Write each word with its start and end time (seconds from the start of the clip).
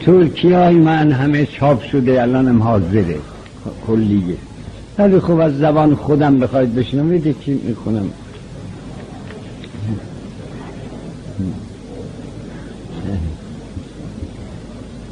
ترکی 0.00 0.52
های 0.52 0.74
من 0.74 1.12
همه 1.12 1.46
چاپ 1.46 1.82
شده 1.82 2.22
الانم 2.22 2.62
حاضره. 2.62 3.16
کلیه. 3.86 4.36
ولی 4.98 5.20
خب 5.20 5.38
از 5.38 5.58
زبان 5.58 5.94
خودم 5.94 6.38
بخواید 6.38 6.74
بشنم 6.74 7.04
میده 7.06 7.34
که 7.40 7.56
می‌خونم. 7.64 8.10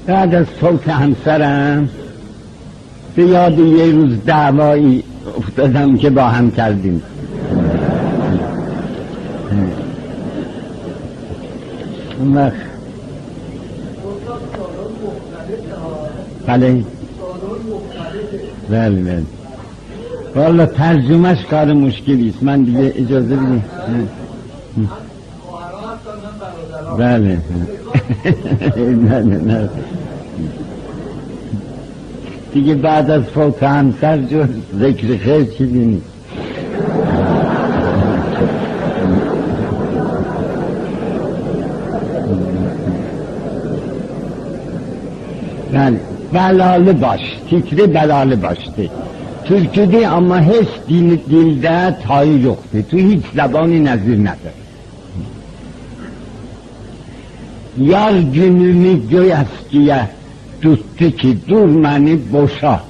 بعد 0.06 0.34
از 0.34 0.46
فوت 0.46 0.88
همسرم 0.88 1.88
به 3.14 3.22
یاد 3.22 3.58
یه 3.58 3.92
روز 3.92 4.24
دعوایی 4.26 5.04
افتادم 5.38 5.96
که 5.96 6.10
با 6.10 6.22
هم 6.22 6.50
کردیم. 6.50 7.02
اون 12.18 12.34
وقت 12.34 12.65
بله 16.46 16.84
بله 18.70 19.00
بله. 19.02 19.22
والا 20.34 20.66
ترجمهش 20.66 21.44
کار 21.50 21.72
مشکلی 21.72 22.28
است. 22.28 22.42
من 22.42 22.62
دیگه 22.62 22.92
اجازه 22.96 23.36
بدیم 23.36 23.64
بله 26.98 27.38
نه 29.08 29.20
نه 29.22 29.38
نه. 29.38 29.68
دیگه 32.52 32.74
بعد 32.74 33.10
از 33.10 33.22
فوت 33.22 33.62
همسر 33.62 34.18
جو 34.18 34.44
ذکر 34.80 35.16
خیر 35.16 35.44
چیزی 35.44 35.78
نیست. 35.78 36.06
بله. 45.72 46.15
بلاله 46.36 46.92
باش 46.92 47.22
تیکری 47.50 47.94
belalı 47.94 48.42
baştı. 48.42 48.82
Türküde 49.44 50.08
ama 50.08 50.40
hiç 50.42 50.68
dil, 50.88 51.18
dilde 51.30 51.96
tayı 52.06 52.42
yoktu. 52.42 52.78
Tu 52.90 52.96
hiç 52.96 53.24
zabanı 53.36 53.84
nazir 53.84 54.18
nedir. 54.18 54.54
Yar 57.78 58.12
günümü 58.34 59.08
göy 59.10 59.32
eskiye 59.32 60.00
tuttu 60.62 61.16
ki 61.16 61.36
dur 61.48 61.84
beni 61.84 62.18
boşa. 62.32 62.80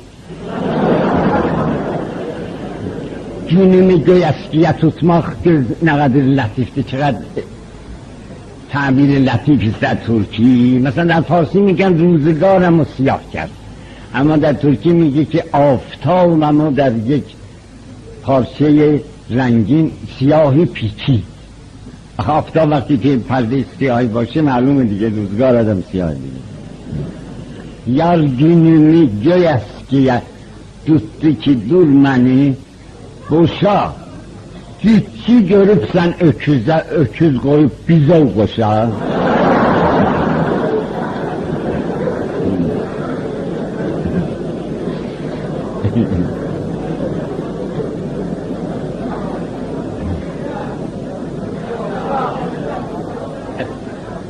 Günümü 3.51 4.05
göy 4.05 4.23
eskiye 4.25 4.73
tutmak 4.81 5.37
ne 5.83 5.91
kadar 5.91 6.23
latifti, 6.39 6.83
چقدر 6.91 7.56
تعبیر 8.77 9.19
لطیفی 9.19 9.75
در 9.81 9.95
ترکی. 9.95 10.81
مثلا 10.85 11.05
در 11.05 11.21
فارسی 11.21 11.59
میگن 11.59 11.99
روزگارم 11.99 12.79
رو 12.79 12.85
سیاه 12.97 13.21
کرد. 13.33 13.51
اما 14.15 14.37
در 14.37 14.53
ترکی 14.53 14.91
میگه 14.91 15.25
که 15.25 15.45
آفتابم 15.53 16.75
در 16.75 16.93
یک 16.97 17.25
پارچه 18.23 19.01
رنگین 19.31 19.91
سیاهی 20.19 20.65
پیچی. 20.65 21.23
آفتاب 22.19 22.71
وقتی 22.71 22.97
که 22.99 23.17
پرده 23.17 23.65
سیاهی 23.79 24.07
باشه 24.07 24.41
معلومه 24.41 24.85
دیگه 24.85 25.09
روزگار 25.09 25.57
آدم 25.57 25.83
سیاه 25.93 26.15
دیگه. 26.15 26.47
یار 27.87 28.21
günümü 28.23 29.09
göy 29.25 29.47
eskiye 29.47 30.23
tuttu 30.87 31.39
ki 31.43 31.71
dur 31.71 31.89
beni 32.05 32.55
boşa 33.31 33.93
Gitçi 34.83 35.47
görüp 35.47 35.89
sen 35.93 36.23
öküze 36.23 36.85
öküz 36.91 37.39
koyup 37.41 37.89
bize 37.89 38.35
koşar. 38.37 38.89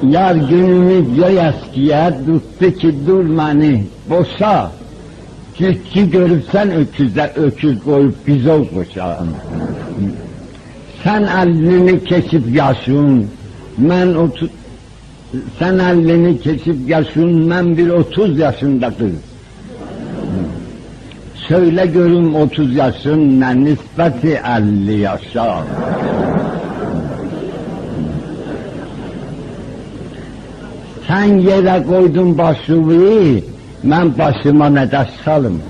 Yar 0.02 0.34
günümü 0.34 1.16
göy 1.16 1.38
eskiye 1.38 2.12
tuttu 2.26 2.78
ki 2.78 2.94
dur 3.06 3.38
beni 3.38 3.84
boşa. 4.10 4.70
Gitçi 5.54 6.10
görüp 6.10 6.44
sen 6.52 6.70
öküze 6.70 7.32
öküz 7.36 7.84
koyup 7.84 8.26
bize 8.26 8.64
koşar. 8.74 9.18
Sen 11.06 11.22
elini 11.22 12.04
kesip 12.04 12.56
yaşın, 12.56 13.26
ben 13.78 14.14
otuz, 14.14 14.50
sen 15.58 15.78
elini 15.78 16.40
kesip 16.40 16.76
yaşın, 16.88 17.50
ben 17.50 17.76
bir 17.76 17.88
otuz 17.88 18.38
yaşında 18.38 18.90
kız. 18.90 19.12
Söyle 21.48 21.86
görüm 21.86 22.34
otuz 22.34 22.74
yaşın 22.74 23.40
ne 23.40 23.64
nispeti 23.64 24.40
elli 24.56 24.98
yaşa. 24.98 25.64
Sen 31.08 31.24
yere 31.24 31.82
koydun 31.86 32.38
başımı, 32.38 33.40
ben 33.84 34.18
başıma 34.18 34.68
ne 34.68 34.90
salım. 35.24 35.60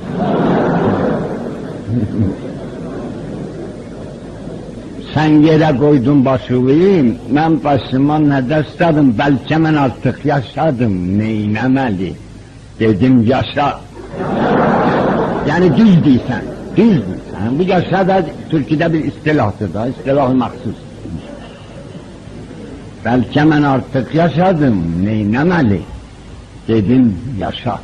Sen 5.17 5.43
yere 5.43 5.77
koydun 5.77 6.25
başımı, 6.25 7.15
ben 7.31 7.65
başıma 7.65 8.19
ne 8.19 8.51
destadım, 8.51 9.15
belki 9.19 9.65
ben 9.65 9.75
artık 9.75 10.25
yaşadım, 10.25 11.19
neylemeli? 11.19 12.13
Dedim 12.81 13.23
yaşa. 13.23 13.81
Yani 15.49 15.77
düz 15.77 16.05
değilsen, 16.05 16.43
düz 16.77 16.89
değilsen. 16.89 17.59
Bu 17.59 17.63
yaşa 17.63 18.09
da 18.09 18.27
Türkiye'de 18.51 18.93
bir 18.93 19.05
istilahtır 19.05 19.75
da, 19.75 19.87
istilah 19.87 20.35
mahsus. 20.35 20.77
Belki 23.05 23.39
ben 23.39 23.63
artık 23.63 24.15
yaşadım, 24.15 25.05
neylemeli? 25.05 25.81
Dedim 26.69 27.19
yaşa. 27.41 27.79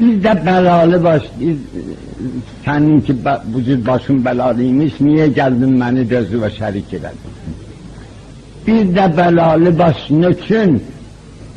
Biz 0.00 0.24
de 0.24 0.42
belalı 0.46 1.04
baş, 1.04 1.22
biz, 1.40 1.56
senin 2.64 3.00
ki 3.00 3.16
vücut 3.56 3.86
başın 3.86 4.24
belalıymış, 4.24 5.00
niye 5.00 5.28
geldin 5.28 5.80
beni 5.80 6.08
gözü 6.08 6.42
ve 6.42 6.50
şerik 6.50 6.94
edin? 6.94 7.08
Bir 8.66 8.94
de 8.96 9.16
belalı 9.16 9.78
baş 9.78 10.10
için 10.10 10.82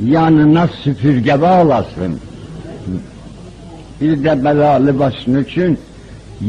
yanına 0.06 0.68
süpürge 0.68 1.41
bağlasın. 1.41 2.19
Bir 4.02 4.24
de 4.24 4.44
belalı 4.44 5.00
baş 5.00 5.28
için 5.28 5.79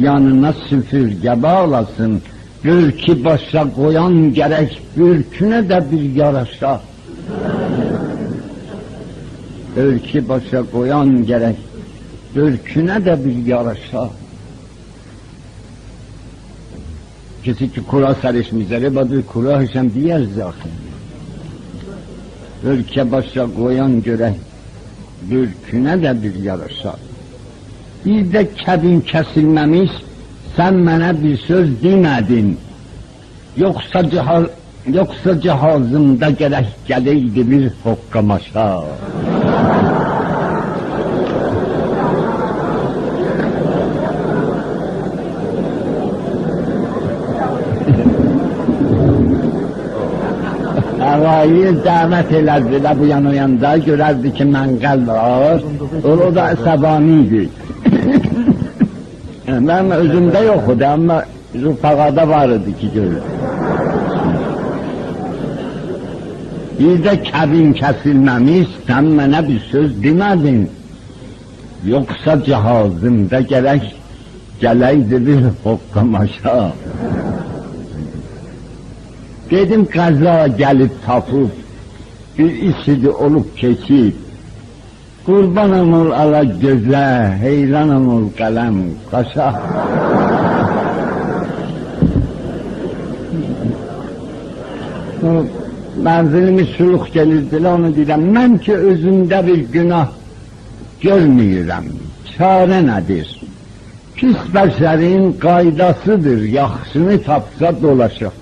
yanına 0.01 0.53
süpürge 0.53 1.43
bağlasın. 1.43 2.23
Bürki 2.65 3.25
başa 3.25 3.75
koyan 3.75 4.35
gerek, 4.35 4.83
bürküne 4.97 5.69
de 5.69 5.85
bir 5.93 6.15
yaraşa. 6.15 6.81
Bürki 9.77 10.29
başa 10.29 10.63
koyan 10.73 11.27
gerek, 11.27 11.57
Ülküne 12.37 13.05
de 13.05 13.25
bir 13.25 13.47
yaraşa. 13.47 14.11
Kisi 17.45 17.73
ki 17.73 17.83
kura 17.83 18.15
seriş 18.15 18.53
mizere 18.53 18.95
badır 18.95 19.23
kura 19.23 19.59
hışem 19.59 19.95
diyer 19.95 20.21
zahir. 20.23 20.73
Ülke 22.65 23.13
başa 23.13 23.55
koyan 23.55 24.03
göre 24.03 24.35
mülküne 25.31 26.03
de 26.03 26.23
bir 26.23 26.35
yaraşa. 26.35 26.97
Bir 28.05 28.33
de 28.33 28.49
kebin 28.55 29.01
kesilmemiş, 29.01 29.91
sen 30.57 30.87
bana 30.87 31.23
bir 31.23 31.37
söz 31.37 31.83
demedin. 31.83 32.59
Yoksa 33.57 34.11
cihaz, 34.11 34.45
yoksa 34.87 35.41
cihazımda 35.41 36.31
gerek 36.31 36.67
geleydi 36.87 37.51
bir 37.51 37.71
hokkamaşa. 37.85 38.85
Dünyayı 51.33 51.71
dəvət 51.85 52.33
elədi 52.39 52.79
də 52.85 52.91
bu 52.99 53.07
yana 53.09 53.31
yanda 53.33 53.71
görərdi 53.87 54.33
ki, 54.37 54.45
mənqəl 54.53 55.05
var. 55.07 55.63
O 56.05 56.29
da 56.37 56.51
əsəbani 56.53 57.15
idi. 57.23 57.45
Mən 59.69 59.95
özümdə 59.97 60.43
yox 60.45 60.69
idi, 60.75 60.87
amma 60.89 61.17
rüfaqada 61.63 62.29
var 62.29 62.53
idi 62.59 62.75
ki, 62.81 62.91
görür. 62.97 63.25
Bir 66.79 67.05
de 67.05 67.15
kabin 67.31 67.73
kesilmemiş, 67.81 68.69
sen 68.87 69.19
bana 69.19 69.49
bir 69.49 69.61
söz 69.73 70.03
demedin. 70.03 70.71
Yoksa 71.87 72.45
cihazımda 72.45 73.41
gerek 73.41 73.95
geleydi 74.61 75.27
bir 75.27 75.43
hokkamaşa. 75.65 76.73
Dedim 79.53 79.85
qaza 79.97 80.37
gəlib 80.47 80.95
tapıb, 81.07 81.51
bir 82.39 82.53
işidi 82.71 83.11
olup 83.11 83.57
keçip 83.57 84.15
Kurbanım 85.27 85.93
ol 85.93 86.11
ala 86.11 86.45
göze, 86.45 87.37
heyranım 87.41 88.09
ol 88.15 88.25
kalem 88.39 88.75
kaşa. 89.11 89.49
Mənzilimi 96.07 96.65
suluq 96.75 97.07
gelirdilər, 97.15 97.71
onu 97.77 97.93
deyirəm, 97.95 98.27
mən 98.35 98.59
ki 98.65 98.75
özümdə 98.91 99.39
bir 99.47 99.63
günah 99.77 100.11
görməyirəm, 101.05 101.87
çarə 102.35 102.83
nədir? 102.91 103.31
Pis 104.17 104.41
bəşərin 104.55 105.39
qaydasıdır, 105.47 106.41
yaxşını 106.59 107.23
tapsa 107.23 107.71
dolaşır. 107.83 108.42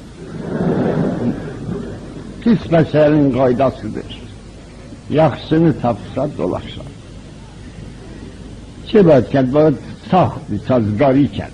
Pis 2.42 2.60
bəşərin 2.72 3.26
qaydasıdır, 3.38 4.10
yaxşını 5.10 5.72
tapsa 5.82 6.28
dolaşır. 6.38 6.90
چه 8.92 9.02
باید 9.02 9.28
کرد؟ 9.28 9.50
باید 9.52 9.76
ساخت 10.10 10.40
سازگاری 10.68 11.28
کرد 11.28 11.52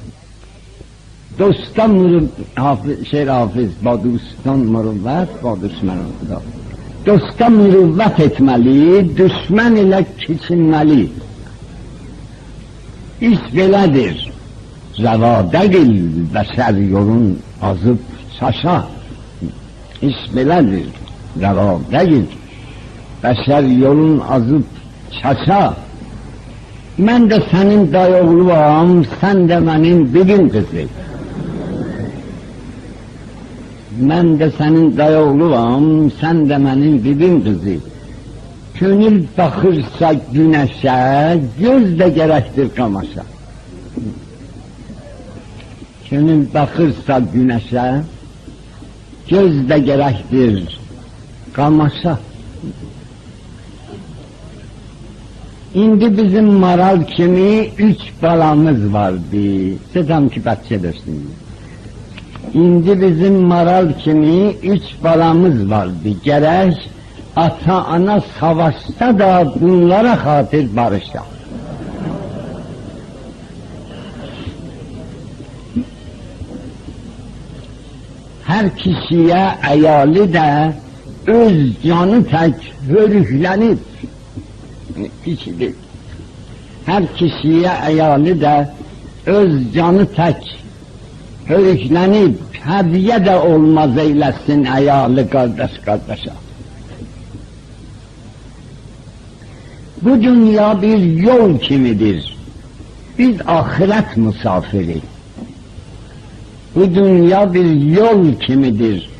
دوستان 1.38 1.91
مرو 1.91 2.21
حافظ 2.56 3.05
شعر 3.11 3.29
حافظ 3.29 3.71
با 3.83 3.97
دوستان 3.97 4.59
مروت 4.59 5.41
با 5.43 5.55
دشمن 5.55 5.99
خدا 6.21 6.41
دوستان 7.05 7.53
مروت 7.53 8.21
etmeli 8.21 9.17
düşman 9.17 9.77
ile 9.77 10.06
keçinmeli 10.19 11.11
iş 13.21 13.43
belədir 13.56 14.17
rəvada 15.05 15.65
gil 15.75 15.93
bəşər 16.35 16.75
yolun 16.94 17.27
azıb 17.62 18.00
çaşa 18.38 18.79
İsmilerdir, 20.02 20.87
devam 21.40 21.81
değil. 21.93 22.25
Beşer 23.25 23.62
yolun 23.62 24.22
azıp 24.31 24.64
çaça. 25.22 25.75
Ben 26.98 27.31
de 27.31 27.43
senin 27.50 27.93
dayoğluam, 27.93 29.04
sen 29.20 29.48
de 29.48 29.66
benim 29.66 30.14
bilim 30.14 30.48
kızı. 30.48 30.84
Ben 34.00 34.38
de 34.38 34.50
senin 34.58 34.96
dayoğluam, 34.96 36.10
sen 36.20 36.49
de 36.49 36.58
benim 36.58 37.04
bilim 37.04 37.44
kızı. 37.44 37.76
Könül 38.75 39.25
bakırsa 39.38 40.14
güneşe, 40.32 41.40
göz 41.60 41.99
de 41.99 42.08
gerektir 42.08 42.69
kamaşa. 42.76 43.22
Könül 46.10 46.54
bakırsa 46.54 47.20
güneşe, 47.34 47.92
göz 49.28 49.55
də 49.70 49.78
gərəkdir 49.88 50.78
qamaşa. 51.56 52.19
İndi 55.75 56.19
bizim 56.19 56.46
maral 56.52 57.05
kimi 57.05 57.67
üç 57.78 58.00
balamız 58.23 58.93
vardı. 58.93 59.46
Sizəm 59.94 60.31
ki, 60.32 60.40
bətçə 60.40 60.82
dörsünüz. 60.82 61.32
İndi 62.55 63.00
bizim 63.02 63.34
maral 63.43 63.88
kimi 64.05 64.50
üç 64.75 64.82
balamız 65.05 65.70
vardı. 65.70 66.08
Gerek 66.25 66.90
ata 67.37 67.84
ana 67.84 68.20
savaşta 68.40 69.19
da 69.19 69.52
bunlara 69.61 70.25
hatır 70.25 70.76
barışa. 70.76 71.36
Her 78.56 78.76
kişiye 78.76 79.53
ayali 79.69 80.32
de 80.32 80.73
öz 81.26 81.82
canı 81.85 82.25
tek 82.25 82.55
hörüklenip 82.88 83.79
kişidir. 85.25 85.75
Her 86.87 87.14
kişiye 87.14 87.70
ayali 87.70 88.41
de 88.41 88.69
öz 89.26 89.75
canı 89.75 90.06
tek 90.14 90.41
hörüklənib 91.49 92.35
hədiyə 92.69 93.19
də 93.26 93.35
olmaz 93.50 93.99
eyləsin 94.05 94.64
əyalı 94.79 95.25
qardaş 95.35 95.75
qardaşa. 95.87 96.32
Bu 100.02 100.23
dünya 100.23 100.82
bir 100.82 101.05
yol 101.29 101.59
kimidir. 101.59 102.37
Biz 103.19 103.37
ahirət 103.59 104.17
musafiri. 104.17 105.00
Bu 106.76 106.94
dünya 106.94 107.55
bir 107.55 107.75
yol 107.75 108.34
kimidir. 108.46 109.11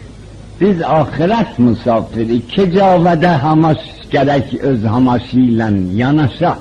Biz 0.61 0.83
ahiret 0.83 1.59
misafiri, 1.59 2.47
kecavede 2.49 3.27
hamas 3.29 3.79
gerek 4.11 4.55
öz 4.55 4.85
hamasıyla 4.85 5.71
yanaşa. 5.95 6.59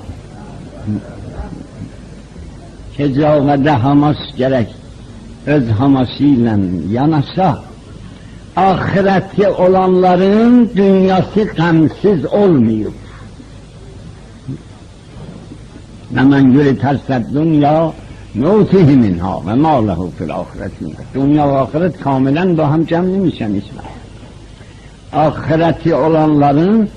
Kecavede 2.97 3.71
hamas 3.71 4.18
gerek 4.38 4.68
öz 5.45 5.69
hamasıyla 5.69 6.57
yanaşa. 6.92 7.59
Ahireti 8.56 9.47
olanların 9.47 10.69
dünyası 10.75 11.47
kamsız 11.47 12.25
olmuyor. 12.25 12.92
Hemen 16.15 16.51
yürüterse 16.51 17.25
dünya 17.33 17.94
نوتیه 18.34 18.96
منها 19.05 19.43
و 19.46 19.56
ما 19.56 19.81
له 19.81 20.11
فی 20.19 20.25
الاخرت 20.25 20.72
Dünya 21.14 21.49
ve 21.49 21.56
ahiret 21.58 22.00
kamilen 22.00 22.56
با 22.56 22.67
هم 22.67 22.87
cem 22.87 23.12
neymişen 23.12 23.52
İsmail. 23.55 23.96
Ahireti 25.12 25.94
olanların 25.94 26.88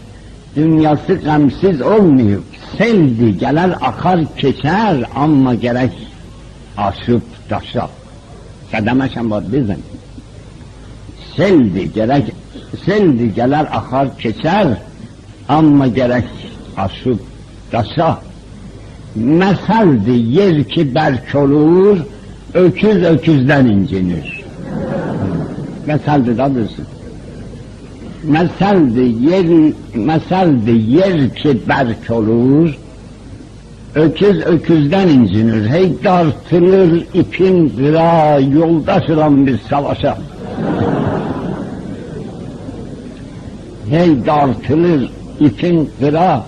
dünyası 0.56 1.14
gamsiz 1.14 1.81
olmuyor. 1.81 2.42
Seldi 2.78 3.38
gelir 3.38 3.72
akar 3.81 4.20
keçer 4.38 5.04
ama 5.16 5.54
gerek 5.56 5.92
aşıp 6.78 7.24
taşar. 7.50 7.90
قدمش 8.74 9.14
هم 9.18 9.30
باید 9.30 9.46
بزنی 9.54 9.84
seldi 11.38 11.94
gerek 11.94 12.25
seldi 12.86 13.34
geler 13.34 13.66
akar 13.72 14.18
keçer 14.18 14.68
ama 15.50 15.88
gerek 15.88 16.25
aşıp 16.78 17.20
taşa 17.72 18.20
meseldi 19.19 20.11
yer 20.11 20.65
ki 20.65 20.94
berk 20.94 21.35
olur 21.35 21.99
öküz 22.55 23.03
öküzden 23.03 23.67
incinir. 23.67 24.44
Meseldi 25.87 26.38
da 26.38 26.55
dursun 26.55 26.87
meseldi 28.25 29.00
yer 29.00 29.73
meseldi 29.94 30.71
yer 30.71 31.35
ki 31.35 31.59
berk 31.69 32.11
olur 32.11 32.78
Öküz 33.95 34.40
öküzden 34.47 35.09
incinir, 35.09 35.69
hey 35.69 35.93
dartılır 36.04 37.04
ipin 37.14 37.69
zira 37.69 38.38
yoldaş 38.38 39.11
olan 39.11 39.47
bir 39.47 39.59
savaşa. 39.59 40.19
hey 43.90 44.26
dartılır 44.26 45.11
ipin 45.40 45.90
zira 46.00 46.47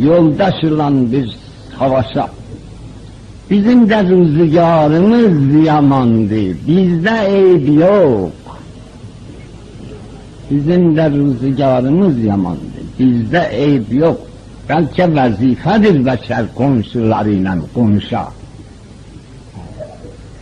yoldaş 0.00 0.64
olan 0.64 1.12
bir 1.12 1.30
savaşa. 1.79 2.29
Bizim 3.49 3.89
de 3.89 4.03
rüzgarımız 4.03 5.65
yamandı, 5.65 6.41
bizde 6.67 7.25
eyb 7.27 7.67
yok. 7.79 8.31
Bizim 10.51 10.95
de 10.95 11.09
rüzgarımız 11.11 12.23
yamandı, 12.23 12.59
bizde 12.99 13.49
eyb 13.51 13.91
yok. 13.91 14.19
Belki 14.69 15.15
vazifedir 15.15 16.05
beşer 16.05 16.45
komşularıyla 16.55 17.57
konuşa. 17.73 18.27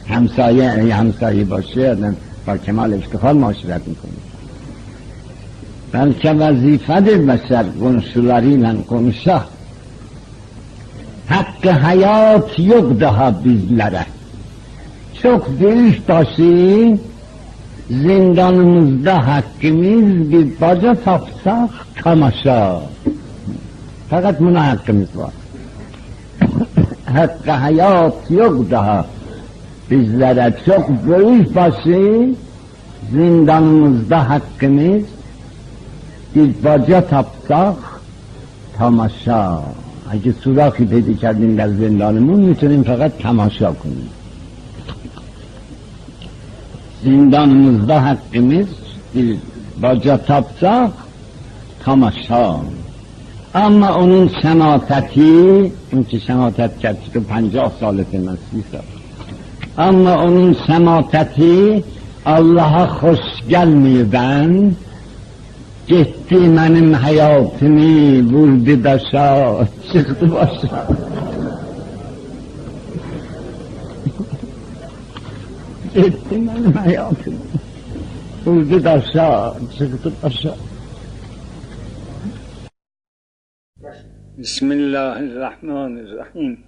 Hemsaye, 0.05 0.69
hemsaye 0.69 1.49
başı 1.49 1.91
adam 1.91 2.15
با 2.47 2.57
کمال 2.57 2.93
افتخار 2.93 3.33
معاشرت 3.33 3.87
میکنه 3.87 4.11
بلکه 5.91 6.31
وظیفه 6.31 7.01
بشر 7.01 7.65
komşularıyla 7.79 8.75
konuşa 8.89 9.45
hakkı 11.28 11.70
hayat 11.70 12.58
yok 12.58 13.00
daha 13.00 13.44
bizlere 13.44 14.06
çok 15.22 15.60
büyük 15.60 16.08
başı 16.08 16.98
zindanımızda 17.90 19.26
hakkımız 19.26 20.32
bir 20.32 20.60
baca 20.60 20.94
tapsak 20.94 21.70
tamaşa 22.02 22.80
fakat 24.12 24.40
buna 24.40 24.72
hakkımız 24.72 25.08
var. 25.16 25.32
Hakkı 27.16 27.50
hayat 27.50 28.30
yok 28.30 28.70
daha. 28.70 29.06
Bizlere 29.90 30.54
çok 30.66 30.88
büyük 30.88 31.56
başı 31.56 32.34
zindanımızda 33.10 34.30
hakkımız 34.30 35.02
bir 36.34 36.64
baca 36.64 37.06
tapsak 37.06 37.76
tamaşa. 38.78 39.60
Eگه 40.12 40.32
سوراخی 40.44 40.84
پیدا 40.84 41.12
کردیم 41.12 41.56
در 41.56 41.68
زندانمون 41.68 42.40
می‌تونیم 42.40 42.82
فقط 42.82 43.12
تماشا 43.18 43.72
کنیم. 43.72 44.10
زندانımızda 47.04 47.96
hakkımız 48.06 48.66
bir 49.14 49.36
baca 49.82 50.16
tapsak 50.28 50.90
تماشا. 51.84 52.56
اما 53.54 53.88
اون 53.88 54.30
شماتتی 54.42 55.72
اون 55.92 56.04
که 56.04 56.18
شماتت 56.18 56.78
کرد 56.78 56.98
که 57.12 57.20
پنجاه 57.20 57.72
سالت 57.80 58.14
من 58.14 58.38
سی 58.50 58.64
سال 58.72 58.80
اما 59.88 60.22
اون 60.22 60.56
شماتتی 60.66 61.84
الله 62.26 62.86
خوشگل 62.86 63.68
میبند. 63.68 64.76
جدی 65.86 66.36
منم 66.36 66.94
حیاتمی 66.96 68.20
ورده 68.20 68.76
داشا 68.76 69.64
چخت 69.64 70.24
باشا 70.24 70.86
جدی 75.94 76.36
منم 76.36 76.78
حیاتمی 76.78 77.40
ورده 78.46 78.78
داشا 78.78 79.54
چخت 79.78 80.08
باشا 80.22 80.54
بسم 84.38 84.70
الله 84.70 85.16
الرحمن 85.16 85.98
الرحیم. 85.98 86.64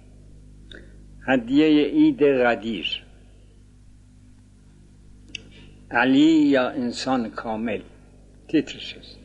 هدیه 1.27 1.83
عید 1.83 2.23
غدیر 2.23 3.03
علی 5.91 6.47
یا 6.55 6.69
انسان 6.69 7.29
کامل. 7.29 7.81
تیترش 8.55 8.97
است 8.97 9.19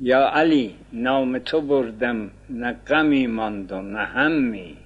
یا 0.00 0.28
علی 0.28 0.74
نام 0.92 1.38
تو 1.38 1.60
بردم 1.60 2.30
نه 2.50 2.72
غمی 2.72 3.26
ماند 3.26 3.72
و 3.72 3.82
نه 3.82 3.98
همی 3.98 4.76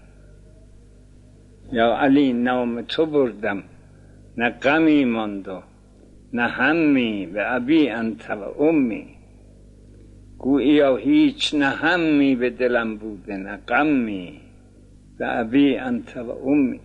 یا 1.73 1.97
علی 1.97 2.33
نام 2.33 2.83
تو 2.83 3.07
بردم 3.07 3.63
نه 4.37 4.51
غمی 4.51 5.05
ماند 5.05 5.49
و 5.49 5.63
نه 6.33 6.43
همی 6.43 7.27
به 7.27 7.55
ابی 7.55 7.89
انت 7.89 8.31
و 8.31 8.63
امی 8.63 9.07
گوییا 10.39 10.97
هیچ 10.97 11.55
نه 11.55 11.67
همی 11.67 12.37
به 12.37 12.51
دلم 12.51 12.97
بوده 12.97 13.37
نه 13.37 13.57
غمی 13.57 14.41
به 15.19 15.39
ابی 15.39 15.77
انت 15.77 16.17
و 16.17 16.31
امی 16.31 16.81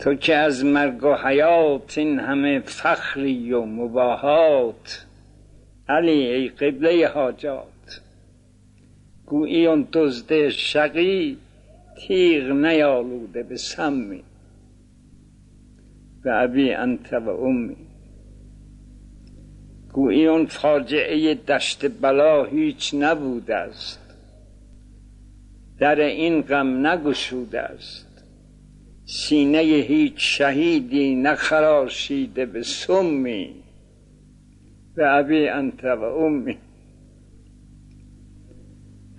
تو 0.00 0.14
که 0.14 0.36
از 0.36 0.64
مرگ 0.64 1.04
و 1.04 1.14
حیات 1.14 1.98
این 1.98 2.18
همه 2.18 2.60
فخری 2.60 3.52
و 3.52 3.64
مباهات. 3.64 5.06
علی 5.88 6.26
ای 6.26 6.48
قبله 6.48 7.08
حاجات 7.08 8.00
گویی 9.26 9.66
اون 9.66 9.88
دزد 9.92 10.48
شقی 10.48 11.38
تیغ 11.98 12.50
نیالوده 12.50 13.42
به 13.42 13.56
سمی. 13.56 14.22
به 16.22 16.42
ابی 16.42 16.72
انت 16.72 17.12
و 17.12 17.28
امی. 17.28 17.76
گویی 19.92 20.26
اون 20.26 20.46
فاجعه 20.46 21.34
دشت 21.34 22.00
بلا 22.00 22.44
هیچ 22.44 22.94
نبوده 22.94 23.56
است. 23.56 24.00
در 25.78 26.00
این 26.00 26.42
غم 26.42 26.86
نگشوده 26.86 27.60
است. 27.60 28.09
سینه 29.12 29.58
هیچ 29.58 30.14
شهیدی 30.16 31.14
نخراشیده 31.14 32.46
به 32.46 32.62
سمی. 32.62 33.54
به 34.96 35.14
ابی 35.14 35.48
انت 35.48 35.84
و 35.84 36.02
امی. 36.02 36.58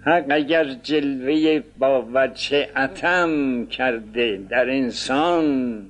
حق 0.05 0.25
اگر 0.29 0.73
جلوه 0.73 1.63
با 1.79 2.07
وجه 2.13 2.67
عتم 2.75 3.65
کرده 3.65 4.41
در 4.49 4.69
انسان 4.69 5.85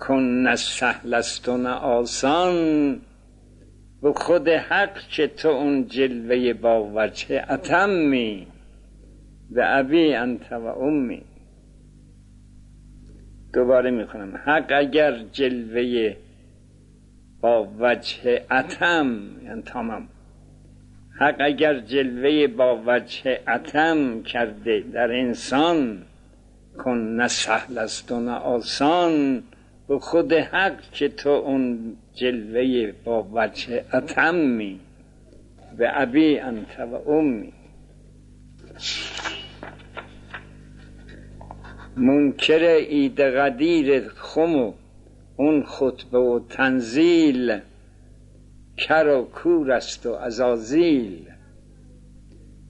کن 0.00 0.22
نه 0.22 0.56
سهل 0.56 1.22
و 1.46 1.66
آسان. 1.68 3.00
به 4.02 4.12
خود 4.12 4.48
حق 4.48 4.98
که 5.10 5.26
تو 5.26 5.48
اون 5.48 5.86
جلوه 5.86 6.52
با 6.52 6.90
وجه 6.94 7.38
عتمی 7.38 8.46
به 9.50 9.78
ابی 9.78 10.14
انت 10.14 10.52
و 10.52 10.66
امی. 10.66 11.22
دوباره 13.52 13.90
می‌کنم 13.90 14.40
حق 14.44 14.72
اگر 14.72 15.18
جلوه 15.32 16.16
با 17.40 17.68
وجه 17.78 18.42
اتم 18.50 19.20
یعنی 19.44 19.62
تمام. 19.62 20.08
حق 21.20 21.36
اگر 21.40 21.80
جلوه 21.80 22.46
با 22.46 22.82
وجه 22.86 23.40
اتم 23.48 24.22
کرده 24.22 24.84
در 24.92 25.12
انسان 25.12 26.02
کن 26.78 26.98
نه 26.98 27.28
سهل 27.28 27.78
است 27.78 28.12
و 28.12 28.20
نه 28.20 28.32
آسان. 28.32 29.42
به 29.88 29.98
خود 29.98 30.32
حق 30.32 30.80
که 30.92 31.08
تو 31.08 31.28
اون 31.28 31.96
جلوه 32.14 32.92
با 33.04 33.28
وجه 33.32 33.84
اتمی. 33.94 34.80
به 35.78 36.00
ابی 36.00 36.38
انت 36.38 36.80
و 36.80 37.10
امی. 37.10 37.52
منکر 41.96 42.76
عید 42.76 43.20
قدیر 43.20 44.08
خم 44.08 44.56
و 44.56 44.72
اون 45.36 45.62
خطبه 45.62 46.18
و 46.18 46.40
تنزیل 46.48 47.58
کر 48.76 49.06
و 49.06 49.24
کور 49.24 49.72
است 49.72 50.06
و 50.06 50.12
ازازیل 50.12 51.26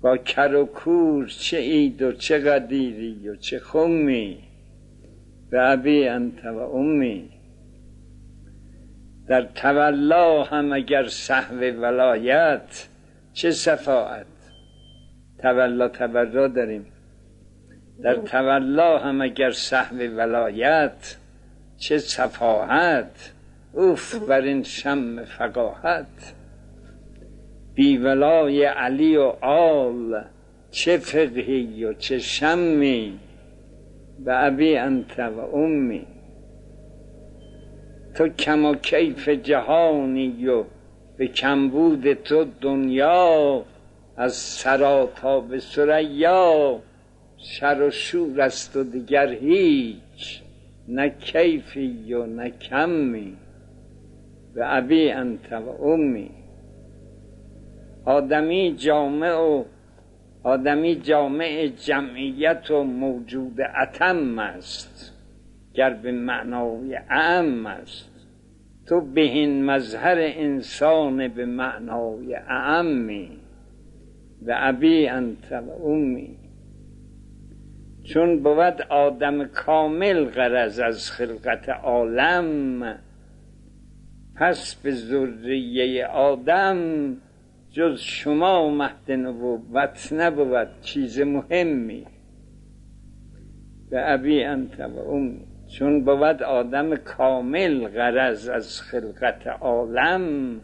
با 0.03 0.17
کر 0.17 0.55
و 0.55 0.65
کور 0.65 1.27
چه 1.27 1.59
عید 1.59 2.03
و 2.03 2.13
چه 2.13 2.39
قدیری 2.39 3.29
و 3.29 3.37
چه 3.37 3.59
خمی؟ 3.59 4.39
به 5.51 5.71
ابی 5.71 6.09
انت 6.09 6.45
و 6.45 6.59
امی. 6.59 7.31
در 9.29 9.43
تولا 9.43 10.43
هم 10.43 10.73
اگر 10.73 11.09
صحو 11.09 11.59
ولایت 11.59 12.89
چه 13.33 13.51
صفاعت؟ 13.51 14.27
تولا 15.39 15.89
تبرا 15.89 16.49
داریم. 16.49 16.87
در 18.03 18.15
تولا 18.15 18.99
هم 18.99 19.21
اگر 19.21 19.51
صحو 19.51 19.97
ولایت 19.97 21.17
چه 21.79 21.99
صفاحت؟ 21.99 23.33
اوف 23.73 24.15
بر 24.15 24.41
این 24.41 24.63
شم 24.63 25.25
فقاحت. 25.25 26.35
بی 27.75 27.99
ولای 27.99 28.65
علی 28.65 29.17
و 29.17 29.33
آل 29.41 30.23
چه 30.71 30.97
فقهی 30.97 31.85
و 31.85 31.93
چه 31.93 32.19
شمی؟ 32.19 33.19
به 34.25 34.45
ابی 34.45 34.77
انت 34.77 35.19
و 35.19 35.57
امی. 35.57 36.07
تو 38.15 38.29
کم 38.29 38.65
و 38.65 38.75
کیف 38.75 39.29
جهانی 39.29 40.49
و 40.49 40.65
به 41.17 41.27
کمبود 41.27 42.13
تو 42.13 42.47
دنیا 42.61 43.63
از 44.17 44.33
سرا 44.33 45.11
تا 45.17 45.41
به 45.41 45.59
سریا 45.59 46.81
شر 47.45 47.83
و 47.83 47.91
شور 47.91 48.41
است 48.41 48.77
و 48.77 48.85
دیگر 48.85 49.33
هیچ 49.33 50.43
نه 50.89 51.09
کیفی 51.09 52.15
و 52.15 52.27
نه 52.27 52.51
کمی. 52.51 53.37
به 54.55 54.77
ابی 54.77 55.11
انت 55.11 55.53
و 55.53 55.85
امی. 55.85 56.31
آدمی 58.05 58.75
جامع 58.79 59.35
و 59.35 59.65
آدمی 60.43 60.95
جامع 60.95 61.67
جمعیت 61.67 62.71
و 62.71 62.83
موجود 62.83 63.61
اتم 63.83 64.39
است 64.39 65.13
گر 65.75 65.91
به 65.91 66.13
معنای 66.13 66.97
اعم 67.11 67.67
است. 67.67 68.27
تو 68.87 69.01
بهین 69.01 69.65
مظهر 69.65 70.17
انسان 70.19 71.29
به 71.29 71.47
معنای 71.47 72.35
اعمی 72.35 73.31
به 74.43 74.69
ابی 74.69 75.07
انت 75.09 75.53
و 75.53 75.87
امی. 75.87 76.37
چون 78.05 78.43
بود 78.43 78.83
آدم 78.89 79.45
کامل 79.45 80.25
غرض 80.25 80.79
از 80.79 81.11
خلقت 81.11 81.69
عالم 81.69 82.99
پس 84.37 84.75
به 84.75 84.91
ذریه 84.91 86.07
آدم 86.07 87.17
جز 87.71 88.01
شما 88.01 88.71
مهد 88.71 89.13
نبوت 89.13 90.13
نبود 90.13 90.69
چیز 90.81 91.21
مهمی. 91.21 92.07
به 93.91 94.13
ابی 94.13 94.45
انت 94.45 94.81
و 94.81 94.99
امی 94.99 95.41
چون 95.79 96.05
بود 96.05 96.43
آدم 96.43 96.97
کامل 96.97 97.89
غرض 97.89 98.49
از 98.49 98.81
خلقت 98.83 99.47
عالم 99.47 100.61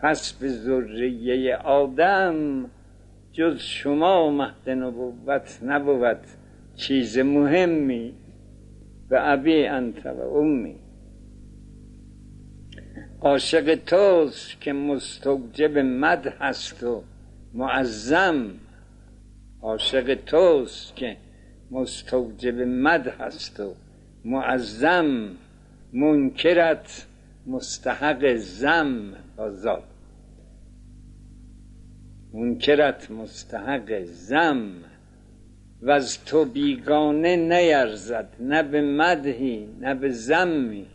پس 0.00 0.32
به 0.32 0.48
ذریه 0.48 1.56
آدم 1.56 2.64
جز 3.32 3.58
شما 3.58 4.30
مهد 4.30 4.70
نبوت 4.70 5.60
نبود. 5.62 6.20
چیز 6.76 7.18
مهمی 7.18 8.12
به 9.08 9.30
ابی 9.30 9.66
انت 9.66 10.06
و 10.06 10.20
امی. 10.20 10.76
عاشق 13.20 13.74
توست 13.74 14.60
که 14.60 14.72
مستوجب 14.72 15.78
مد 15.78 16.26
هست 16.26 16.84
و 16.84 17.02
معظم. 17.54 18.50
عاشق 19.62 20.14
توست 20.14 20.96
که 20.96 21.16
مستوجب 21.70 22.60
مد 22.60 23.06
هست 23.06 23.60
و 23.60 23.74
معظم. 24.24 25.30
منکرت 25.92 27.06
مستحق 27.46 28.34
زم 28.34 29.12
آزاد 29.36 29.82
منکرت 32.32 33.10
مستحق 33.10 34.02
زم. 34.02 34.72
و 35.82 35.90
از 35.90 36.24
تو 36.24 36.44
بیگانه 36.44 37.36
نیرزد 37.36 38.28
نه 38.40 38.62
به 38.62 38.82
مدهی 38.82 39.68
نه 39.80 39.94
به 39.94 40.10
زمی 40.10 40.86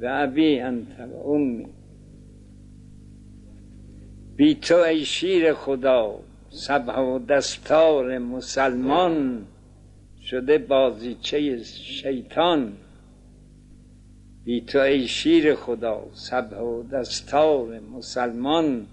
و 0.00 0.08
ابی 0.10 0.60
انت 0.60 1.00
و 1.00 1.28
امی. 1.28 1.66
بی 4.36 4.54
تو 4.54 4.76
ای 4.76 5.04
شیر 5.04 5.52
خدا 5.52 6.20
سبح 6.50 6.98
و 6.98 7.18
دستار 7.18 8.18
مسلمان 8.18 9.46
شده 10.22 10.58
بازیچه 10.58 11.62
شیطان. 11.62 12.72
بی 14.44 14.60
تو 14.60 14.78
ای 14.78 15.06
شیر 15.06 15.54
خدا 15.54 16.06
سبح 16.12 16.58
و 16.58 16.82
دستار 16.82 17.80
مسلمان 17.80 18.86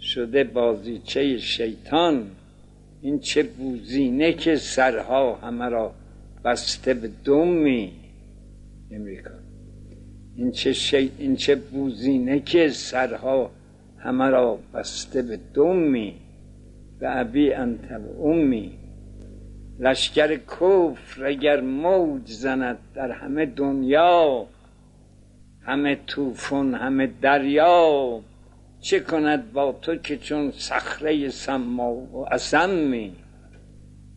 شده 0.00 0.44
بازیچه 0.44 1.38
شیطان. 1.38 2.30
این 3.04 3.18
چه 3.18 3.42
بوزینه 3.42 4.32
که 4.32 4.56
سرها 4.56 5.34
همه 5.34 5.68
را 5.68 5.94
بسته 6.44 6.94
به 6.94 7.10
دمی 7.24 7.92
امریکا. 8.90 9.30
این 10.36 10.50
چه, 10.50 10.72
شی... 10.72 11.10
این 11.18 11.36
چه 11.36 11.54
بوزینه 11.54 12.40
که 12.40 12.68
سرها 12.68 13.50
همه 13.98 14.30
را 14.30 14.58
بسته 14.74 15.22
به 15.22 15.38
دمی. 15.54 16.14
و 17.00 17.06
ابی 17.08 17.52
انت 17.52 18.00
لشکر 19.78 20.36
کفر 20.36 21.24
اگر 21.24 21.60
موج 21.60 22.22
زند 22.24 22.78
در 22.94 23.10
همه 23.10 23.46
دنیا 23.46 24.46
همه 25.62 25.98
توفون 26.06 26.74
همه 26.74 27.10
دریا. 27.22 28.20
چه 28.82 29.00
کند 29.00 29.52
با 29.52 29.72
تو 29.72 29.96
که 29.96 30.16
چون 30.16 30.50
صخره 30.50 31.28
سما 31.28 31.92
و 31.92 32.34
اسمی 32.34 33.12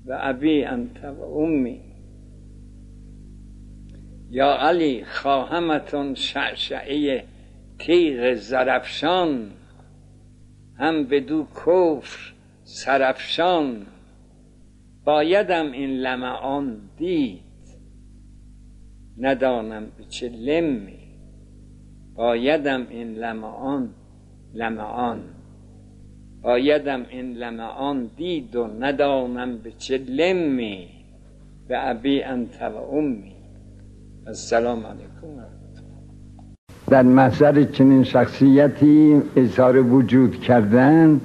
و 0.05 0.17
ابی 0.21 0.63
انت 0.63 1.03
و 1.03 1.21
امی؟ 1.21 1.81
یا 4.29 4.55
علی 4.55 5.05
خواهمتون 5.05 6.15
شعشعه 6.15 7.23
تیغ 7.79 8.33
زرفشان 8.33 9.51
هم 10.77 11.03
بدو 11.03 11.43
کفر 11.43 12.33
سرفشان. 12.63 13.85
بایدم 15.03 15.71
این 15.71 15.89
لمعان 15.89 16.89
دید 16.97 17.41
ندانم 19.17 19.91
به 19.97 20.03
چه 20.03 20.29
لمی. 20.29 20.99
بایدم 22.15 22.87
این 22.89 23.13
لمعان 23.13 23.89
لمعان. 24.55 25.19
بایدم 26.41 27.05
این 27.09 27.33
لمعان 27.33 28.09
دید 28.17 28.55
و 28.55 28.67
ندانم 28.79 29.57
به 29.57 29.71
چه 29.77 29.97
لمی 29.97 30.87
به 31.67 31.89
ابی 31.89 32.23
انت 32.23 32.61
و 32.61 32.95
امی. 32.95 33.35
السلام 34.27 34.85
علیکم 34.85 35.45
در 36.87 37.01
محضر 37.01 37.63
چنین 37.63 38.03
شخصیتی 38.03 39.21
اظهار 39.35 39.81
وجود 39.81 40.41
کردن 40.41 41.21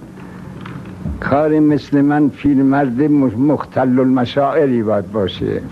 کار 1.20 1.58
مثل 1.58 2.00
من 2.00 2.28
فیلمرد 2.28 3.02
مختل 3.02 3.98
المشاعری 3.98 4.82
باید 4.82 5.12
باشه. 5.12 5.62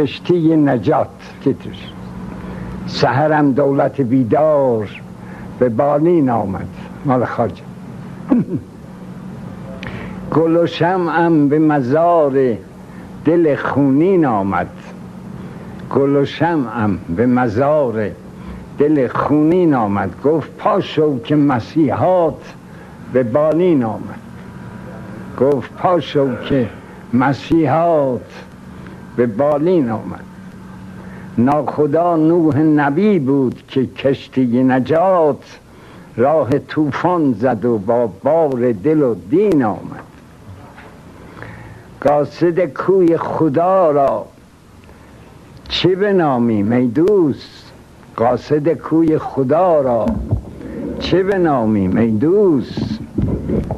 کشتی 0.00 0.56
نجات 0.56 1.08
تیترش 1.44 1.92
سهرم 2.86 3.52
دولت 3.52 4.00
بیدار 4.00 4.88
به 5.58 5.68
بالین 5.68 6.30
آمد 6.30 6.68
مال 7.04 7.24
خارج 7.24 7.62
گل 10.34 10.56
و 10.56 10.66
شمعم 10.66 11.48
به 11.48 11.58
مزار 11.58 12.56
دل 13.24 13.56
خونین 13.56 14.26
آمد. 14.26 14.70
گل 15.94 16.16
و 16.16 16.24
شمعم 16.24 16.98
به 17.16 17.26
مزار 17.26 18.10
دل 18.78 19.08
خونین 19.08 19.74
آمد. 19.74 20.10
گفت 20.24 20.50
پاشو 20.58 21.22
که 21.22 21.36
مسیحات 21.36 22.54
به 23.12 23.22
بالین 23.22 23.84
آمد 23.84 24.20
گفت 25.40 25.72
پاشو 25.72 26.44
که 26.44 26.68
مسیحات 27.12 28.20
به 29.16 29.26
بالین 29.26 29.90
آمد 29.90 30.24
ناخدا 31.38 32.16
نوح 32.16 32.58
نبی 32.58 33.18
بود 33.18 33.62
که 33.68 33.86
کشتی 33.86 34.62
نجات 34.62 35.58
راه 36.16 36.58
طوفان 36.58 37.32
زد 37.32 37.64
و 37.64 37.78
با 37.78 38.06
بار 38.06 38.72
دل 38.72 39.02
و 39.02 39.14
دین 39.30 39.64
آمد. 39.64 40.04
قاصد 42.00 42.64
کوی 42.64 43.16
خدا 43.16 43.90
را 43.90 44.26
چه 45.68 45.96
بنامیم 45.96 46.72
ای 46.72 46.86
دوست؟ 46.86 47.72
قاصد 48.16 48.72
کوی 48.72 49.18
خدا 49.18 49.80
را 49.80 50.06
چه 50.98 51.22
بنامیم 51.22 51.96
ای 51.96 52.10
دوست؟ 52.10 52.98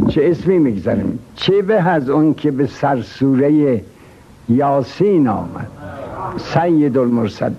چه 0.09 0.31
اسمی 0.31 0.59
می‌گذاریم؟ 0.59 1.19
چه 1.37 1.63
به 1.63 1.89
از 1.89 2.11
اون 2.11 2.35
که 2.35 2.51
به 2.51 2.67
سرسوره 2.67 3.83
یاسین 4.49 5.29
آمد. 5.29 5.69
سید 6.39 6.99
المرسل 6.99 7.53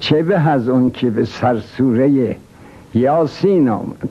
چه 0.00 0.22
به 0.22 0.48
از 0.48 0.68
اون 0.68 0.90
که 0.90 1.10
به 1.10 1.24
سرسوره 1.24 2.36
یاسین 2.94 3.68
آمد؟ 3.68 4.08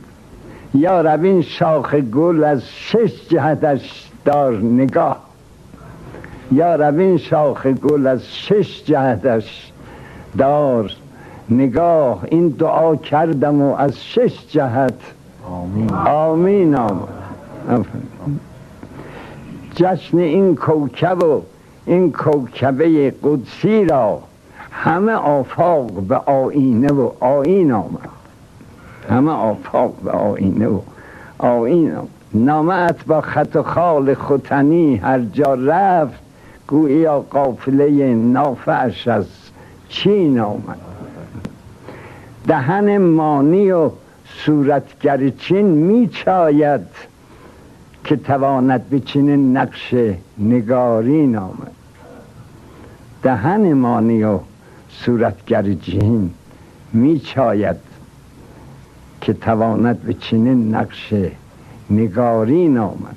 یا 0.74 1.02
روین 1.02 1.42
شاخ 1.42 1.96
گل 1.96 2.44
از 2.44 2.70
شش 2.70 3.28
جهتش 3.30 4.10
دار 4.26 4.58
نگاه. 4.58 5.18
یا 6.52 6.76
روین 6.76 7.18
شاخ 7.18 7.66
گل 7.68 8.08
از 8.08 8.36
شش 8.36 8.84
جهتش 8.86 9.72
دار 10.38 10.92
نگاه. 11.50 12.24
این 12.28 12.48
دعا 12.48 12.96
کردم 12.96 13.62
و 13.62 13.76
از 13.76 14.04
شش 14.04 14.48
جهت 14.50 14.94
آمین. 15.50 15.94
آمین 15.94 16.76
آمد. 16.76 17.08
جشن 19.76 20.18
این 20.18 20.56
کوکب 20.56 21.24
و 21.24 21.42
این 21.86 22.12
کوکبه 22.12 23.14
قدسی 23.24 23.86
را 23.86 24.20
همه 24.72 25.12
آفاق 25.12 25.92
به 25.92 26.16
آینه 26.16 26.94
و 26.94 27.10
آین 27.20 27.72
آمد. 27.72 28.10
همه 29.10 29.32
آفاق 29.32 29.94
به 30.04 30.12
آینه 30.12 30.68
و 30.68 30.80
آین 31.38 31.96
آمد. 31.96 32.08
نامت 32.34 33.06
با 33.06 33.22
خط 33.22 33.56
و 33.56 33.64
خال 33.64 34.14
ختنی 34.14 34.96
هر 34.96 35.20
جا 35.20 35.54
رفت 35.54 36.20
گویا 36.68 37.20
قافله 37.20 38.14
نافعش 38.14 39.08
از 39.08 39.26
چین 39.90 40.40
آمد. 40.40 40.78
دهن 42.48 42.98
مانی 42.98 43.72
و 43.72 43.90
صورتگر 44.46 45.30
چین 45.30 45.66
می 45.66 46.08
چاید 46.08 46.88
که 48.12 48.18
تواند 48.18 48.90
به 48.90 49.00
چین 49.00 49.58
نقش 49.58 49.96
نگارین 50.38 51.36
آمد 51.36 51.72
دهن 53.24 53.74
مانی 53.74 54.24
و 54.24 54.40
صورتگر 54.90 55.74
چین 55.74 56.32
می 56.94 57.20
چاید 57.20 57.76
که 59.22 59.34
تواند 59.34 60.02
به 60.02 60.14
چین 60.14 60.76
نقش 60.76 61.14
نگارین 61.90 62.78
آمد 62.78 63.16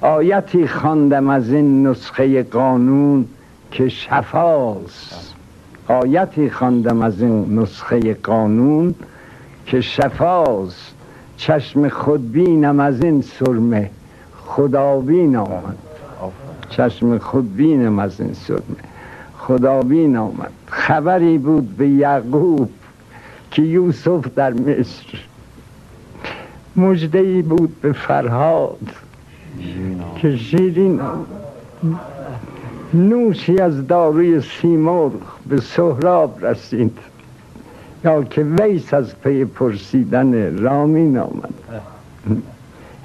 آیتی 0.00 0.66
خواندم 0.66 1.28
از 1.28 1.52
این 1.52 1.86
نسخه 1.86 2.42
قانون 2.42 3.26
که 3.70 3.88
شفاست. 3.88 5.34
آیتی 5.88 6.50
خواندم 6.50 7.02
از 7.02 7.22
این 7.22 7.58
نسخه 7.58 8.14
قانون 8.14 8.94
که 9.66 9.80
شفاست. 9.80 10.97
چشم 11.38 11.88
خودبینم 11.88 12.80
از 12.80 13.02
این 13.02 13.22
سرمه. 13.22 13.90
خدابین 14.46 15.36
آمد. 15.36 15.76
چشم 16.70 17.18
خودبینم 17.18 17.98
از 17.98 18.20
این 18.20 18.32
سرمه. 18.32 18.60
خدابین 19.38 20.16
آمد. 20.16 20.52
خبری 20.66 21.38
بود 21.38 21.76
به 21.76 21.88
یعقوب 21.88 22.70
که 23.50 23.62
یوسف 23.62 24.26
در 24.36 24.52
مصر. 24.52 25.18
مجده 26.76 27.18
ای 27.18 27.42
بود 27.42 27.80
به 27.80 27.92
فرهاد 27.92 28.78
که 30.16 30.36
شیرین 30.36 31.00
نوشی 32.94 33.58
از 33.58 33.86
داروی 33.86 34.40
سیمرغ 34.40 35.12
به 35.48 35.60
سهراب 35.60 36.46
رسید. 36.46 36.98
یا 38.04 38.22
که 38.22 38.42
ویس 38.42 38.94
از 38.94 39.20
پی 39.20 39.44
پرسیدن 39.44 40.58
رامین 40.58 41.18
آمد 41.18 41.54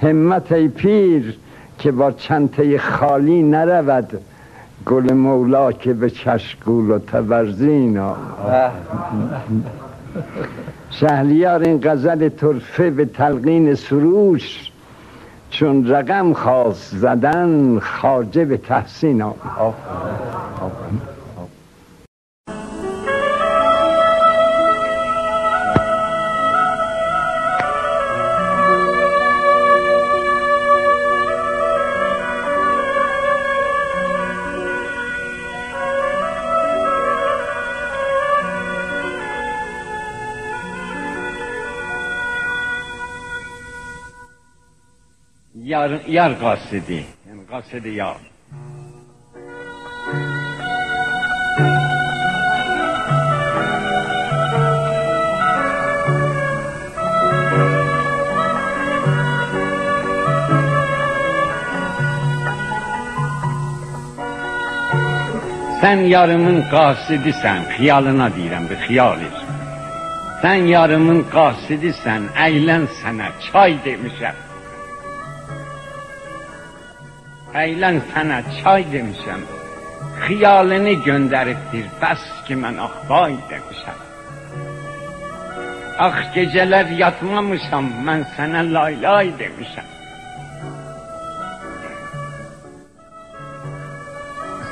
همت 0.01 0.51
ای 0.51 0.67
پیر 0.67 1.37
که 1.79 1.91
با 1.91 2.11
چنته 2.11 2.77
خالی 2.77 3.43
نرود 3.43 4.19
گل 4.85 5.13
مولا 5.13 5.71
که 5.71 5.93
به 5.93 6.09
چشگول 6.09 6.91
و 6.91 6.99
تبرزینا 6.99 8.15
شهلیار 10.89 11.61
این 11.61 11.79
غزل 11.83 12.29
طرفه 12.29 12.89
به 12.89 13.05
تلقین 13.05 13.75
سروش 13.75 14.71
چون 15.49 15.87
رقم 15.87 16.33
خواست 16.33 16.95
زدن 16.95 17.79
خارجه 17.79 18.45
به 18.45 18.57
تحسین 18.57 19.23
yarın 45.73 46.01
yar 46.07 46.31
gasidi. 46.31 47.03
Yani 47.29 47.41
gasidi 47.49 47.89
yar. 47.89 48.17
Sen 65.81 65.99
yarımın 66.15 66.59
qasidisən, 66.73 67.61
xiyalına 67.75 68.27
deyirəm, 68.37 68.65
bir 68.69 68.79
xiyal 68.85 69.19
et. 69.27 69.37
Sən 70.43 70.61
yarımın 70.75 71.21
qasidisən, 71.35 72.31
əylən 72.47 72.85
sənə, 72.99 73.27
çay 73.45 73.71
demişəm. 73.85 74.52
Eylən 77.53 77.99
sənə 78.09 78.39
çay 78.57 78.81
demişəm. 78.93 79.41
Xiyalını 80.23 80.93
göndəribdir, 81.05 81.85
bəs 82.01 82.23
ki 82.47 82.57
mən 82.63 82.79
axbay 82.85 83.35
demişəm. 83.51 83.99
Ax 86.05 86.17
gecələr 86.33 86.89
yatmamışam, 87.01 87.91
mən 88.07 88.25
sənə 88.33 88.63
laylay 88.73 89.29
demişəm. 89.41 89.91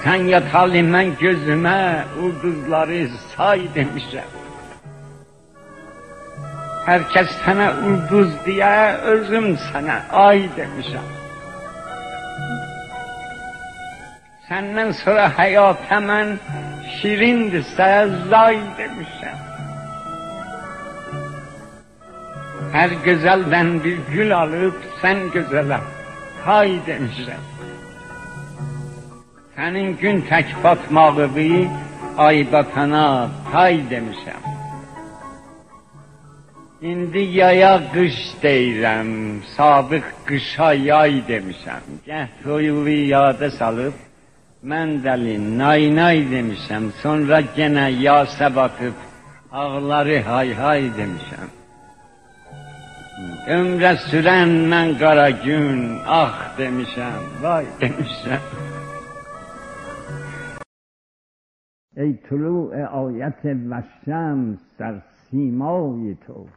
Sən 0.01 0.27
yatalı 0.33 0.81
mən 0.95 1.13
gözümə 1.21 1.77
ulduzları 2.23 3.03
say 3.29 3.69
demişəm. 3.77 4.37
Hər 6.89 7.09
kəs 7.13 7.39
sənə 7.45 7.73
ulduz 7.85 8.33
deyə, 8.47 8.75
özüm 9.13 9.51
sənə 9.69 10.01
ay 10.27 10.47
demişəm. 10.57 11.20
Senden 14.51 14.91
sonra 14.91 15.37
hayat 15.37 15.77
hemen 15.89 16.39
şirindirse 17.01 18.07
zay 18.29 18.59
demişim. 18.77 19.37
Her 22.71 22.89
güzelden 22.89 23.83
bir 23.83 23.97
gül 24.13 24.37
alıp 24.37 24.75
sen 25.01 25.29
güzele 25.29 25.77
hay 26.45 26.79
demişim. 26.87 27.41
Senin 29.55 29.97
gün 29.97 30.21
tek 30.21 30.45
batmağı 30.63 31.29
ay 32.17 32.51
batana 32.51 33.29
tay 33.51 33.89
demişim. 33.89 34.41
İndi 36.81 37.19
yaya 37.19 37.81
qış 37.93 38.15
deyirəm, 38.43 39.39
sabıq 39.57 40.03
qışa 40.25 40.73
yay 40.73 41.13
demişəm. 41.29 41.83
Gəh 42.07 42.27
toyulu 42.43 42.89
yada 42.89 43.51
salıb, 43.51 43.93
من 44.63 44.97
دلی 44.97 45.37
نای 45.37 45.89
نای 45.89 46.29
دمیشم 46.29 46.89
سنرا 46.89 47.41
گنه 47.41 47.91
یاسه 47.91 48.49
باقیب 48.49 48.93
آغلاری 49.51 50.17
های 50.17 50.51
های 50.51 50.89
دمیشم. 50.89 51.49
عمر 53.47 53.95
سورن 53.95 54.49
من 54.49 54.93
قرا 54.93 55.31
گون 55.31 55.97
آخ 56.07 56.57
دمیشم 56.57 57.19
وای 57.41 57.65
دمیشم. 57.79 58.41
ای 61.97 62.13
طلوع 62.13 62.85
آیت 62.85 63.45
و 63.69 63.83
شمس 64.05 64.59
در 64.77 65.01
سیمای 65.31 66.15
تو. 66.27 66.47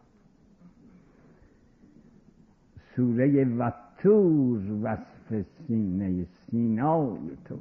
سوره 2.96 3.44
وطور 3.44 4.60
وصف 4.82 5.44
سینه 5.66 6.26
سینای 6.50 7.18
تو. 7.48 7.58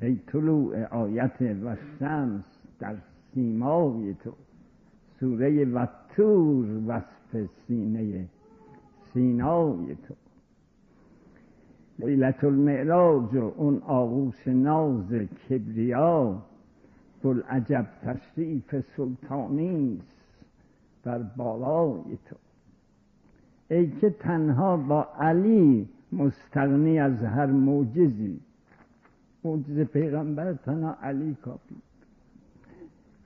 ای 0.00 0.16
طلوع 0.26 0.84
آیت 0.84 1.40
و 1.40 1.76
شمس 1.98 2.44
در 2.78 2.96
سیمای 3.34 4.14
تو. 4.14 4.32
سوره 5.20 5.64
و 5.64 5.86
تور 6.08 6.66
وصف 6.86 7.48
سینه 7.66 8.26
سینای 9.14 9.94
تو. 9.94 10.14
لیلت 11.98 12.44
المعراج 12.44 13.34
و 13.34 13.52
اون 13.56 13.82
آغوش 13.86 14.48
ناز 14.48 15.12
کبریا. 15.12 16.42
عجب 17.48 17.86
تشریف 18.02 18.80
سلطانی 18.96 20.00
بر 21.04 21.18
بالای 21.18 22.18
تو. 22.26 22.36
ای 23.70 23.90
که 23.90 24.10
تنها 24.10 24.76
با 24.76 25.08
علی 25.20 25.88
مستغنی 26.12 26.98
از 26.98 27.22
هر 27.22 27.46
موجزی 27.46 28.40
معجزه 29.48 29.84
پیغمبر 29.84 30.52
تنها 30.52 30.96
علی 31.02 31.36
کافی. 31.42 31.76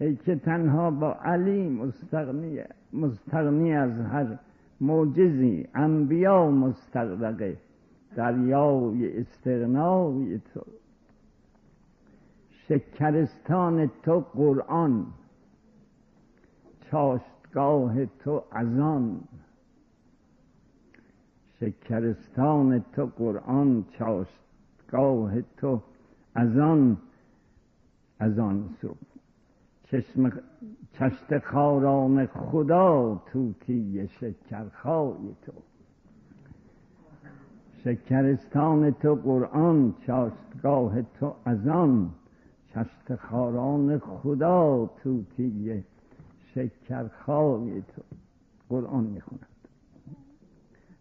ای 0.01 0.17
که 0.17 0.37
تنها 0.37 0.91
با 0.91 1.15
علی 1.15 1.69
مستغنی, 1.69 2.61
مستغنی 2.93 3.73
از 3.73 4.01
هر 4.01 4.39
معجزی 4.81 5.69
انبیا 5.75 6.51
مستغرقه 6.51 7.57
دریای 8.17 9.21
استغنای 9.21 10.39
تو. 10.39 10.61
شکرستان 12.69 13.91
تو 14.03 14.25
قرآن 14.35 15.07
چاشتگاه 16.91 18.07
تو 18.07 18.43
ازان 18.53 19.21
شکرستان 21.61 22.85
تو 22.93 23.07
قرآن 23.07 23.85
چاشتگاه 23.99 25.41
تو 25.57 25.81
از 26.35 26.59
آن 26.59 26.97
از 28.19 28.39
آن 28.39 28.69
سو. 28.81 28.95
چشم 29.85 30.33
چشت 30.93 31.39
خاران 31.39 32.27
خدا 32.27 33.23
توتی 33.33 34.09
شکرخای 34.09 35.17
تو. 35.47 35.53
شکرستان 37.85 38.91
تو 38.91 39.15
قرآن 39.15 39.95
چاشتگاه 40.07 41.03
تو 41.03 41.35
از 41.45 41.69
آن. 41.69 42.11
چشت 42.75 43.17
خاران 43.17 43.99
خدا 43.99 44.91
توتی 45.03 45.85
شکرخای 46.55 47.81
تو. 47.81 48.03
قرآن 48.69 49.05
می‌خوند. 49.05 49.47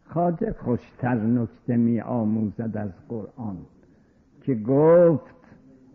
خواجه 0.08 0.56
خوشتر 0.60 1.16
نکته 1.16 1.78
می 1.78 2.02
آموزد 2.02 2.78
از 2.78 2.92
قرآن. 3.10 3.58
که 4.42 4.56
گفت 4.56 5.36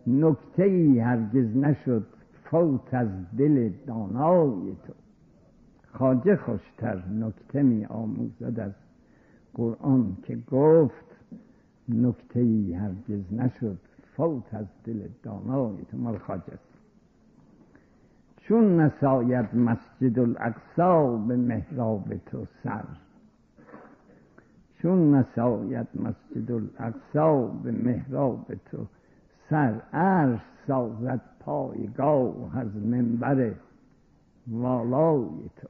نکته 0.07 0.63
ای 0.63 0.99
هرگز 0.99 1.57
نشد 1.57 2.07
فوت 2.43 2.93
از 2.93 3.07
دل 3.37 3.69
دانای 3.87 4.75
تو. 4.87 4.93
خاجه 5.91 6.35
خوشتر 6.35 7.03
نکته 7.07 7.63
می 7.63 7.85
آموزد 7.85 8.59
از 8.59 8.71
قرآن 9.53 10.17
که 10.23 10.37
گفت 10.51 11.05
نکته 11.89 12.39
ای 12.39 12.73
هرگز 12.73 13.33
نشد 13.33 13.77
فوت 14.15 14.53
از 14.53 14.65
دل 14.83 15.07
دانای 15.23 15.75
تو 15.91 15.97
مال 15.97 16.17
خاجه 16.17 16.59
چون 18.37 18.79
نساید 18.79 19.55
مسجد 19.55 20.19
الاقصا 20.19 21.17
به 21.17 21.35
محراب 21.35 22.13
تو 22.25 22.45
سر 22.63 22.83
چون 24.81 25.15
نساید 25.15 25.87
مسجد 25.95 26.51
الاقصا 26.51 27.45
به 27.47 27.71
محراب 27.71 28.45
تو 28.71 28.85
سر 29.49 29.81
عرش 29.93 30.39
سازد 30.67 31.21
پایگاه 31.39 32.57
از 32.57 32.75
منبر 32.75 33.53
والای 34.47 35.49
تو. 35.55 35.67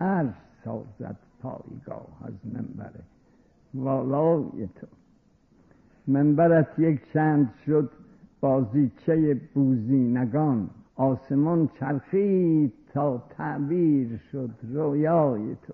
عرش 0.00 0.34
سازد 0.64 1.16
پایگاه 1.42 2.18
از 2.24 2.52
منبر 2.54 2.92
والای 3.74 4.68
تو. 4.80 4.86
منبرت 6.06 6.78
یک 6.78 7.12
چند 7.12 7.54
شد 7.66 7.90
بازیچه 8.40 9.40
بوزینگان. 9.54 10.70
آسمان 10.96 11.70
چرخید 11.80 12.72
تا 12.92 13.22
تعبیر 13.30 14.20
شد 14.32 14.50
رویای 14.62 15.54
تو. 15.54 15.72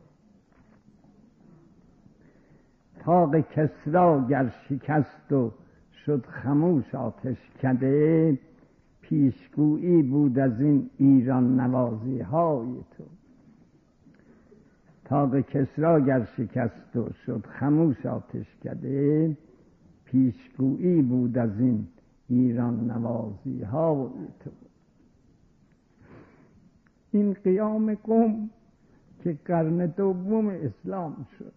تاق 3.06 3.36
کسرا 3.36 4.26
گر 4.28 4.54
شکست 4.68 5.32
و 5.32 5.52
شد 6.04 6.26
خموش 6.26 6.94
آتش 6.94 7.36
کده 7.62 8.38
پیشگویی 9.00 10.02
بود 10.02 10.38
از 10.38 10.60
این 10.60 10.90
ایران 10.98 11.60
نوازی 11.60 12.20
های 12.20 12.74
تو. 12.96 13.04
تاق 15.04 15.40
کسرا 15.40 16.00
گر 16.00 16.28
شکست 16.36 16.96
و 16.96 17.08
شد 17.26 17.46
خموش 17.48 18.06
آتش 18.06 18.56
کده 18.64 19.36
پیشگویی 20.04 21.02
بود 21.02 21.38
از 21.38 21.60
این 21.60 21.86
ایران 22.28 22.90
نوازی 22.90 23.62
های 23.62 24.08
تو. 24.40 24.50
این 27.10 27.32
قیام 27.32 27.94
قوم 27.94 28.50
که 29.22 29.38
قرن 29.44 29.86
دوم 29.86 30.48
اسلام 30.48 31.26
شد. 31.38 31.55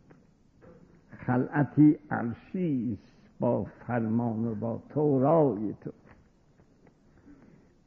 خلعتی 1.30 1.98
عرشی 2.12 2.98
با 3.40 3.64
فرمان 3.64 4.46
و 4.46 4.56
با 4.56 4.82
تورای 4.90 5.74
تو. 5.82 5.92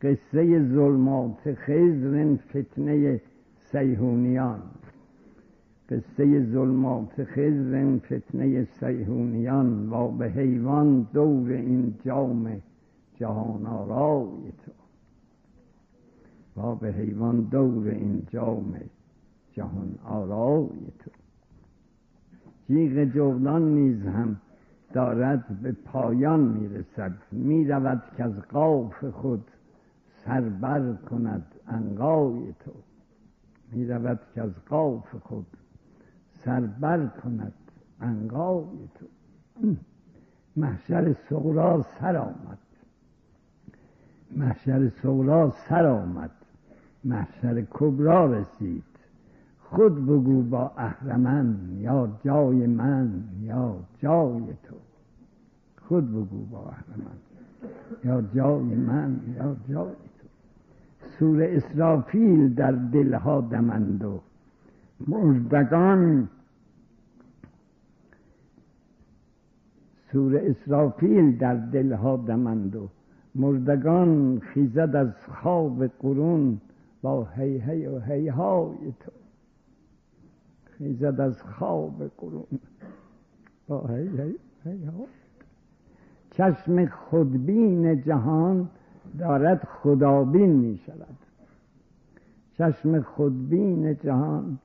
قصه 0.02 0.68
ظلمات 0.68 1.55
خزر 1.55 2.37
فتنه 2.48 3.20
سیهونیان 3.72 4.62
قصه 5.88 6.44
ظلمات 6.52 7.24
خزر 7.24 7.98
فتنه 7.98 8.64
سیهونیان 8.64 9.92
و 9.92 10.09
به 10.09 10.31
حیوان 10.31 11.07
دور 11.12 11.50
این 11.50 11.94
جام 12.05 12.62
جهان 13.14 13.66
آرای 13.66 14.52
تو. 14.64 14.72
و 16.62 16.74
به 16.74 16.92
حیوان 16.92 17.40
دور 17.40 17.88
این 17.88 18.26
جام 18.31 18.74
جهان 19.52 19.98
آرای 20.05 20.68
تو. 20.98 21.11
جیغ 22.68 23.05
جولان 23.05 23.75
نیز 23.75 24.07
هم 24.07 24.37
دارد 24.92 25.61
به 25.62 25.72
پایان 25.72 26.40
می‌رسد. 26.40 27.12
می‌رود 27.33 28.03
که 28.16 28.25
از 28.25 28.40
قاف 28.40 29.05
خود 29.05 29.44
سربر 30.25 30.92
کند 30.92 31.46
انقای 31.68 32.55
تو. 32.64 32.72
می‌رود 33.72 34.20
که 34.35 34.42
از 34.42 34.51
قاف 34.68 35.14
خود 35.14 35.46
سربر 36.44 37.07
کند 37.07 37.55
انقای 38.01 38.64
تو. 38.94 39.07
محشر 40.57 41.12
سغرا 41.12 41.83
سر 42.01 42.16
آمد. 42.16 42.59
محشر 44.37 44.88
سغرا 44.88 45.51
سر 45.68 45.87
آمد. 45.87 46.31
محشر 47.05 47.66
کبرا 47.70 48.33
رسید. 48.33 48.91
خود 49.72 50.06
بگو 50.06 50.42
با 50.42 50.72
اهرمن 50.76 51.56
یا 51.80 52.08
جای 52.24 52.66
من 52.66 53.11
یا 53.42 53.74
جای 53.98 54.42
تو. 54.62 54.76
خود 55.88 56.11
بگو 56.11 56.44
با 56.50 56.58
اهرمن 56.58 57.16
یا 58.04 58.22
جای 58.35 58.62
من 58.62 59.20
یا 59.37 59.56
جای 59.68 59.92
تو. 59.92 60.28
سور 61.18 61.42
اسرافیل 61.42 62.54
در 62.54 62.72
دلها 62.72 63.40
دمند 63.40 64.04
و 64.04 64.20
مردگان 65.08 66.28
سور 70.12 70.37
اسرافیل 70.37 71.38
در 71.38 71.54
دلها 71.54 72.16
دمند 72.16 72.76
و 72.76 72.88
مردگان 73.35 74.38
خیزد 74.38 74.96
از 74.96 75.08
خواب 75.42 75.87
قرون 75.87 76.61
با 77.02 77.24
هی 77.24 77.58
هی 77.58 77.87
و 77.87 77.98
هی 78.00 78.28
های 78.28 78.76
تو. 79.00 79.12
خیزد 80.83 81.21
از 81.21 81.42
خواب 81.42 82.11
قرون 82.18 82.47
چشم 86.31 86.87
خودبین 86.87 88.01
جهان 88.01 88.68
دارد 89.18 89.64
خدابین 89.64 90.51
می 90.51 90.81
شود 90.87 91.16
چشم 92.59 93.01
خودبین 93.01 93.97
جهان 93.97 94.59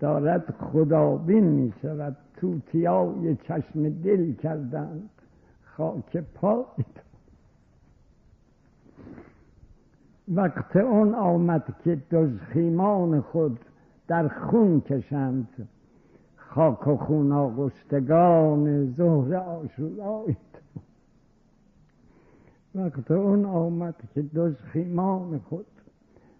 دارد 0.00 0.54
خدابین 0.60 1.44
می 1.44 1.72
شود 1.82 2.16
توتیای 2.36 3.36
چشم 3.36 3.88
دل 3.88 4.32
کردند 4.32 5.10
خاک 5.64 6.16
پای 6.34 6.64
وقت 10.28 10.76
اون 10.76 11.14
آمد 11.14 11.74
که 11.84 12.02
دژخیمان 12.10 13.20
خود 13.20 13.58
در 14.10 14.28
خون 14.28 14.80
کشند. 14.80 15.68
خاک 16.36 16.86
و 16.86 16.96
خون 16.96 17.32
آغشتگان 17.32 18.94
ظهر 18.94 19.34
آشورای 19.34 20.36
وقت 22.74 23.10
اون 23.10 23.44
آمد 23.44 23.94
که 24.14 24.22
دژخیمان 24.22 25.38
خود 25.38 25.66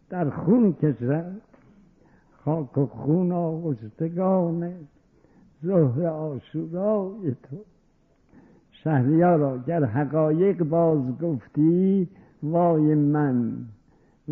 در 0.08 0.30
خون 0.30 0.72
کشند. 0.72 1.40
خاک 2.44 2.78
و 2.78 2.86
خون 2.86 3.32
آغشتگان 3.32 4.72
ظهر 5.64 6.06
آشورای 6.06 7.34
تو 7.42 7.56
شهریارا 8.70 9.58
گر 9.58 9.84
حقایق 9.84 10.62
باز 10.62 11.18
گفتی 11.18 12.08
وای 12.42 12.94
من. 12.94 13.52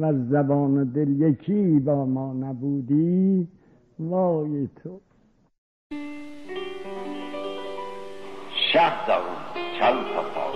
و 0.00 0.12
زبان 0.12 0.84
دل 0.84 1.08
یکی 1.08 1.80
با 1.80 2.04
ما 2.04 2.32
نبودی 2.32 3.48
وای 3.98 4.68
تو. 4.82 5.00
شهد 8.72 9.10
اون 9.10 9.64
چل 9.78 9.94
پاپا 10.14 10.52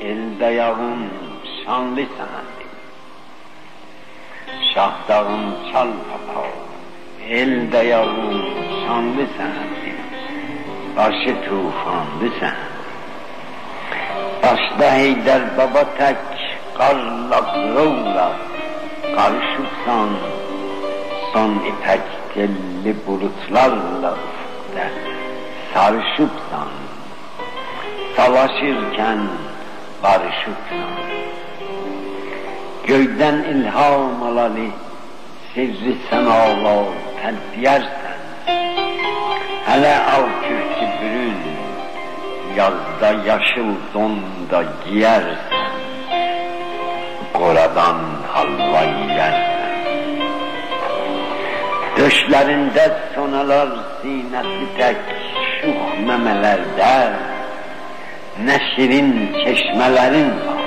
ال 0.00 0.34
دیارون 0.38 1.10
شانلی 1.64 2.06
سنندی 2.18 2.70
شهد 4.74 5.10
اون 5.10 5.52
چل 5.72 5.88
پاپا 5.92 6.46
ال 7.30 7.66
دیارون 7.66 8.40
شانلی 8.86 9.26
سنندی 9.38 9.94
باش 10.96 11.24
تو 11.48 11.70
خاندی 11.70 12.30
سنند 12.40 12.70
باش 14.42 14.78
دهی 14.78 15.14
در 15.14 15.44
بابا 15.44 15.84
تک 15.84 16.16
قلب 16.78 17.34
رولد 17.76 18.49
karışırsan 19.16 20.08
son 21.32 21.50
ipek 21.54 22.00
telli 22.34 23.06
bulutlarla 23.06 24.12
ufukta 24.12 24.88
sarışıpsan 25.74 26.68
savaşırken 28.16 29.18
barışıpsan. 30.02 30.90
Göyden 32.86 33.34
ilham 33.34 34.22
alalı 34.22 34.66
sirri 35.54 35.96
senalı 36.10 36.84
tedbiyersen 37.22 38.18
hele 39.66 39.98
al 39.98 40.26
kürkü 40.42 40.86
bürün 41.02 41.36
yazda 42.56 43.26
yaşıl 43.26 43.74
donda 43.94 44.64
giyersen. 44.84 45.59
Koradan 47.40 47.96
halva 48.32 48.82
yersen 49.16 49.70
Döşlerinde 51.96 52.92
sonalar 53.14 53.68
sinesi 54.02 54.76
tek 54.78 54.96
şuh 55.60 56.06
memelerde 56.06 57.12
Ne 58.44 58.58
çeşmelerin 59.44 60.30
var. 60.30 60.62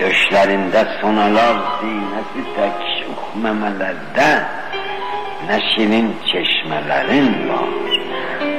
Döşlerinde 0.00 0.86
sonalar 1.00 1.56
sinesi 1.80 2.54
tek 2.56 2.72
şuh 2.98 3.42
memelerde 3.42 4.44
Ne 5.46 5.60
çeşmelerin 6.32 7.48
var. 7.48 7.68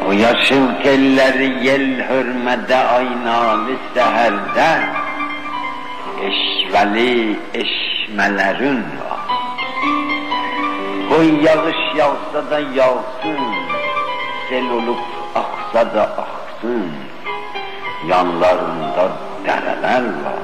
O 0.08 0.12
yaşıl 0.12 0.84
telleri 0.84 1.66
yel 1.68 2.10
hürmede 2.10 2.78
aynalı 2.78 3.78
seherde 3.94 5.01
Eşveli 6.22 7.40
eşmelerin 7.54 8.78
var. 8.78 9.22
Koy 11.10 11.44
yağış 11.44 11.96
yağsa 11.98 12.52
da 12.52 12.60
yağsın 12.60 13.40
Sel 14.50 14.70
olup 14.72 15.00
aksa 15.36 15.96
da 15.96 16.02
aksın. 16.04 16.92
Yanlarında 18.08 19.12
dereler 19.46 20.04
var. 20.04 20.42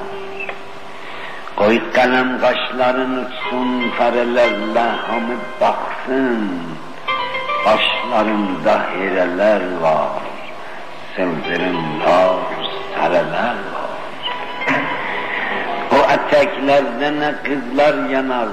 Koy 1.56 1.92
kalem 1.94 2.40
kaşların 2.40 3.26
uçsun 3.26 3.90
Ferelerle 3.98 4.80
hamı 4.80 5.36
baksın. 5.62 6.52
Başlarında 7.66 8.82
hireler 8.96 9.62
var, 9.82 10.10
sıldırımlar 11.16 12.36
sarılar 12.96 13.56
var. 13.74 13.77
O 16.28 16.30
eteklerde 16.30 17.20
ne 17.20 17.34
kızlar 17.44 18.10
yanağı, 18.10 18.50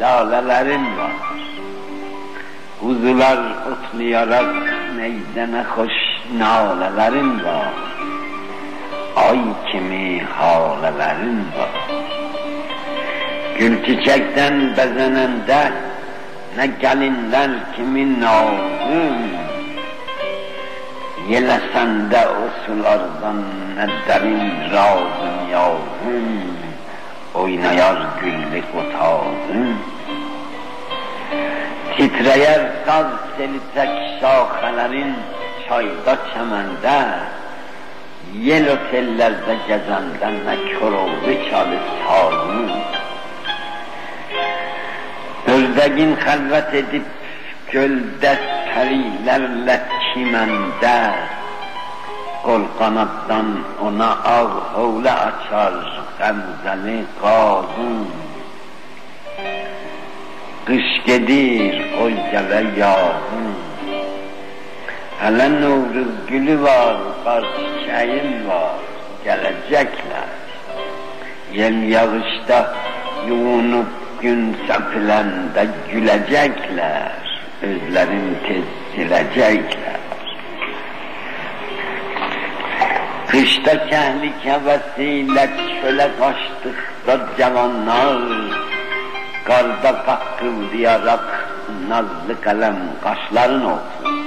lalelerin 0.00 0.96
var. 0.96 1.12
Kuzular 2.80 3.38
otlayarak 3.70 4.54
meydana 4.96 5.64
hoş 5.64 5.92
nalelerin 6.38 7.44
var. 7.44 7.72
Ay 9.16 9.38
kimi 9.70 10.22
halelerin 10.22 11.38
var. 11.58 11.98
Gül 13.58 13.84
çiçekten 13.84 14.76
bezenende 14.76 15.72
ne 16.56 16.66
gelinler 16.66 17.50
kimin 17.76 18.20
nazım. 18.20 19.16
Yelesende 21.28 22.28
o 22.28 22.66
sulardan 22.66 23.36
ne 23.76 23.88
derin 24.08 24.72
razım 24.72 25.50
yavrum. 25.50 26.65
Oynayar 27.36 27.96
güllük 28.20 28.64
otağım. 28.74 29.78
Titreyer 31.96 32.60
saz 32.86 33.06
selitek 33.36 34.20
şahelerin 34.20 35.14
çayda 35.68 36.16
çemende. 36.34 37.18
Yel 38.34 38.72
otellerde 38.72 39.56
gezenden 39.68 40.34
ne 40.46 40.78
kör 40.78 40.92
oldu 40.92 41.50
çalı 41.50 41.78
sağlığım 42.06 42.70
Özdeğin 45.46 46.16
halvet 46.16 46.74
edip 46.74 47.04
gölde 47.70 48.38
perilerle 48.74 49.82
çimende. 50.14 51.14
Kol 52.42 52.62
kanattan 52.78 53.46
ona 53.82 54.10
ağ 54.10 54.74
havle 54.74 55.12
açar 55.12 56.05
زلزله 56.18 57.04
قاغون 57.22 58.06
Kış 60.66 61.02
gelir 61.06 61.74
o 62.02 62.08
yala 62.34 62.60
yağın 62.78 63.54
Hala 65.20 65.48
Novruz 65.48 66.26
gülü 66.28 66.62
var, 66.62 66.96
çayım 67.86 68.48
var, 68.48 68.74
gelecekler. 69.24 70.28
Yel 71.52 71.82
yağışta 71.82 72.74
yoğunup 73.28 73.86
gün 74.20 74.56
sapılanda 74.68 75.64
gülecekler. 75.92 77.12
Özlerim 77.62 78.38
tez 78.46 78.64
silecekler 78.94 79.95
Kışta 83.28 83.88
kehlike 83.88 84.60
vesilet 84.64 85.50
çöle 85.82 86.10
kaçtıkta 86.18 87.26
cavanlar, 87.38 88.18
Karda 89.44 90.04
takkıldayarak 90.04 91.48
nazlı 91.88 92.40
kalem 92.40 92.76
kaşların 93.02 93.64
olsun. 93.64 94.26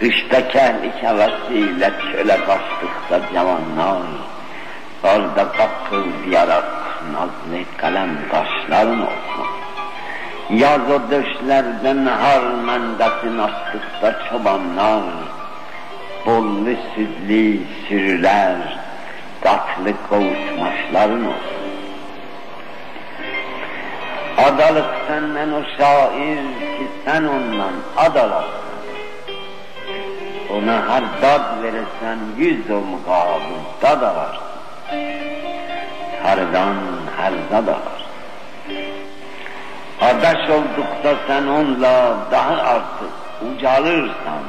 Kışta 0.00 0.48
kehlike 0.48 1.16
vesilet 1.16 1.94
çöle 2.12 2.36
kaçtıkta 2.36 3.34
cavanlar, 3.34 4.02
Karda 5.02 5.52
takkıldayarak 5.52 6.64
nazlı 7.12 7.64
kalem 7.76 8.10
kaşların 8.30 9.00
olsun. 9.00 9.46
Yaz 10.50 10.80
o 10.90 11.10
döşlerden 11.10 12.06
harmendesin 12.06 13.38
açtıkta 13.38 14.28
çobanlar, 14.30 15.02
Bollu 16.26 16.76
sütlü 16.94 17.58
sürüler 17.88 18.56
Tatlı 19.40 19.92
kavuşmaşların 20.08 21.26
olsun 21.26 21.62
Adalık 24.38 24.84
senden 25.08 25.52
o 25.52 25.62
şair 25.78 26.36
ki 26.78 26.86
sen 27.04 27.24
ondan 27.24 27.72
adalasın. 27.96 28.50
Ona 30.50 30.88
her 30.88 31.02
dad 31.22 31.62
verirsen 31.62 32.18
yüz 32.36 32.70
o 32.70 32.80
mukabil 32.80 33.62
dad 33.82 34.02
alarsın. 34.02 34.42
Hardan 36.22 36.76
her 37.16 37.32
dad 37.50 37.68
alarsın. 37.68 38.02
Adaş 40.00 40.50
oldukta 40.50 41.14
sen 41.26 41.46
onunla 41.46 42.16
daha 42.30 42.62
artık 42.62 43.12
ucalırsan, 43.42 44.42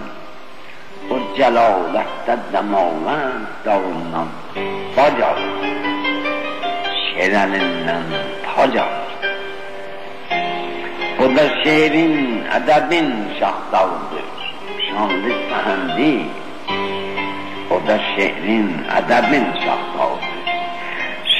celalette 1.38 2.38
demaven 2.54 3.32
davundan 3.66 4.28
bac 4.98 5.24
alır, 5.24 5.54
şerelinden 7.14 8.04
tac 8.44 8.80
alır. 8.80 9.04
O 11.20 11.36
da 11.36 11.64
şehrin, 11.64 12.44
edebin 12.58 13.14
şahdalıdır, 13.40 14.28
şanlı 14.90 15.34
sehendi. 15.50 16.26
O 17.72 17.88
da 17.88 17.98
şehrin, 18.16 18.70
edebin 18.98 19.46
şahdalıdır, 19.66 20.44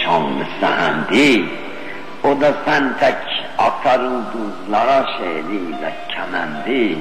şanlı 0.04 0.46
sehendi. 0.60 1.46
O 2.24 2.42
da 2.42 2.54
sen 2.66 2.98
tek 3.00 3.16
atar 3.58 4.00
ulduzlara 4.00 5.06
şehriyle 5.18 5.94
kemendi. 6.10 6.98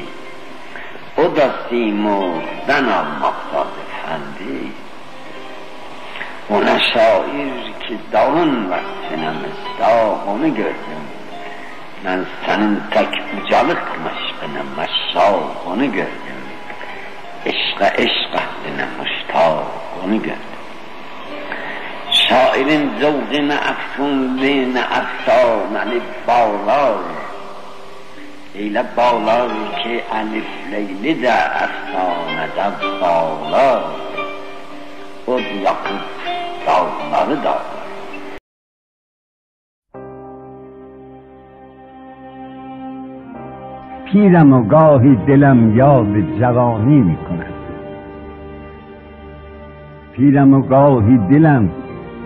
خود 1.22 1.40
از 1.40 1.50
سیمور 1.70 2.42
بنا 2.66 3.02
مقتاد 3.02 3.72
فندی 4.02 4.72
اون 6.48 6.78
شاعر 6.94 7.52
که 7.88 7.98
دارن 8.12 8.66
وقت 8.66 9.18
نمستا 9.18 10.16
همه 10.16 10.50
گردم 10.50 11.06
من 12.04 12.26
سنن 12.46 12.80
تک 12.90 13.22
بجالق 13.22 13.78
مشقنم 13.78 14.66
مشا 14.76 15.38
همه 15.66 15.86
گردم 15.86 16.42
عشق 17.46 17.82
عشق 17.82 18.40
همه 18.66 18.88
مشتا 19.00 19.66
همه 20.02 20.18
گردم 20.18 20.52
شاعرین 22.10 22.90
زوغی 23.00 23.40
نه 23.40 23.54
افتون 23.54 24.36
بین 24.36 24.76
افتان 24.76 25.76
علی 25.76 26.00
بارار 26.26 27.21
ایل 28.54 28.82
بالا 28.96 29.48
که 29.84 30.02
انف 30.12 30.44
لیل 30.70 31.22
دا 31.22 31.32
افتان 31.32 32.46
دم 32.56 32.74
بالا. 33.00 33.80
خود 35.24 35.42
یقود 35.42 36.00
دارنار 36.66 37.42
دار. 37.44 37.60
پیرم 44.12 44.52
و 44.52 44.62
گاهی 44.62 45.16
دلم 45.26 45.76
یاد 45.76 46.38
جوانی 46.40 47.00
می‌کنم 47.00 47.52
پیرم 50.12 50.54
و 50.54 50.62
گاهی 50.62 51.18
دلم 51.18 51.70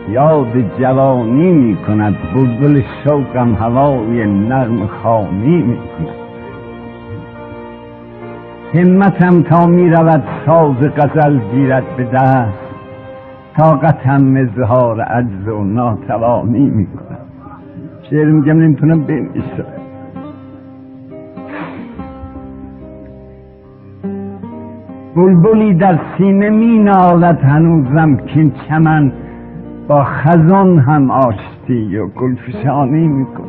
یاد 0.08 0.78
جوانی 0.78 1.52
می 1.52 1.76
کند 1.76 2.16
بلبل 2.34 2.82
شوقم 3.04 3.54
هوای 3.54 4.26
نغم 4.26 4.86
خانی 4.86 5.62
می 5.62 5.76
کند 5.76 6.26
همتم 8.74 9.42
تا 9.42 9.66
می 9.66 9.90
رود 9.90 10.24
ساز 10.46 10.76
غزل 10.76 11.38
گیرد 11.38 11.96
به 11.96 12.04
دست. 12.04 12.66
طاقتم 13.56 14.36
اظهار 14.36 15.00
عجز 15.00 15.48
و 15.48 15.64
ناتوانی 15.64 16.70
می 16.70 16.86
کند 16.86 17.26
شعر 18.10 18.24
میگم 18.24 18.58
نمی‌تونم 18.58 19.02
بنویسم. 19.02 19.64
بلبلی 25.16 25.74
در 25.74 25.98
سینه 26.18 26.50
می 26.50 26.78
نالد 26.78 27.40
هنوزم 27.40 28.16
کین 28.16 28.52
چمن 28.68 29.12
با 29.88 30.04
خزان 30.04 30.78
هم 30.78 31.10
آشتی 31.10 31.96
و 31.96 32.06
گلفشانی 32.06 33.08
میکن 33.08 33.48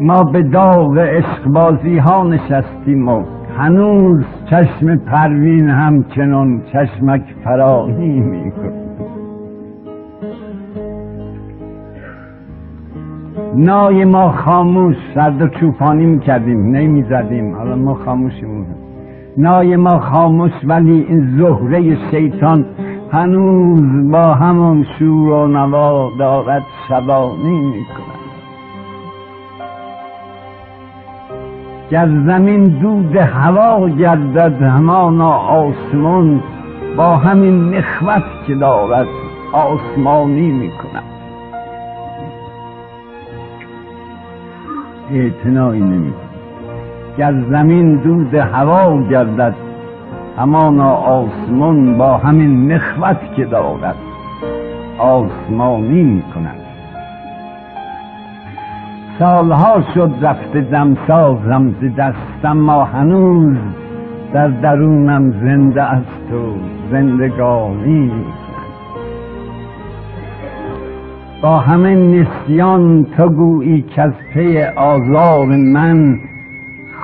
ما 0.00 0.24
به 0.24 0.42
داغ 0.42 0.98
عشقبازی 0.98 1.98
ها 1.98 2.22
نشستیم 2.22 3.08
و 3.08 3.22
هنوز 3.58 4.24
چشم 4.50 4.96
پروین 4.96 5.68
همچنان 5.68 6.62
چشمک 6.72 7.22
فراهی 7.44 8.20
میکن 8.20 8.72
نای 13.54 14.04
ما 14.04 14.32
خاموش 14.32 14.96
سرد 15.14 15.42
و 15.42 15.48
چوپانی 15.48 16.06
می‌کردیم 16.06 16.76
نمی‌زدیم. 16.76 17.54
حالا 17.56 17.76
ما 17.76 17.94
خاموشیم 17.94 18.66
نای 19.36 19.76
ما 19.76 20.00
خاموش 20.00 20.52
ولی 20.64 21.06
این 21.08 21.38
زهره 21.38 22.10
شیطان 22.10 22.64
هنوز 23.12 24.10
با 24.10 24.34
همان 24.34 24.86
شور 24.98 25.32
و 25.32 25.46
نوا 25.46 26.10
دارد 26.18 26.62
شبانی 26.88 27.60
می‌کند. 27.60 28.22
گر 31.90 32.06
زمین 32.06 32.64
دود 32.68 33.16
هوا 33.16 33.88
گردد 33.88 34.62
همانا 34.62 35.32
آسمان 35.32 36.42
با 36.96 37.16
همین 37.16 37.74
نخوت 37.74 38.24
که 38.46 38.54
دارد 38.54 39.06
آسمانی 39.52 40.52
می‌کند. 40.52 41.02
اعتنایی 45.10 45.80
نمی 45.80 46.12
گر 47.18 47.34
زمین 47.50 47.96
دود 47.96 48.34
هوا 48.34 49.02
گردد. 49.02 49.54
همانا 50.38 50.90
آسمان 50.92 51.98
با 51.98 52.16
همین 52.16 52.72
نخوت 52.72 53.34
که 53.36 53.44
دارد. 53.44 53.96
آسمانی 54.98 56.02
می‌کند 56.02 56.62
سالها 59.18 59.82
شد 59.94 60.10
رفته 60.22 60.60
دمسازم 60.60 61.70
ز 61.70 61.96
دستم 61.98 62.56
ما 62.56 62.84
هنوز 62.84 63.56
در 64.32 64.48
درونم 64.48 65.30
زنده 65.30 65.82
است 65.82 66.32
و 66.32 66.56
زندگانی 66.90 68.12
با 71.42 71.58
همه 71.58 71.94
نسیان 71.94 73.06
تو 73.16 73.28
گویی 73.28 73.82
که 73.82 74.02
از 74.02 74.12
پی 74.34 74.62
آزار 74.62 75.46
من 75.46 76.18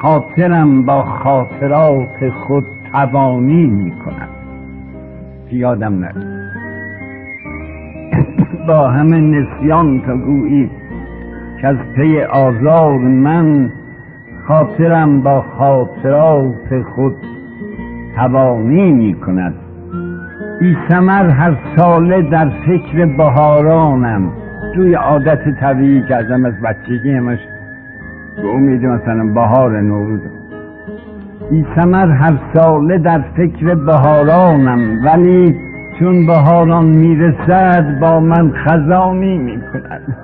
خاطرم 0.02 0.82
با 0.82 1.02
خاطرات 1.02 2.30
خود 2.30 2.64
توانی 2.92 3.66
می 3.66 3.90
کند 3.90 4.28
یادم 5.52 5.98
نرد 5.98 6.16
با 8.68 8.88
همه 8.88 9.20
نسیان 9.20 10.00
تو 10.00 10.16
گویی 10.16 10.70
که 11.60 11.68
از 11.68 11.76
پی 11.96 12.20
آزار 12.20 12.98
من 12.98 13.72
خاطرم 14.48 15.20
با 15.22 15.44
خاطرات 15.58 16.82
خود 16.94 17.16
توانی 18.16 18.92
می 18.92 19.14
کند 19.14 19.54
بی 20.60 20.76
سمر 20.88 21.28
هر 21.28 21.56
ساله 21.76 22.22
در 22.22 22.48
فکر 22.66 23.06
بهارانم. 23.06 24.32
توی 24.74 24.94
عادت 24.94 25.60
طبیعی 25.60 26.02
کردم 26.08 26.44
از 26.44 26.54
بچگی 26.60 27.10
همش. 27.10 27.38
به 28.42 28.48
امید 28.48 28.86
مثلا 28.86 29.24
بهار 29.34 29.80
نوروز. 29.80 30.20
بی 31.50 31.66
سمر 31.76 32.10
هر 32.10 32.38
ساله 32.54 32.98
در 32.98 33.24
فکر 33.36 33.74
بهارانم 33.74 35.04
ولی 35.04 35.56
چون 35.98 36.26
بهاران 36.26 36.86
می‌رسد 36.86 38.00
با 38.00 38.20
من 38.20 38.52
خزانی 38.52 39.38
می‌کند. 39.38 40.16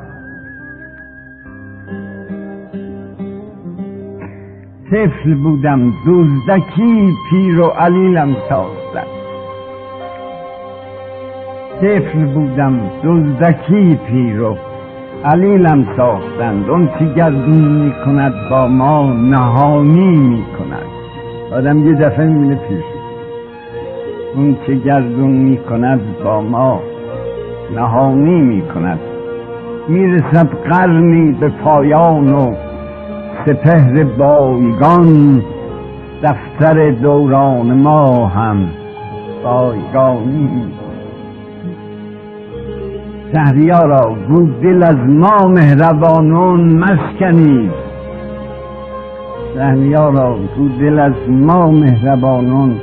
طفل 4.90 5.34
بودم 5.34 5.92
دزدکی 6.06 7.12
پیر 7.30 7.60
و 7.60 7.64
علیلم 7.66 8.36
ساختن 8.48 9.06
طفل 11.80 12.24
بودم 12.34 12.80
دزدکی 13.04 13.98
پیر 14.06 14.42
و 14.42 14.56
علیلم 15.24 15.86
ساختند 15.96 16.70
اون 16.70 16.88
چی 16.98 17.14
گردون 17.14 17.68
می 17.68 17.92
کند 18.04 18.32
با 18.50 18.66
ما 18.66 19.12
نهانی 19.12 20.16
می 20.16 20.44
کند 20.58 20.86
آدم 21.52 21.86
یه 21.86 21.94
دفعه 21.94 22.26
می‌بینه 22.26 22.54
پیش. 22.54 22.84
اون 24.34 24.56
چه 24.66 24.74
گردون 24.74 25.30
می 25.30 25.56
کند 25.56 26.00
با 26.24 26.40
ما 26.40 26.80
نهانی 27.74 28.40
می 28.40 28.62
کند 28.62 28.98
می‌رسد 29.88 30.46
قرنی 30.46 31.32
به 31.32 31.48
پایان 31.48 32.32
و 32.32 32.54
سپهر 33.46 34.04
بایگان. 34.04 35.42
دفتر 36.22 36.90
دوران 36.90 37.72
ما 37.74 38.26
هم 38.26 38.68
بایگانی. 39.44 40.72
شهریارا 43.34 44.16
گو 44.28 44.46
دل 44.62 44.82
از 44.82 44.96
ما 44.96 45.48
مهربانون 45.48 46.60
مشکنید 46.78 47.70
شهریارا 49.54 50.36
گو 50.56 50.68
دل 50.80 50.98
از 50.98 51.12
ما 51.28 51.70
مهربانون 51.70 52.74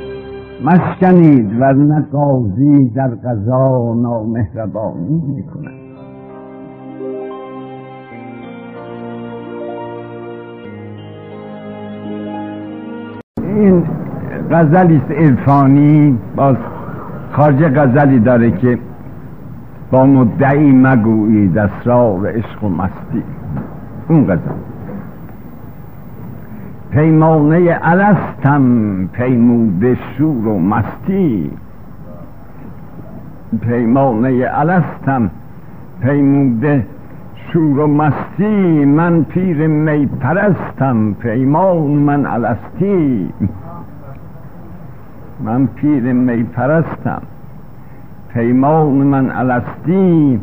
مشکنید 0.64 1.60
ورنه 1.60 2.06
قاضی 2.12 2.90
در 2.96 3.08
قضا 3.08 3.94
نامهربانی 3.94 5.22
می‌کند. 5.36 5.72
این 13.38 13.84
غزلی 14.50 14.96
است 14.96 15.10
عرفانی 15.10 16.18
باز 16.36 16.56
خارج 17.32 17.64
غزلی 17.64 18.20
داره 18.20 18.50
که 18.50 18.78
با 19.92 20.06
مدعی 20.06 20.72
مگویید 20.72 21.58
اسرار 21.58 22.28
عشق 22.28 22.64
و 22.64 22.68
مستی. 22.68 23.22
اون 24.08 24.24
غزل. 24.24 24.38
پیمانه 26.90 27.78
الستم 27.82 29.06
پیموده 29.06 29.98
شور 30.16 30.46
و 30.46 30.58
مستی. 30.58 31.50
پیمانه 33.60 34.48
الستم 34.52 35.30
پیموده 36.00 36.86
شور 37.52 37.78
و 37.78 37.86
مستی. 37.86 38.84
من 38.84 39.24
پیر 39.24 39.66
می 39.66 40.06
پرستم 40.06 41.12
پیمان 41.12 41.90
من 41.90 42.26
الستی. 42.26 43.30
من 45.44 45.66
پیر 45.66 46.12
می 46.12 46.42
پرستم. 46.42 47.22
پیمان 48.34 48.92
من 48.92 49.30
الستی 49.30 50.40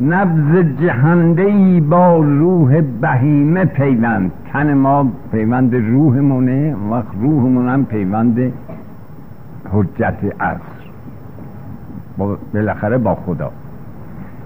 نبز 0.00 0.80
جهنده 0.80 1.42
ای 1.42 1.80
با 1.80 2.16
روح 2.16 2.80
بهیمه 2.80 3.64
پیوند. 3.64 4.30
تن 4.52 4.74
ما 4.74 5.08
پیوند 5.32 5.74
روحمونه 5.74 6.76
وقت 6.90 7.06
روحمون 7.20 7.68
هم 7.68 7.84
پیوند 7.84 8.52
حجت 9.72 10.40
عصر. 10.40 10.82
بالاخره 12.54 12.98
با 12.98 13.14
خدا. 13.14 13.50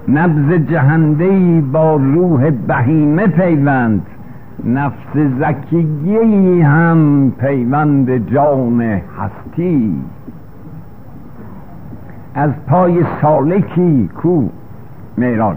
نبز 0.09 0.53
جهنده 0.53 1.61
با 1.61 1.97
روح 1.97 2.51
بهیمه 2.51 3.27
پیوند. 3.27 4.07
نفس 4.65 5.17
زکیگی 5.41 6.61
هم 6.61 7.33
پیوند 7.39 8.31
جان 8.35 8.81
هستی. 8.81 9.95
از 12.37 12.51
پای 12.67 13.05
سالکی 13.23 14.11
کو. 14.23 14.43
میراج 15.17 15.57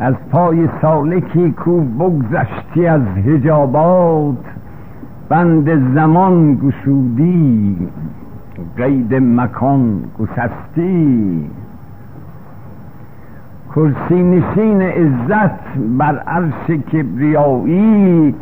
از 0.00 0.14
پای 0.30 0.68
سالکی 0.82 1.50
کو 1.52 1.80
بگذشتی 1.80 2.86
از 2.86 3.00
هجابات 3.26 4.36
بند 5.28 5.94
زمان 5.94 6.54
گشودی 6.54 7.76
قید 8.76 9.14
مکان 9.14 10.00
گسستی. 10.18 11.44
کرسی 13.74 14.22
نشین 14.22 14.82
عزت 14.82 15.78
بر 15.98 16.18
عرش 16.18 16.70
کبریایی. 16.70 18.34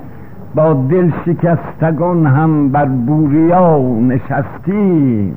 با 0.55 0.86
دل 0.90 1.11
شکستگان 1.26 2.26
هم 2.26 2.68
بر 2.68 2.84
بوریا 2.86 3.78
نشستی. 3.78 5.32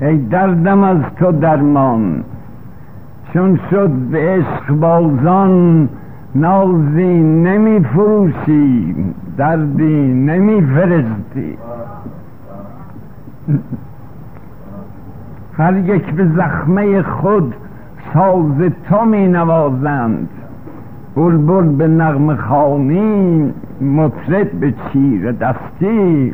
ای 0.00 0.18
دردم 0.18 0.84
از 0.84 0.96
تو 1.16 1.32
درمان 1.32 2.24
چون 3.32 3.60
شد 3.70 3.90
به 3.90 4.18
عشق 4.18 4.74
بازان 4.74 5.88
نازی 6.34 7.22
نمی 7.22 7.80
فروشی 7.80 8.94
دردی 9.36 10.14
نمی 10.14 10.62
فرستی 10.62 11.58
هر 15.58 15.76
یک 15.76 16.14
به 16.14 16.26
زخمه 16.36 17.02
خود 17.02 17.54
ساز 18.14 18.70
تو 18.88 19.04
می 19.04 19.28
نوازند 19.28 20.28
بلبل 21.16 21.68
به 21.68 21.88
نغم 21.88 22.36
خانی 22.36 23.52
مطرب 23.80 24.50
به 24.50 24.74
چیر 24.92 25.32
دستی. 25.32 26.32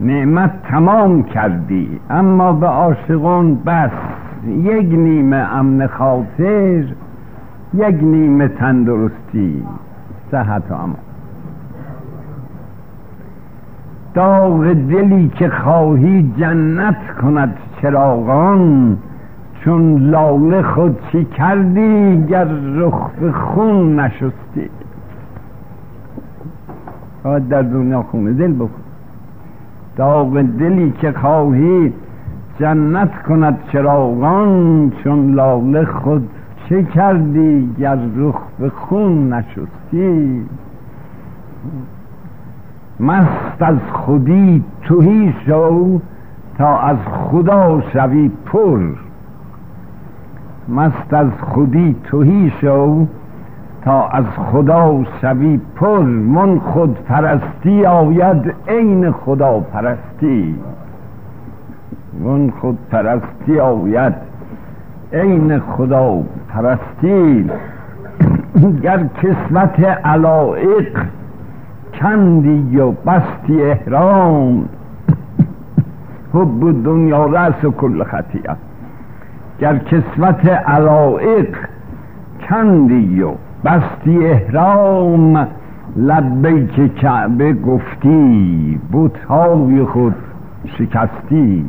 نعمت 0.00 0.50
تمام 0.62 1.22
کردی 1.22 2.00
اما 2.10 2.52
به 2.52 2.66
عاشقان 2.66 3.54
بس. 3.54 3.90
یک 4.46 4.88
نیمه 4.92 5.36
امن 5.36 5.86
خاطر 5.86 6.84
یک 7.74 7.96
نیمه 8.02 8.48
تندرستی. 8.48 9.62
صحت 10.30 10.62
و 10.70 10.74
امان. 10.74 10.96
داغ 14.14 14.72
دلی 14.72 15.28
که 15.28 15.48
خواهی 15.48 16.32
جنت 16.38 17.16
کند 17.22 17.56
چراغان 17.82 18.96
چون 19.64 19.98
لاله 19.98 20.62
خود 20.62 20.98
چی 21.12 21.24
کردی 21.24 22.26
گر 22.26 22.44
رخ 22.74 23.10
خون 23.32 24.00
نشستی. 24.00 24.70
باید 27.24 27.48
در 27.48 27.62
دنیا 27.62 28.02
خونه 28.02 28.32
دل 28.32 28.52
بکن 28.52 28.81
داغ 29.96 30.42
دلی 30.42 30.90
که 30.90 31.12
خواهی 31.12 31.92
جنت 32.58 33.22
کند 33.22 33.58
چراغان 33.72 34.92
چون 35.04 35.34
لاله 35.34 35.84
خود 35.84 36.28
چه 36.68 36.82
کردی 36.82 37.74
گر 37.78 37.98
رخ 38.16 38.34
به 38.58 38.70
خون 38.70 39.32
نشستی؟ 39.32 40.46
مست 43.00 43.62
از 43.62 43.78
خودی 43.92 44.64
توهی 44.82 45.34
شو 45.46 46.00
تا 46.58 46.78
از 46.78 46.96
خدا 47.06 47.82
شوی 47.92 48.30
پر. 48.46 48.80
مست 50.68 51.14
از 51.14 51.30
خودی 51.40 51.96
توهی 52.04 52.52
شو 52.60 53.06
تا 53.84 54.08
از 54.08 54.24
خدا 54.24 55.04
شوی 55.20 55.60
پر 55.76 55.98
من 56.04 56.58
خود 56.58 56.98
پرستی 57.04 57.86
آید 57.86 58.54
عین 58.68 59.10
خدا 59.10 59.60
پرستی 59.60 60.54
من 62.24 62.50
خود 62.50 62.78
پرستی 62.90 63.60
آید 63.60 64.14
عین 65.12 65.58
خدا 65.58 66.22
پرستی 66.48 67.50
گر 68.82 69.04
کسمت 69.22 69.80
علائق 70.04 70.98
کندی 72.00 72.80
و 72.80 72.90
بستی 72.90 73.62
احرام 73.62 74.68
حب 76.34 76.84
دنیا 76.84 77.26
رأس 77.26 77.66
کل 77.78 78.04
خطیه 78.04 78.56
گر 79.58 79.78
کسمت 79.78 80.46
علائق 80.46 81.56
کندی 82.48 83.22
و 83.22 83.30
بستی 83.64 84.26
احرام 84.26 85.46
لبیک 85.96 86.94
کعبه 86.94 87.52
گفتی 87.52 88.80
بوتهای 88.92 89.84
خود 89.84 90.14
شکستی. 90.66 91.64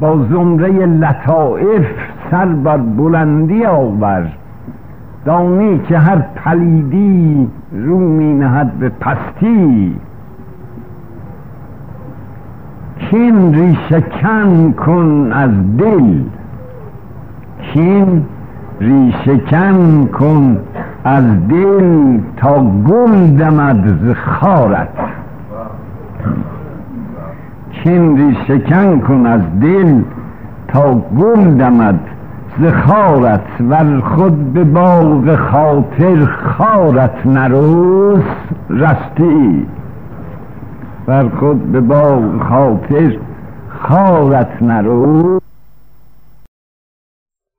با 0.00 0.24
زمره 0.30 0.86
لطائف 0.86 1.86
سر 2.30 2.46
بر 2.46 2.76
بلندی 2.76 3.64
آور 3.64 4.32
دانی 5.24 5.78
که 5.78 5.98
هر 5.98 6.18
پلیدی 6.18 7.48
رو 7.72 7.98
می 7.98 8.34
نهد 8.34 8.72
به 8.72 8.88
پستی. 8.88 9.96
کین 12.98 13.54
ریشه 13.54 14.00
کن 14.00 14.72
کن 14.72 15.32
از 15.32 15.50
دل 15.78 16.20
کین 17.60 18.24
ریشه 18.80 19.38
کن 20.06 20.56
از 21.04 21.24
دل 21.48 22.18
تا 22.36 22.60
گل 22.60 23.26
دمد 23.26 23.98
ز 24.02 24.14
خارت. 24.14 24.88
کین 27.70 28.16
ریشه 28.16 28.58
کن 28.58 29.00
کن 29.00 29.26
از 29.26 29.40
دل 29.60 30.02
تا 30.68 30.94
گل 30.94 31.54
دمد 31.54 31.98
ز 32.60 32.64
خارت. 32.86 33.40
ور 33.60 34.00
خود 34.00 34.52
به 34.52 34.64
باغ 34.64 35.36
خاطر 35.36 36.24
خارت 36.24 37.26
نروس 37.26 38.24
رستی 38.70 39.66
ور 41.08 41.28
خود 41.40 41.72
به 41.72 41.80
باغ 41.80 42.42
خاطر 42.48 43.16
خارت 43.68 44.62
نروس 44.62 45.45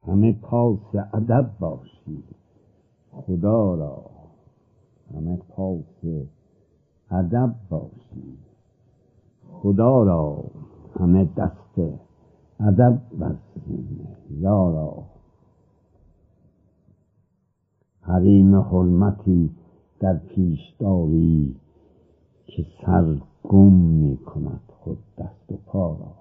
همه 0.07 0.33
پاس 0.33 0.95
ادب 1.13 1.51
باشی. 1.59 2.23
خدا 3.11 3.75
را 3.75 4.05
همه 5.15 5.37
پاس 5.37 6.25
ادب 7.11 7.55
باشی. 7.69 8.37
خدا 9.51 10.03
را 10.03 10.43
همه 10.99 11.29
دست 11.37 11.79
ادب 12.59 13.01
برسیم 13.19 14.07
یارا 14.29 15.03
حریم 18.01 18.55
حرمتی 18.55 19.49
در 19.99 20.17
پیش 20.17 20.59
داری 20.79 21.55
که 22.45 22.65
سر 22.85 23.21
گم 23.43 23.73
می 23.73 24.17
کند 24.17 24.61
خود 24.79 24.97
دست 25.17 25.51
و 25.51 25.55
پا 25.65 25.89
را. 25.89 26.13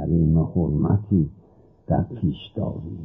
حریم 0.00 0.38
حرمتی 0.38 1.30
در 1.86 2.02
پیش 2.02 2.36
داری 2.56 2.98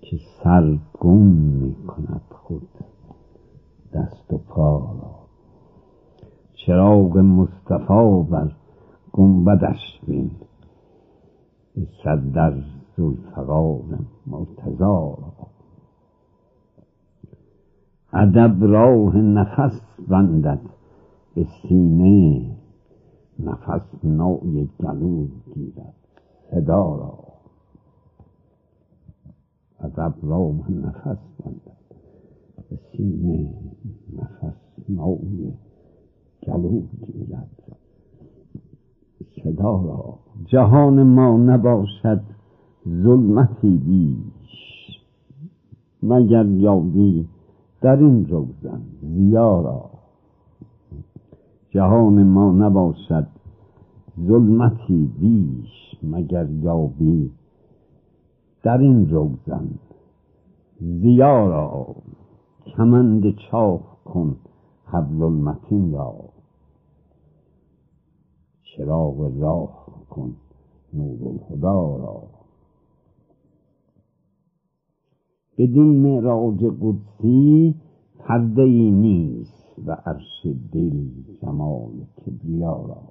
که 0.00 0.16
سر 0.42 0.78
گم 1.00 1.26
می 1.26 1.74
کند 1.86 2.22
خود 2.30 2.68
دست 3.94 4.32
و 4.32 4.38
پا 4.38 4.78
را. 4.78 5.14
چراغ 6.54 7.18
مصطفی 7.18 8.30
بر 8.30 8.52
گنبدش 9.12 10.00
بین. 10.06 10.30
صدر 12.04 12.54
زلفقار 12.96 13.98
مرتضا 14.26 15.18
ادب 18.12 18.64
راه 18.64 19.16
نفس 19.16 19.80
بندد 20.08 20.60
به 21.34 21.46
سینه. 21.62 22.56
نفس 23.38 24.04
نوع 24.04 24.66
گلو 24.80 25.26
گیرد 25.54 25.94
صدا 26.50 26.96
را. 26.96 27.23
ادب 29.84 30.14
راه 30.22 30.70
نفس 30.72 31.18
بندد 31.38 31.78
به 32.70 32.78
سینه 32.92 33.50
نفس 34.12 34.56
نوع 34.88 35.18
گلو 36.46 36.80
گیرد 37.06 37.50
صدا 39.44 39.82
را 39.82 40.18
جهان 40.44 41.02
ما 41.02 41.36
نباشد 41.36 42.20
ظلمتی 42.88 43.76
بیش. 43.76 45.00
مگر 46.02 46.46
یابی 46.46 47.28
در 47.80 47.96
این 47.96 48.26
روزن 48.28 48.80
زیارا 49.02 49.90
جهان 51.70 52.22
ما 52.22 52.52
نباشد 52.52 53.26
ظلمتی 54.26 55.10
بیش. 55.20 55.98
مگر 56.02 56.50
یابی 56.50 57.30
در 58.64 58.78
این 58.78 59.10
روزن 59.10 59.70
زیارا 60.80 61.96
کمند 62.66 63.22
چاخ 63.50 64.02
کن 64.04 64.36
حبل 64.84 65.22
المتین 65.22 65.92
را. 65.92 66.14
چراغ 68.62 69.32
راه 69.40 69.86
کن 70.10 70.36
نور 70.92 71.28
الهدا 71.28 71.96
را. 71.96 72.22
بدین 75.58 76.02
معراج 76.02 76.64
قدسی 76.80 77.74
پرده 78.18 78.62
ای 78.62 78.90
نیست 78.90 79.78
و 79.86 79.92
عرش 79.92 80.46
دل 80.72 81.06
جمال 81.42 81.92
کبریا 82.16 82.86
را. 82.86 83.02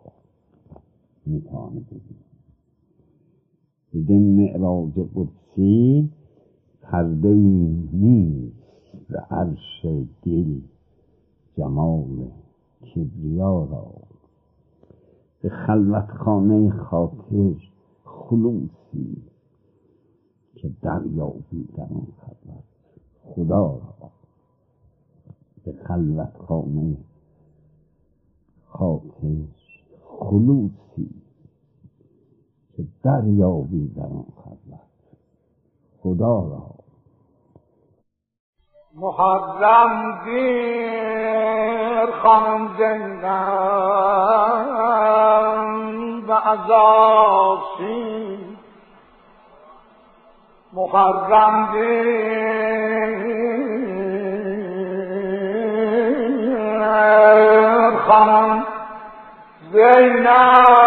می‌توانه 1.25 1.79
ببین 1.79 2.17
بدین 3.93 4.35
معراج 4.35 4.99
قدسی 5.15 5.42
پرده 6.81 7.27
ای 7.27 7.89
نیست 7.93 8.53
و 9.09 9.17
عرش 9.17 9.85
دل 10.23 10.59
جمال 11.57 12.31
کبریا 12.81 13.63
را. 13.63 13.91
به 15.41 15.49
خلوت 15.49 16.11
خانه 16.11 16.69
خاطر 16.69 17.53
خلوصی 18.03 19.17
که 20.55 20.71
دریابی 20.81 21.63
در 21.75 21.83
آن 21.83 22.07
خلوت 22.21 22.63
خدا 23.23 23.67
را. 23.67 24.09
به 25.63 25.73
خلوت 25.87 26.37
خانه 26.37 26.97
خاطر 28.65 29.45
خلوصی 30.03 31.09
که 32.73 32.85
دریابی 33.03 33.87
در 33.87 34.05
آن 34.05 34.25
خلوت 34.35 34.82
خدا 36.03 36.35
را. 36.51 36.63
محرم 38.95 40.21
گیر 40.25 42.11
خانم 42.23 42.75
زندان 42.77 43.53
به 46.27 46.33
عذابی 46.33 48.03
محرم 50.73 51.71
گیر 51.73 52.23
خانم 58.07 58.65
زینب. 59.71 60.83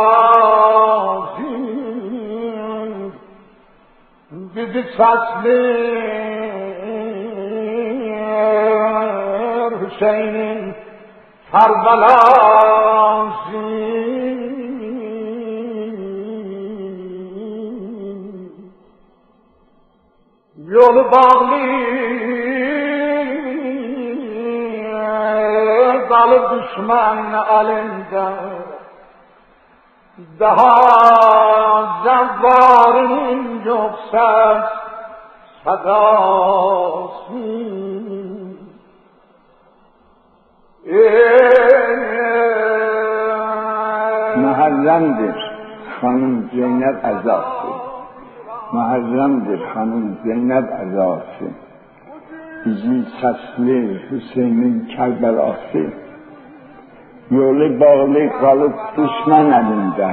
عزازی 0.00 1.90
دیدی 4.54 4.82
فصل 4.82 5.46
حسین 9.80 10.74
کربلاسی 11.52 12.90
yolu 20.68 21.12
bağlı 21.12 21.60
dalı 26.10 26.38
düşman 26.50 27.32
دهان 30.38 31.84
زبار 32.04 32.96
این 32.96 33.62
جفت 33.64 34.14
صداسی 35.64 37.20
محرم 44.36 45.14
در 45.14 45.34
خانم 46.00 46.50
زینب 46.52 47.06
عذاب 47.06 47.44
شد. 47.44 47.80
محرم 48.72 49.40
در 49.40 49.74
خانم 49.74 50.18
زینب 50.24 50.64
عذاب 50.64 51.22
شد. 51.38 51.70
بیزی 52.64 53.06
تسلیه 53.22 54.00
حسین 54.10 54.86
کربل 54.86 55.38
آسیم 55.38 55.92
Yolu 57.30 57.80
bağlı 57.80 58.40
kalıp 58.40 58.74
düşman 58.96 59.52
elinde. 59.52 60.10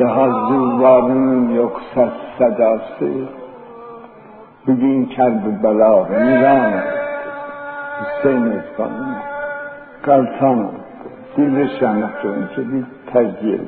Daha 0.00 0.24
zülvarının 0.48 1.54
yoksa 1.54 2.08
sedası. 2.38 3.10
Bugün 4.66 5.04
Kerbela 5.04 6.04
miran 6.04 6.72
Hüseyin 8.00 8.50
Özkan'ın 8.50 9.16
kaltan 10.02 10.70
Dilrişanatın 11.36 12.46
ki 12.54 12.72
bir 12.72 13.12
tercih. 13.12 13.60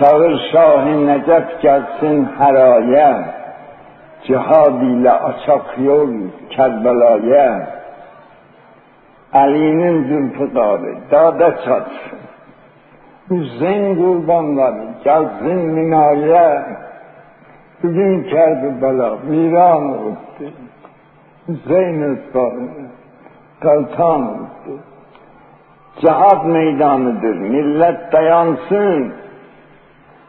Çağır 0.00 0.40
Şah-ı 0.52 1.06
Necef 1.06 1.62
gelsin 1.62 2.28
heraya, 2.38 3.24
cihad 4.26 4.82
ile 4.82 5.10
açak 5.10 5.78
yol 5.78 6.10
Kerbela'ya, 6.50 7.66
Ali'nin 9.34 10.04
zülfükarı 10.04 10.96
dağda 11.10 11.50
çatsın. 11.64 12.18
Hüseyin 13.30 13.96
kurbanları 13.96 14.84
gelsin 15.04 15.56
minaya, 15.56 16.66
bugün 17.82 18.22
Kerbela 18.22 19.18
viran 19.30 19.88
oldu. 19.88 20.16
Hüseyin 21.48 22.02
Özkan'ı 22.02 22.68
kaltan 23.60 24.22
oldu. 24.22 24.78
Cihad 26.00 26.44
meydanıdır, 26.44 27.36
millet 27.36 28.12
dayansın. 28.12 29.12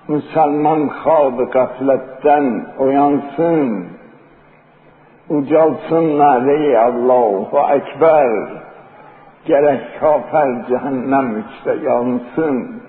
Müslüman 0.08 0.89
خواب 0.89 1.51
gafletten 1.51 2.66
uyansın. 2.80 3.88
Ucalsın 5.30 6.20
nare 6.20 6.80
Allahu 6.80 7.74
Ekber. 7.74 8.64
Gerek 9.45 9.99
kafir 9.99 10.67
cehennem 10.67 11.39
içte 11.39 11.89
yansın. 11.89 12.81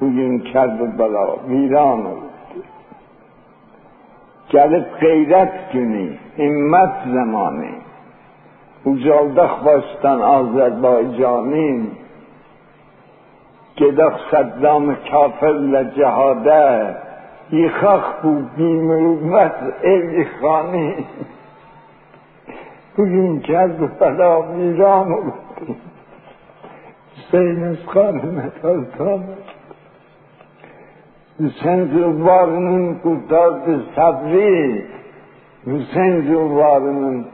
Bugün 0.00 0.38
Kerbela 0.38 1.48
viran 1.48 2.04
oldu. 2.06 2.30
Gelip 4.48 5.00
gayret 5.00 5.72
günü, 5.72 6.16
himmet 6.38 6.94
zamanı. 7.14 7.70
Ucaldıq 8.84 9.52
baştan 9.64 10.20
Azərbaycanın, 10.36 11.80
gedək 13.76 14.16
Səddam 14.30 14.86
kafirlə 15.10 15.82
cihadə, 15.96 16.64
yıxaq 17.60 18.06
bu 18.22 18.32
bimürmət 18.56 19.60
ev 19.92 20.04
بگیم 23.00 23.40
که 23.40 23.58
از 23.58 23.70
بلا 24.00 24.42
میرام 24.42 25.12
و 25.12 25.16
بگیم 25.16 25.76
سین 27.30 27.64
از 27.64 27.76
خانمت 27.86 28.64
از 28.64 28.84
خانمت 28.98 29.38
بسن 31.40 31.88
جوارنون 31.88 33.00
سبری 33.96 34.82
بسن 35.66 36.28
جوارنون 36.28 37.24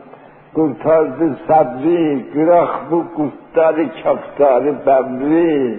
قلتارد 0.55 1.39
سبری 1.49 2.25
گرخ 2.35 2.79
بو 2.91 3.05
قلتاری 3.17 3.89
کفتاری 3.89 4.71
ببری. 4.71 5.79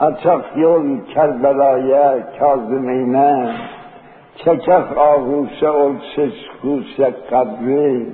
اچاق 0.00 0.44
یون 0.56 1.00
کربلایا 1.14 2.20
کازم 2.38 2.88
اینه 2.88 3.54
چکاق 4.34 4.98
آغوشه 4.98 5.68
اول 5.68 5.98
ششکوشه 6.16 7.10
قبری. 7.10 8.06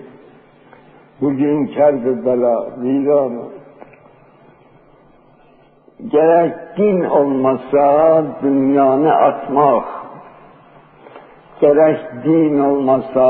Bugün 1.21 1.59
Kərbela 1.75 2.57
viran 2.83 3.35
Gerek 6.13 6.55
din 6.77 7.05
olmasa 7.05 8.25
dünyanı 8.43 9.13
atmak, 9.13 9.85
gerek 11.61 12.01
din 12.25 12.59
olmasa 12.59 13.29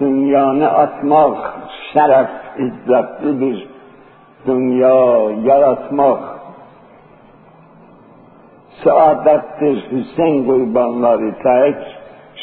dünyanı 0.00 0.68
atmak 0.70 1.38
şeref 1.92 2.30
izzetli 2.58 3.40
bir 3.40 3.68
dünya 4.46 5.30
yaratmak. 5.44 6.22
Saadettir 8.84 9.90
Hüseyin 9.90 10.46
kurbanları 10.46 11.34
tek 11.42 11.76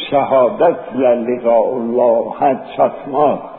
şehadetle 0.09 1.25
liqaullah'a 1.27 2.51
çatmak 2.77 3.50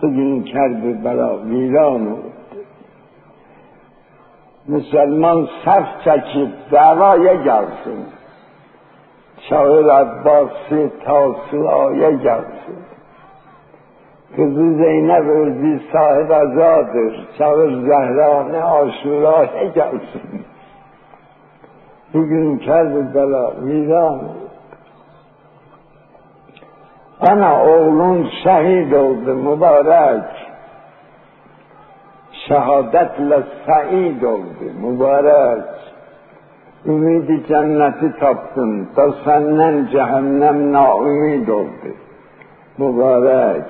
سجن 0.00 0.42
کرد 0.42 1.02
بلا 1.02 1.36
ویران 1.36 2.16
مسلمان 4.68 5.48
صف 5.64 5.86
چکید 6.04 6.54
دعوا 6.70 7.16
گرسن. 7.18 8.00
شاهر 9.48 9.90
عباسی 9.90 10.90
تاصل 11.04 11.66
آیه 11.66 12.16
گرسن. 12.16 12.78
قضی 14.38 14.74
زینب 14.74 15.28
اردی 15.30 15.80
صاحب 15.92 16.32
ازادر 16.32 17.10
شاهر 17.38 17.70
زهران 17.70 18.54
آشورا 18.54 19.46
گرسن. 19.74 20.44
بگن 22.14 22.56
کرد 22.58 23.12
برا 23.12 23.52
ویران. 23.60 24.20
انا 27.20 27.60
اولون 27.60 28.30
شهید 28.44 28.92
و 28.92 29.14
مبارک 29.34 30.24
شهادت 32.48 33.10
لسعید 33.20 34.24
و 34.24 34.38
مبارک 34.82 35.64
امید 36.86 37.46
جنتی 37.48 38.14
تابتون 38.20 38.88
تا 38.96 39.14
سنن 39.24 39.88
جهنم 39.92 40.70
ناامید 40.70 41.50
اولده 41.50 41.94
مبارک 42.78 43.64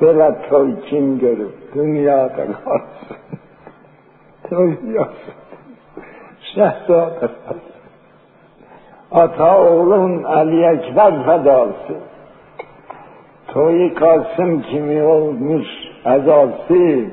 بلا 0.00 0.30
توی 0.30 0.76
چین 0.90 1.18
گرفت 1.18 1.74
دنیا 1.74 2.28
دلاز 2.28 2.80
توی 4.50 4.76
یاد 4.84 5.08
آتا 9.10 9.54
اولون 9.54 10.26
علی 10.26 10.64
اکبر 10.64 11.10
فداسه 11.10 12.11
Toyu 13.52 13.94
Kasım 13.94 14.62
kimi 14.62 15.02
olmuş 15.02 15.66
ezası. 16.04 17.04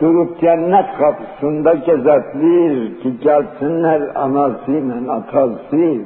Durup 0.00 0.40
cennet 0.40 0.96
kapısında 0.98 1.74
gözetlir 1.74 3.02
ki 3.02 3.20
gelsinler 3.20 4.02
anasıyla 4.14 5.12
atası. 5.14 6.02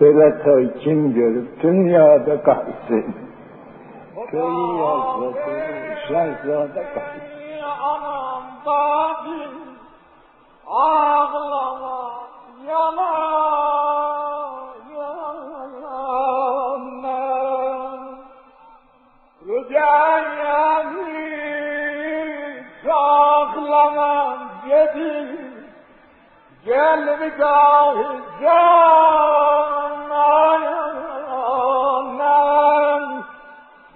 Böyle 0.00 0.42
toy 0.42 0.72
kim 0.80 1.14
görüp 1.14 1.62
dünyada 1.62 2.42
kalsın. 2.42 3.14
Köyü 4.30 4.78
yazdı, 4.78 5.34
şehzade 6.08 6.84
kalsın. 6.94 7.28
Ağlama 10.66 12.10
yana 12.68 14.17
Rüzgarı 19.88 21.08
عقلم 22.86 24.38
جدی 24.68 25.38
جلوگاه 26.66 27.96
جانم 28.40 28.64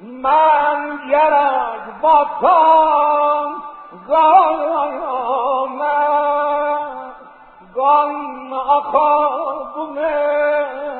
من 0.01 0.78
گرد 1.11 1.86
بطان 2.03 3.49
گانم 4.09 5.80
گان 7.74 8.53
اخاب 8.53 9.76
می‌دانم 9.95 10.91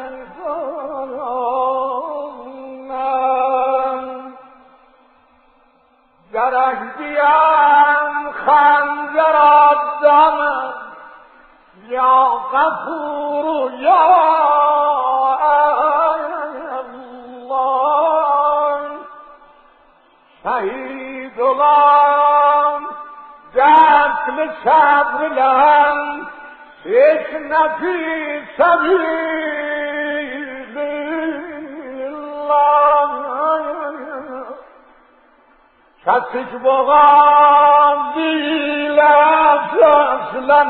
گرهدیم 6.33 8.33
خنجر 8.33 9.37
دم 10.03 10.73
یا 11.89 12.41
غفور 12.53 13.73
یا 13.73 14.07
الله. 17.41 18.81
شهید 20.43 21.39
غلام 21.39 22.87
دخل 23.55 24.51
صبر 24.65 25.29
لهم 25.29 26.27
یک 26.85 27.27
کسی 36.07 36.45
که 36.53 36.59
بغام 36.59 38.13
دیل 38.15 39.01
اصلا 39.01 40.63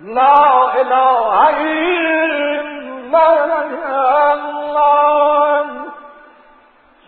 لا 0.00 0.70
اله 0.80 1.36
الا 3.12 3.26
الله 4.32 5.66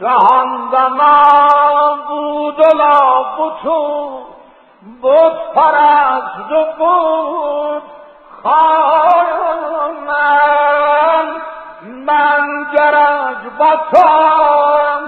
جهان 0.01 0.51
و 0.73 0.89
معبود 0.89 2.61
لا 2.77 3.23
بتو 3.39 3.83
بود 5.03 5.37
پرست 5.55 6.51
و 6.51 6.85
من 12.07 12.67
گرج 12.73 13.43
بطام 13.59 15.01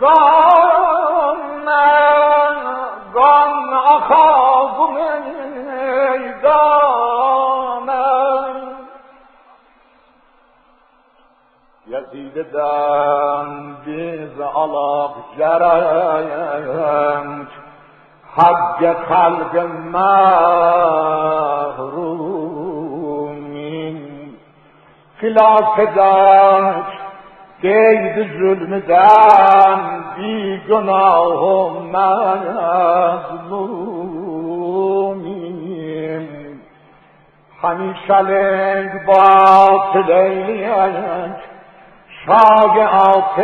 گانم 0.00 1.68
گان 3.14 3.74
اخاب 3.74 4.90
می‌دانم 4.90 5.18
یزید 11.86 12.36
دنگیز 12.52 14.40
علاق 14.40 15.14
جرنگ 15.38 17.48
حق 18.36 18.80
خلق 19.08 19.54
محرومین 19.92 21.08
خلاف 25.20 25.80
داشت 25.96 26.98
قید 27.62 28.26
ظلم 28.38 28.80
دن 28.80 30.04
بی 30.16 30.60
گناه 30.68 31.44
و 31.44 31.80
مظلومین 31.80 33.38
همیشه 37.62 38.20
لنگ 38.20 38.90
باطلینگ 39.06 40.68
شاگعات 42.26 43.38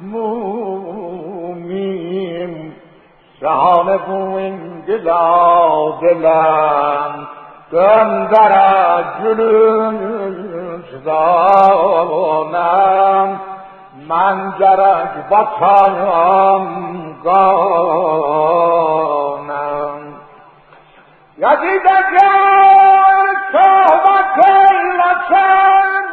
مسمومین 0.00 1.72
شهان 3.40 3.96
بوین 3.96 4.80
دلا 4.86 5.90
دلم 6.02 7.28
گندر 7.72 8.54
جلوش 9.18 10.90
دانم 11.04 12.48
من 14.08 14.52
جرگ 14.58 15.28
بطایم 15.30 16.64
گانم 17.24 17.98
یزید 21.38 21.86
جان 21.86 23.28
صحبت 23.52 24.38
لسان 24.98 26.04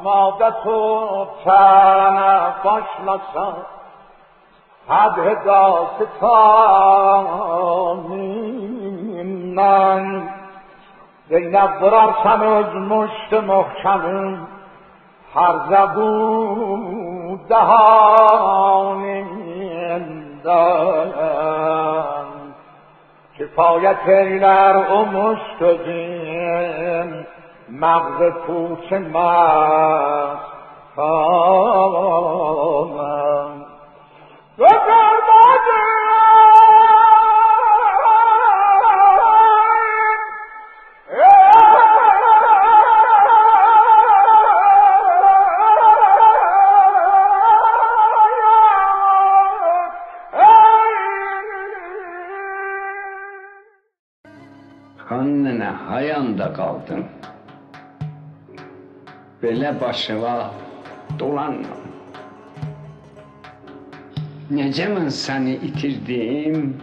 شمادت 0.00 0.66
و 0.66 1.26
تن 1.44 2.54
باشلسان 2.64 3.56
حد 4.88 5.44
داستانین 5.44 6.30
زینب 11.28 11.80
برارسن 11.80 12.42
از 12.42 12.74
مشت 12.74 13.32
محکمین 13.32 14.38
هر 15.34 15.54
زبون 15.70 17.40
دهانین 17.48 19.26
دارن 20.44 22.26
کفایت 23.38 24.08
ایلر 24.08 24.76
و 24.76 25.04
مشتگین 25.04 26.30
مغز 27.69 28.19
پوچ 28.45 28.93
مست 28.93 30.45
خانم 30.95 32.45
گذر 34.57 35.15
Xannənə 55.09 55.69
hayanda 55.87 56.47
qaldın. 56.57 57.01
Belə 59.42 59.70
başıma 59.80 60.50
dolanma. 61.18 61.76
Necə 64.52 64.88
mən 64.92 65.06
səni 65.08 65.54
itirdim, 65.68 66.74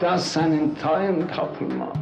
da 0.00 0.12
sənin 0.26 0.68
tayın 0.82 1.24
tapılmaz. 1.32 1.98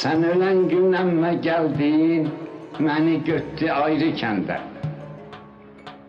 Sən 0.00 0.26
ölən 0.32 0.64
gündən 0.72 1.12
mə 1.22 1.30
gəldin, 1.46 2.26
məni 2.82 3.20
götdü 3.30 3.70
ayrı 3.76 4.08
kəndə. 4.22 4.56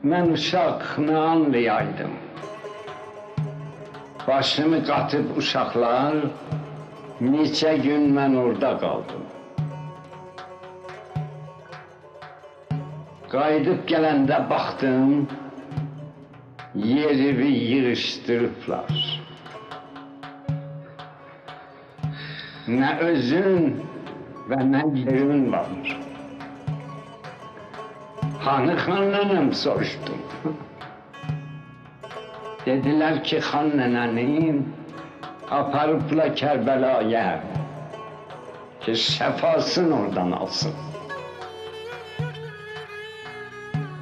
Mən 0.01 0.33
uşaq 0.33 0.95
nə 1.05 1.19
anlayaydım. 1.33 2.17
Başımı 4.27 4.81
qatıb 4.89 5.37
uşaqlar, 5.37 6.15
neçə 7.21 7.75
gün 7.83 8.07
mən 8.17 8.33
orada 8.33 8.71
qaldım. 8.81 9.25
Qayıdıb 13.29 13.83
gələndə 13.91 14.39
baxdım, 14.49 15.27
yerimi 16.75 17.51
yığışdırıblar. 17.71 18.97
Nə 22.81 22.91
özün 23.11 23.69
və 24.49 24.59
nə 24.73 24.83
yerin 24.97 25.47
var. 25.53 25.95
Hanı 28.39 28.75
xanlanım 28.85 29.53
soruşdum. 29.53 30.21
Dediler 32.65 33.23
ki 33.23 33.39
han 33.39 33.77
nenenin 33.77 34.80
aparıpla 35.51 36.35
Kerbela'ya 36.35 37.43
ki 38.81 38.95
şefasını 38.95 40.01
oradan 40.01 40.31
alsın. 40.31 40.73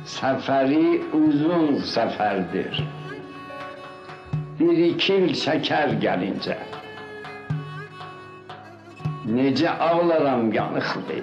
Seferi 0.05 1.01
uzun 1.13 1.77
seferdir. 1.77 2.87
Bir 4.59 4.77
iki 4.77 5.13
yıl 5.13 5.33
çeker 5.33 5.89
gelince. 5.89 6.57
Nece 9.25 9.69
ağlaram 9.69 10.53
yanıqlı. 10.53 11.19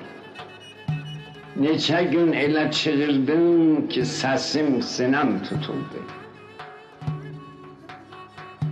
Neçə 1.60 2.10
gün 2.10 2.32
elə 2.32 2.70
çığırdım 2.70 3.88
ki 3.88 4.00
səsim 4.00 4.78
sinəm 4.94 5.42
tutuldu. 5.48 6.00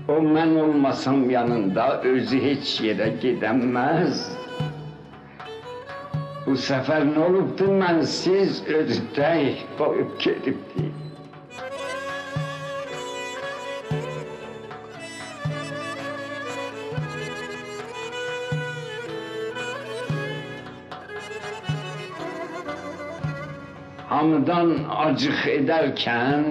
O 0.08 0.34
ben 0.34 0.54
olmasam 0.54 1.30
yanında 1.30 2.02
özü 2.02 2.40
hiç 2.40 2.80
yere 2.80 3.08
gidemez. 3.08 4.36
Bu 6.46 6.56
sefer 6.56 7.14
ne 7.14 7.18
olupdu 7.18 7.80
ben 7.80 8.00
siz 8.00 8.66
ödüdey 8.66 9.62
koyup 9.78 10.20
gelipdi. 10.20 10.92
Hamıdan 24.08 24.76
acık 24.96 25.46
ederken 25.46 26.44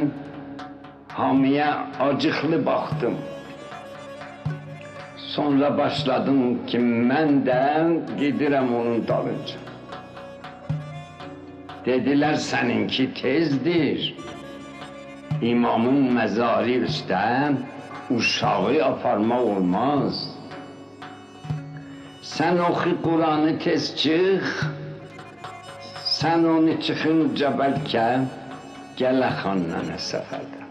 Hamiye 1.08 1.66
acıklı 2.00 2.66
baktım. 2.66 3.14
Sonra 5.36 5.78
başladım 5.78 6.66
ki 6.66 6.80
menden 6.80 8.02
gidirem 8.20 8.76
onun 8.76 9.08
dalınca. 9.08 9.56
Dediler 11.86 12.34
seninki 12.36 13.14
tezdir. 13.14 14.16
İmamın 15.42 16.14
mezarı 16.14 16.72
üstten 16.72 17.58
uşağı 18.10 18.86
aparma 18.86 19.42
olmaz. 19.42 20.30
Sen 22.22 22.58
oxu 22.58 23.02
Kur'an'ı 23.02 23.60
tez 23.60 23.96
çıx, 23.96 24.44
sen 26.06 26.44
onu 26.44 26.82
çıxınca 26.82 27.50
bəlkə 27.60 28.10
gələ 28.98 29.30
xanla 29.42 29.98
səfərdə. 30.10 30.63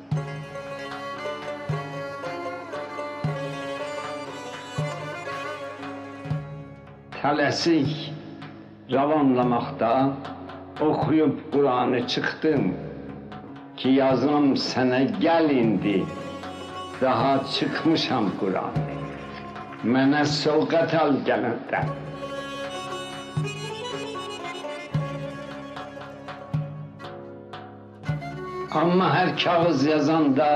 Tələsik 7.23 7.91
ravanlamaqda 8.93 9.91
oxuyub 10.87 11.37
Quranı 11.53 12.01
çıxdım 12.13 12.65
ki 13.79 13.89
yazam 14.01 14.47
sənə 14.63 15.03
gəl 15.25 15.47
indi 15.61 15.99
daha 17.03 17.31
çıxmışam 17.53 18.27
Quranı 18.41 18.99
mənə 19.95 20.25
sovqat 20.41 20.97
al 21.03 21.15
gələndə 21.31 21.85
Amma 28.83 29.15
hər 29.17 29.35
kağız 29.45 29.87
yazanda 29.95 30.53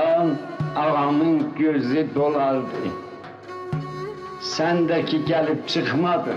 ağamın 0.75 1.35
gözü 1.59 2.07
dolardı 2.15 3.06
sendeki 4.57 5.25
gelip 5.25 5.67
çıkmadın. 5.67 6.35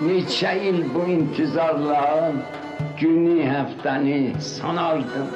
Niçe 0.00 0.60
il 0.64 0.94
bu 0.94 1.10
intizarla 1.10 2.32
günü 3.00 3.42
hefteni 3.42 4.40
sanardım. 4.40 5.28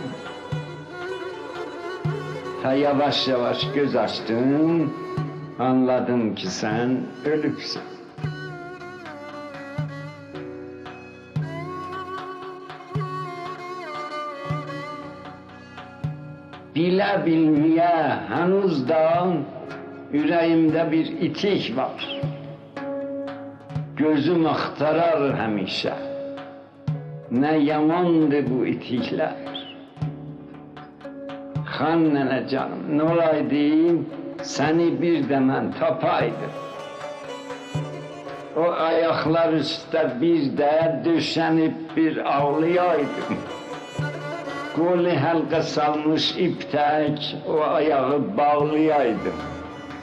Ta 2.62 2.72
yavaş 2.72 3.28
yavaş 3.28 3.72
göz 3.74 3.96
açtın, 3.96 4.92
anladın 5.58 6.34
ki 6.34 6.46
sen 6.48 7.00
ölüpsün. 7.24 7.82
Bile 16.74 17.22
bilmeye 17.26 18.18
henüz 18.28 18.88
daha 18.88 19.26
yüreğimde 20.12 20.92
bir 20.92 21.06
itik 21.06 21.76
var. 21.76 22.20
Gözüm 23.96 24.46
aktarar 24.46 25.38
hemişe. 25.40 25.94
Ne 27.30 27.58
yamandı 27.58 28.50
bu 28.50 28.66
itikler. 28.66 29.34
Han 31.64 32.14
nene 32.14 32.48
canım, 32.48 32.98
ne 32.98 33.02
olaydım, 33.02 34.06
seni 34.42 35.02
bir 35.02 35.28
de 35.28 35.40
ben 35.48 35.72
tapaydım. 35.72 36.50
O 38.56 38.70
ayaklar 38.70 39.52
üstte 39.52 40.10
bir 40.20 40.58
de 40.58 41.02
düşenip 41.04 41.96
bir 41.96 42.36
ağlayaydım. 42.36 43.36
Koli 44.76 45.16
halka 45.16 45.62
salmış 45.62 46.36
iptek 46.36 47.36
o 47.48 47.60
ayağı 47.60 48.36
bağlayaydım 48.36 49.34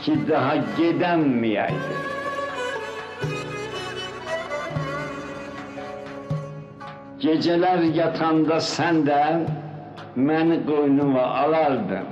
ki 0.01 0.13
daha 0.29 0.55
gedəmməyəydim. 0.77 2.03
Gecələr 7.23 7.81
yatanda 7.97 8.59
sən 8.61 9.01
də 9.07 9.21
məni 10.27 10.59
qoynuma 10.67 11.23
alardın. 11.43 12.07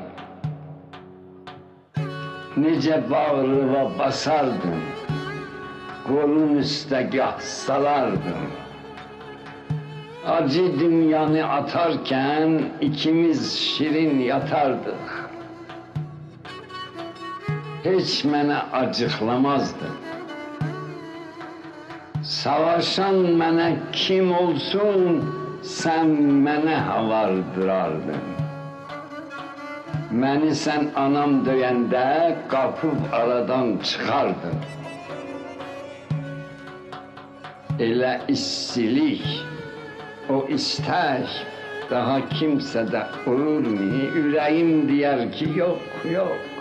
Necə 2.63 2.97
bağrıva 3.11 3.83
basardın, 3.99 4.81
qolun 6.07 6.57
üstə 6.63 7.03
gah 7.15 7.39
salardın. 7.39 8.47
Acı 10.37 10.79
dünyanı 10.79 11.43
atarken 11.59 12.61
ikimiz 12.81 13.53
şirin 13.59 14.19
yatardıq. 14.19 15.24
Heç 17.85 18.23
mənə 18.25 18.55
acıqlamazdın. 18.73 19.97
Savaşan 22.25 23.19
mənə 23.41 23.67
kim 23.93 24.31
olsun, 24.33 25.19
sən 25.61 26.15
mənə 26.47 26.79
havardırardın. 26.87 28.23
Məni 30.23 30.55
sən 30.63 30.89
anam 31.03 31.35
döyəndə 31.45 32.07
qapıb 32.55 33.05
aradan 33.19 33.77
çıxardın. 33.85 34.57
Elə 37.89 38.15
istilik, 38.37 39.29
o 40.33 40.41
istək 40.57 41.37
daha 41.93 42.17
kimsədə 42.33 43.05
olurmu? 43.29 44.09
Ürəyim 44.25 44.75
deyər 44.89 45.27
ki, 45.37 45.53
yox, 45.61 45.89
yox. 46.17 46.54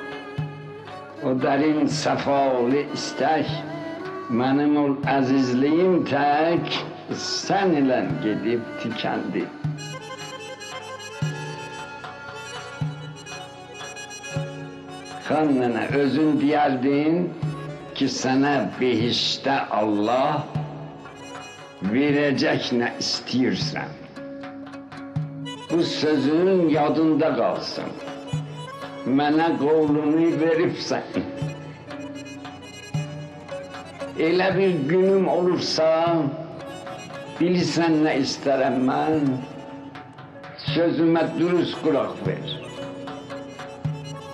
و 1.25 1.35
در 1.35 1.59
این 1.59 1.87
صفال 1.87 2.85
استک 2.93 3.47
منم 4.31 4.77
العزیزliğim 4.77 6.05
tek 6.05 6.85
sen 7.15 7.71
ile 7.71 8.09
gidip 8.23 8.61
tükendi. 8.83 9.45
Kanına 15.29 15.87
özün 15.87 16.41
diyerdin 16.41 17.33
ki 17.95 18.09
sana 18.09 18.71
behişte 18.81 19.61
Allah 19.61 20.45
verecek 21.83 22.73
ne 22.73 22.93
istiyorsan. 22.99 23.89
Bu 25.71 25.83
sözün 25.83 26.69
yadında 26.69 27.37
kalsın. 27.37 27.85
Mənə 29.05 29.51
qolunu 29.61 30.31
veribsən. 30.41 31.25
Elə 34.17 34.47
bir 34.57 34.77
günüm 34.89 35.27
olursa, 35.29 35.89
bilirsən 37.37 37.99
nə 38.07 38.15
istərəm 38.23 38.79
mən? 38.89 39.27
Sözümə 40.71 41.27
dürüst 41.37 41.77
qulaq 41.85 42.15
ver. 42.25 42.55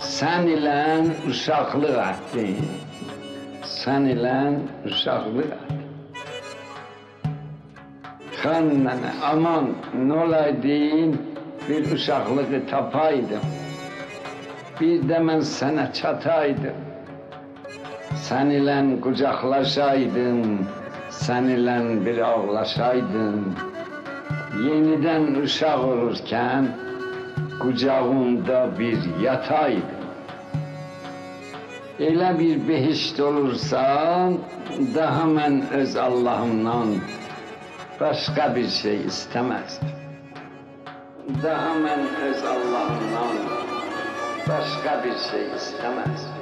Sən 0.06 0.46
ilə 0.54 0.78
uşaqlıq 1.32 1.98
etdin. 2.04 2.70
Sən 3.66 4.06
ilə 4.14 4.36
uşaqlıq 4.86 5.50
etdin. 5.56 5.80
Xan 8.38 8.70
nənə, 8.86 9.16
aman, 9.32 9.74
nə 9.98 10.22
olaydı, 10.26 10.78
bir 11.66 11.90
uşaqlığı 11.96 12.62
tapaydım. 12.70 13.59
Bir 14.80 15.08
de 15.08 15.28
ben 15.28 15.40
sana 15.40 15.92
çataydım. 15.92 16.74
Sen 18.16 18.46
ile 18.46 19.00
kucaklaşaydım. 19.00 20.66
Sen 21.10 21.44
ile 21.44 22.06
bir 22.06 22.18
ağlaşaydım. 22.18 23.54
Yeniden 24.64 25.34
uşak 25.34 25.78
olurken 25.78 26.68
kucağımda 27.60 28.78
bir 28.78 28.98
yataydım. 29.22 30.00
Elə 32.00 32.38
bir 32.38 32.68
behişt 32.68 33.20
olursan, 33.20 34.38
daha 34.94 35.24
mən 35.24 35.70
öz 35.70 35.96
Allahımdan 35.96 36.88
başqa 38.00 38.56
bir 38.56 38.68
şey 38.68 38.96
istəməzdim. 39.10 39.92
Daha 41.42 41.72
mən 41.84 42.02
öz 42.28 42.44
Allahımdan 42.44 43.59
başqa 44.50 44.94
bir 45.04 45.16
şey 45.30 45.44
istəməzdim. 45.58 46.40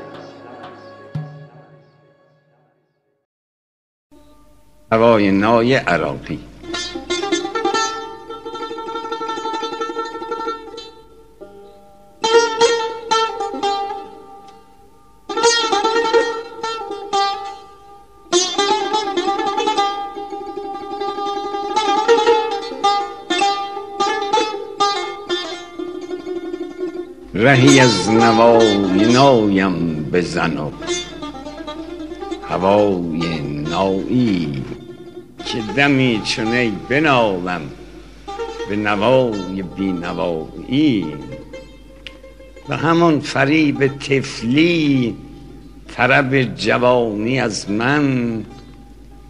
هوای 4.93 5.31
نای 5.31 5.75
عراقی 5.75 6.48
رهی 27.49 27.81
از 27.81 28.11
نوای 28.11 29.13
نایم 29.13 30.05
بزن 30.13 30.57
و 30.59 30.71
هوای 32.49 33.41
نایی 33.71 34.63
که 35.47 35.59
دمی 35.77 36.21
چونه 36.25 36.73
بنالم 36.89 37.61
به 38.69 38.77
نوای 38.77 39.63
بی 39.63 39.93
نوایی 39.93 41.07
و 42.69 42.77
همون 42.77 43.21
فریب 43.21 43.87
تفلی 43.87 45.17
طرب 45.89 46.43
جوانی 46.43 47.41
از 47.41 47.71
من 47.71 48.45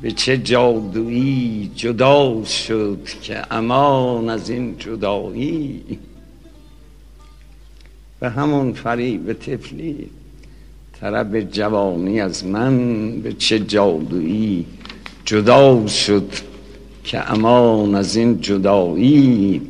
به 0.03 0.11
چه 0.11 0.39
جادویی 0.39 1.71
جدا 1.77 2.45
شد 2.45 3.09
که 3.23 3.43
امان 3.51 4.29
از 4.29 4.51
این 4.51 4.79
جدایی. 4.79 5.83
به 8.21 8.31
همون 8.31 8.73
فریب 8.73 9.33
تفلی 9.33 9.97
طرب 11.01 11.41
جوانی 11.41 12.21
از 12.21 12.45
من 12.45 13.11
به 13.21 13.33
چه 13.33 13.59
جادویی 13.59 14.65
جدا 15.25 15.87
شد 15.87 16.33
که 17.05 17.33
امان 17.33 17.95
از 17.95 18.17
این 18.17 18.41
جدایی؟ 18.41 19.63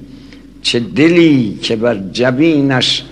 چه 0.63 0.81
دلی 0.81 1.59
که 1.63 1.77
بر 1.77 1.99
جبینش 2.13 3.05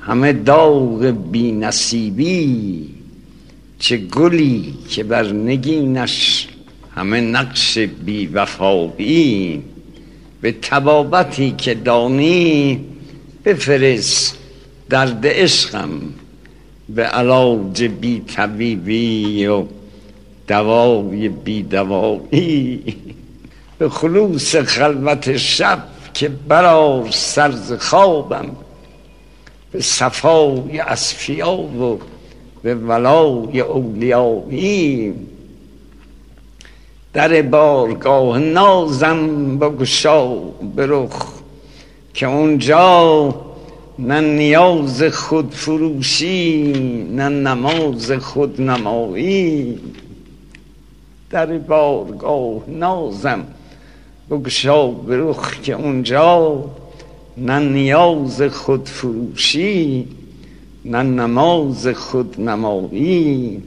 همه 0.00 0.32
داغ 0.32 1.14
بی 1.32 1.52
نصیبی 1.52 2.88
چه 3.78 3.96
گلی 3.96 4.74
که 4.88 5.04
بر 5.04 5.32
نگینش 5.32 6.48
همه 6.94 7.20
نقش 7.20 7.78
بی 7.78 8.26
وفایی 8.26 9.62
به 10.40 10.52
تبابتی 10.52 11.50
که 11.50 11.74
دانی 11.74 12.80
بفرست 13.44 14.39
درد 14.90 15.26
عشقم 15.26 15.90
به 16.88 17.02
علاج 17.02 17.84
بی 17.84 18.20
طبیبی 18.20 19.46
و 19.46 19.64
دوای 20.48 21.28
بی 21.28 21.62
دوایی. 21.62 22.96
به 23.78 23.88
خلوص 23.88 24.56
خلوت 24.56 25.36
شب 25.36 25.84
که 26.14 26.28
برار 26.28 27.10
سرز 27.10 27.72
خوابم. 27.72 28.46
به 29.72 29.80
صفای 29.80 30.78
اصفیا 30.78 31.52
و 31.52 32.00
به 32.62 32.74
ولای 32.74 33.60
اولیایی. 33.60 35.14
در 37.12 37.42
بارگاه 37.42 38.38
نازم 38.38 39.58
بگشا 39.58 40.34
برخ 40.76 41.26
که 42.14 42.26
اونجا 42.26 43.34
نه 44.02 44.20
نیاز 44.20 45.02
خود 45.02 45.54
فروشی 45.54 46.72
نه 47.12 47.28
نماز 47.28 48.12
خود 48.12 48.60
نمایی. 48.60 49.78
در 51.30 51.58
بارگاه 51.58 52.62
نازم 52.68 53.46
بگشا 54.30 54.86
برخ 54.86 55.60
که 55.60 55.72
اونجا. 55.72 56.64
نه 57.36 57.58
نیاز 57.58 58.42
خود 58.42 58.88
فروشی 58.88 60.08
نه 60.84 61.02
نماز 61.02 61.88
خود 61.88 62.40
نمایی. 62.40 63.62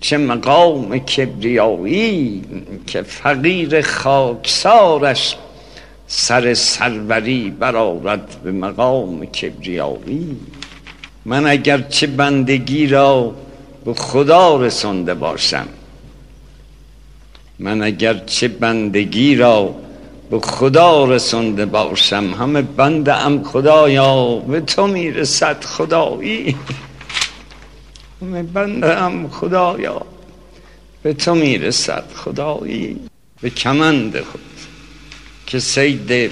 چه 0.00 0.16
مقام 0.16 0.98
کبریایی 0.98 2.42
که 2.86 3.02
فقیر 3.02 3.82
خاکسارش 3.82 5.36
سر 6.16 6.54
سروری 6.54 7.50
برارد 7.50 8.42
به 8.44 8.52
مقام 8.52 9.24
کبریایی. 9.24 10.36
من 11.24 11.46
اگر 11.46 11.80
چه 11.80 12.06
بندگی 12.06 12.86
را 12.86 13.34
به 13.84 13.94
خدا 13.94 14.56
رسانده 14.56 15.14
باشم 15.14 15.68
من 17.58 17.82
اگر 17.82 18.14
چه 18.14 18.48
بندگی 18.48 19.36
را 19.36 19.74
به 20.30 20.40
خدا 20.40 21.04
رسانده 21.04 21.66
باشم 21.66 22.34
همه 22.38 22.62
بنده 22.62 23.14
ام 23.14 23.42
خدایا 23.42 24.36
به 24.36 24.60
تو 24.60 24.86
می‌رسد 24.86 25.64
خدایی. 25.64 26.56
همه 28.22 28.42
بنده 28.42 29.02
ام 29.02 29.28
خدایا 29.28 30.02
به 31.02 31.12
تو 31.12 31.34
می‌رسد 31.34 32.04
خدایی. 32.14 33.00
به 33.40 33.50
کمند 33.50 34.20
خود. 34.20 34.53
که 35.46 35.58
سید 35.58 36.30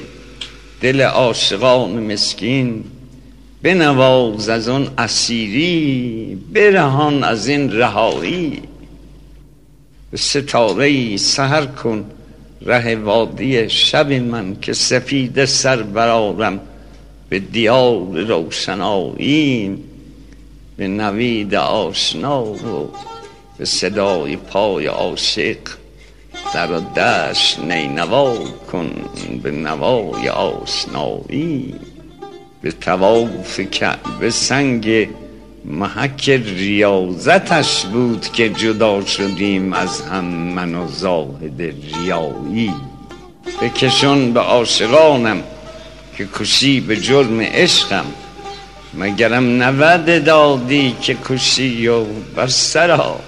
دل 0.80 1.00
عاشقان 1.00 2.12
مسکین 2.12 2.84
بنواز 3.62 4.48
از 4.48 4.68
اون 4.68 4.88
اسیری 4.98 6.38
برهان 6.52 7.24
از 7.24 7.48
این 7.48 7.72
رهایی. 7.72 8.62
ستاره 10.14 11.16
سهر 11.16 11.66
کن 11.66 12.04
ره 12.66 12.96
وادی 12.96 13.68
شب 13.70 14.12
من 14.12 14.56
که 14.60 14.72
سفید 14.72 15.44
سر 15.44 15.82
برارم 15.82 16.60
به 17.28 17.38
دیار 17.38 18.20
روشنایی 18.20 19.78
به 20.76 20.88
نوید 20.88 21.54
آشنا 21.54 22.44
و 22.44 22.90
به 23.58 23.64
صدای 23.64 24.36
پای 24.36 24.86
عاشق 24.86 25.56
در 26.54 26.66
دشت 26.66 27.58
نینوا 27.58 28.34
کن 28.72 28.90
به 29.42 29.50
نوای 29.50 30.28
آشنایی. 30.28 31.74
به 32.62 32.72
تواف 32.72 33.60
به 34.20 34.30
سنگ 34.30 35.08
محک 35.64 36.28
ریاضتش 36.28 37.84
بود 37.84 38.32
که 38.32 38.48
جدا 38.48 39.04
شدیم 39.04 39.72
از 39.72 40.00
هم 40.00 40.24
من 40.24 40.74
و 40.74 40.88
زاهد 40.88 41.62
ریایی. 41.62 42.72
بکشون 43.62 44.32
به 44.32 44.40
عاشقانم 44.40 45.42
که 46.16 46.28
کشی 46.34 46.80
به 46.80 46.96
جرم 46.96 47.40
عشقم. 47.40 48.04
مگرم 48.94 49.62
نود 49.62 50.24
دادی 50.24 50.96
که 51.00 51.16
کشی 51.28 51.88
و 51.88 52.04
بر 52.04 52.46
سرا. 52.46 53.20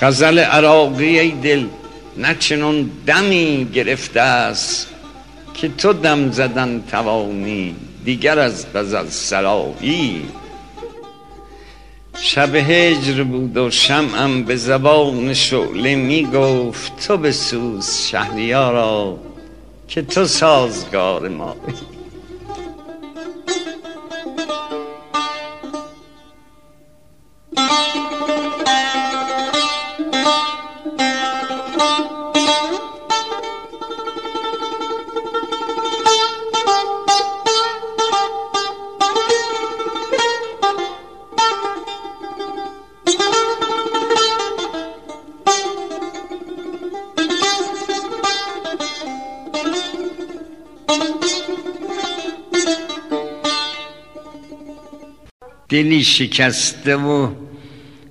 غزل 0.00 0.38
عراقی 0.38 1.18
ای 1.18 1.30
دل 1.30 1.66
نه 2.16 2.36
چنون 2.38 2.90
دمی 3.06 3.68
گرفته 3.74 4.20
است 4.20 4.88
که 5.54 5.68
تو 5.68 5.92
دم 5.92 6.30
زدن 6.30 6.82
توانی 6.90 7.74
دیگر 8.04 8.38
از 8.38 8.66
غزل 8.74 9.06
سرایی 9.08 10.22
شب 12.20 12.54
هجر 12.54 13.22
بود 13.22 13.56
و 13.56 13.70
شمعم 13.70 14.42
به 14.42 14.56
زبان 14.56 15.34
شعله 15.34 15.94
می 15.94 16.24
گفت 16.24 17.06
تو 17.06 17.16
بسوز 17.16 18.06
شهریارا 18.06 19.18
که 19.88 20.02
تو 20.02 20.24
سازگار 20.24 21.28
مایی 21.28 21.97
دلی 55.68 56.04
شکسته 56.04 56.96
و 56.96 57.34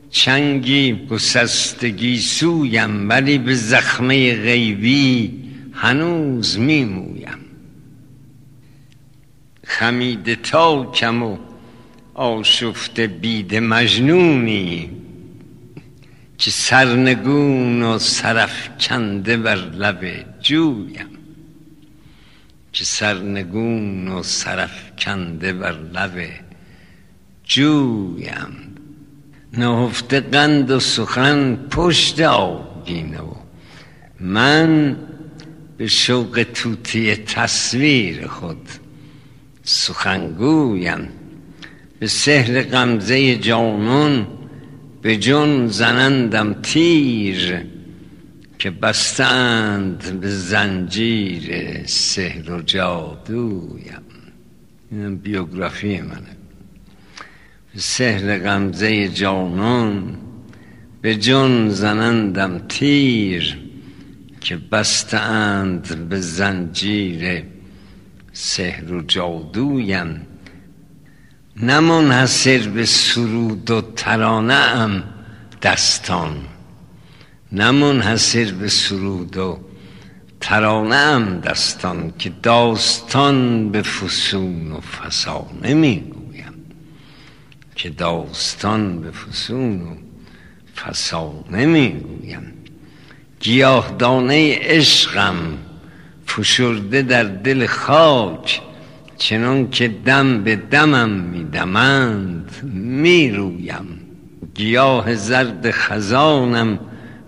چنگی 0.10 1.08
گسستگی 1.10 2.18
سویم 2.18 3.10
ولی 3.10 3.38
به 3.38 3.56
زخمه 3.56 4.36
غیبی 4.36 5.34
هنوز 5.74 6.60
میمویم. 6.60 7.38
خمیده 9.64 10.36
تاکم 10.36 11.24
و 11.24 11.38
آشفته 12.14 13.08
بید 13.08 13.56
مجنونی 13.56 14.90
که 16.38 16.52
سرنگون 16.52 17.84
و 17.84 18.00
سرف 18.00 18.70
کنده 18.80 19.38
بر 19.38 19.56
لب 19.56 20.26
جویم. 20.42 21.08
که 22.74 22.84
سرنگون 22.84 24.08
و 24.08 24.24
سرف 24.24 24.92
کنده 24.98 25.54
بر 25.54 25.72
لب 25.72 26.47
جویم. 27.48 28.76
نهفته 29.54 30.20
قند 30.20 30.72
و 30.72 30.80
سخن 30.80 31.56
پشت 31.56 32.22
آبگینه 32.22 33.22
و 33.22 33.34
من 34.20 34.98
به 35.78 35.88
شوق 35.88 36.46
توتی 36.54 37.16
تصویر 37.16 38.28
خود 38.28 38.70
سخنگویم. 39.64 41.10
به 42.00 42.08
سحر 42.08 42.62
غمزه 42.62 43.36
جانون 43.36 44.28
به 45.02 45.18
جون 45.18 45.68
زنندم 45.68 46.54
تیر 46.54 47.66
که 48.60 48.70
بستند 48.70 50.20
به 50.22 50.30
زنجیر 50.30 51.82
سحر 51.86 52.52
و 52.52 52.62
جادویم. 52.62 54.02
اینم 54.92 55.18
بیوگرافی 55.18 56.02
منه. 56.02 56.37
سحر 57.80 58.38
غمزه 58.38 59.08
جانون 59.08 60.16
به 61.02 61.16
جون 61.16 61.70
زنندم 61.70 62.62
تیر 62.70 63.58
که 64.42 64.58
بستند 64.58 66.10
به 66.10 66.22
زنجیر 66.22 67.44
سحر 68.34 68.94
و 68.94 69.02
جادویم. 69.02 70.22
نه 71.56 71.80
منحصر 71.80 72.70
به 72.70 72.86
سرود 72.86 73.72
و 73.72 73.82
ترانه 73.82 74.54
ام 74.54 75.04
دستان 75.62 76.38
نه 77.52 77.72
به 78.60 78.68
سرود 78.68 79.38
و 79.38 79.60
ترانه 80.42 80.96
ام 80.96 81.40
دستان 81.40 82.14
که 82.20 82.32
داستان 82.44 83.70
به 83.72 83.82
فسون 83.82 84.72
و 84.72 84.80
فسانه 84.80 85.74
می‌گویم 85.74 86.17
که 87.78 87.90
داستان 87.90 89.02
به 89.02 89.12
فسون 89.12 89.82
و 89.82 89.86
فسانه 90.76 91.66
می‌گویم 91.66 92.54
گیاهدانه 93.40 94.58
عشقم 94.62 95.36
فشرده 96.26 97.02
در 97.02 97.24
دل 97.24 97.66
خاک 97.66 98.62
چنان 99.18 99.70
که 99.70 99.88
دم 99.88 100.44
به 100.44 100.56
دمم 100.56 101.10
میدمند 101.10 102.52
می‌رویم. 102.74 103.86
گیاه 104.56 105.16
زرد 105.16 105.72
خزانم 105.72 106.80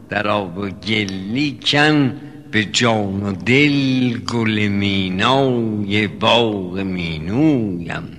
در 0.09 0.27
آب 0.27 0.57
و 0.57 0.69
گلی 0.69 1.59
کن 1.65 2.21
به 2.51 2.65
جان 2.65 3.23
و 3.23 3.31
دل 3.31 4.17
گل 4.17 4.67
مینای 4.67 6.07
باغ 6.07 6.79
مینویم. 6.79 8.18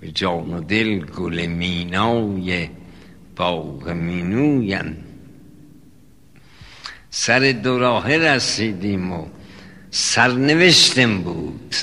به 0.00 0.10
جان 0.10 0.54
و 0.54 0.60
دل 0.60 0.98
گل 0.98 1.46
مینای 1.46 2.68
باغ 3.36 3.88
مینویم 3.88 4.96
سر 7.10 7.40
رسیدیم 8.06 9.12
و 9.12 9.26
سرنوشتم 9.90 11.18
بود 11.18 11.74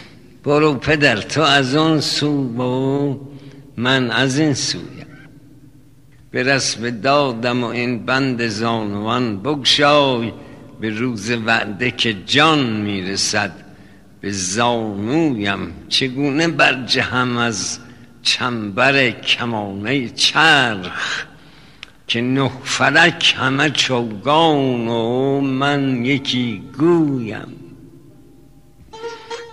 برو 0.43 0.73
پدر 0.73 1.15
تو 1.15 1.41
از 1.41 1.75
آن 1.75 2.01
سو 2.01 2.57
و 2.57 3.17
من 3.77 4.11
از 4.11 4.39
این 4.39 4.53
سویم 4.53 5.05
به 6.31 6.43
رسم 6.43 6.89
دادم 6.89 7.63
و 7.63 7.67
این 7.67 8.05
بند 8.05 8.47
زانوان 8.47 9.41
بگشای 9.41 10.33
به 10.81 10.89
روز 10.89 11.31
وعده 11.31 11.91
که 11.91 12.15
جان 12.25 12.69
می‌رسد 12.69 13.51
به 14.21 14.31
زانویم 14.31 15.73
چگونه 15.89 16.47
برجهم 16.47 17.37
از 17.37 17.79
چنبر 18.25 19.09
کمانه 19.09 20.09
چرخ 20.09 21.25
که 22.07 22.21
نه 22.21 22.51
فلک 22.63 23.35
همه 23.37 23.69
چوگان 23.69 24.87
و 24.87 25.41
من 25.41 26.05
یکی 26.05 26.63
گویم. 26.77 27.47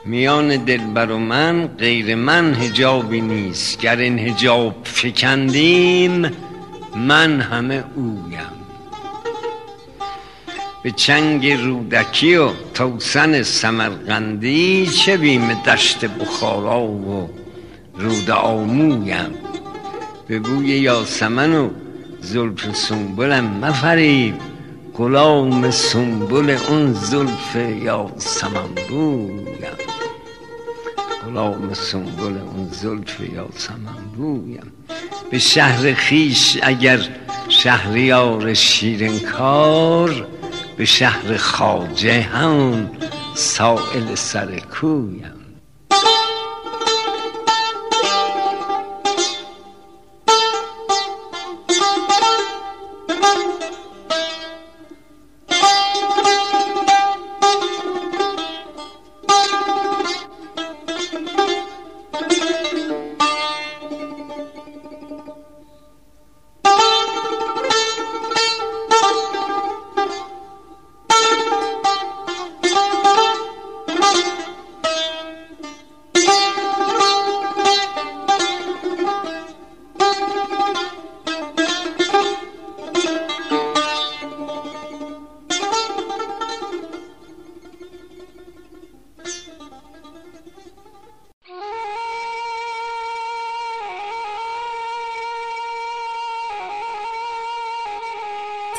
میان 0.04 0.56
دلبر 0.56 1.10
و 1.10 1.18
من 1.18 1.66
غیر 1.66 2.14
من 2.14 2.54
هجابی 2.54 3.20
نیست. 3.20 3.80
گر 3.80 3.96
این 3.96 4.18
هجاب 4.18 4.76
فکندیم 4.84 6.30
من 6.96 7.40
همه 7.40 7.84
اویم. 7.94 8.52
به 10.82 10.90
چنگ 10.90 11.50
رودکی 11.50 12.36
و 12.36 12.50
توسن 12.74 13.42
سمرقندی 13.42 14.86
چه 14.86 15.16
بیم 15.16 15.54
دشت 15.54 16.04
بخارا 16.04 16.80
و 16.80 17.41
رود 18.02 18.30
آمویم. 18.30 19.34
به 20.26 20.38
بوی 20.38 20.66
یاسمن 20.66 21.54
و 21.54 21.70
زلف 22.20 22.76
سنبلم 22.76 23.44
مفریب 23.44 24.34
غلام 24.96 25.70
سنبل 25.70 26.50
اون 26.68 26.92
زلف 26.92 27.56
یاسمن 27.82 28.74
بویم. 28.88 29.78
غلام 31.26 31.74
سنبل 31.74 32.38
اون 32.38 32.68
زلف 32.72 33.20
یاسمن 33.20 34.02
بویم. 34.16 34.72
به 35.30 35.38
شهر 35.38 35.94
خیش 35.94 36.58
اگر 36.62 37.00
شهریار 37.48 38.54
شیرین 38.54 39.18
کار 39.18 40.26
به 40.76 40.84
شهر 40.84 41.36
خاجه 41.36 42.22
همون 42.22 42.90
سائل 43.34 44.14
سر 44.14 44.58
کویم. 44.58 45.41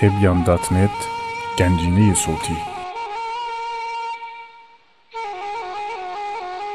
tebyan.net 0.04 0.98
گنجینه 1.60 2.14
صوتی 2.14 2.58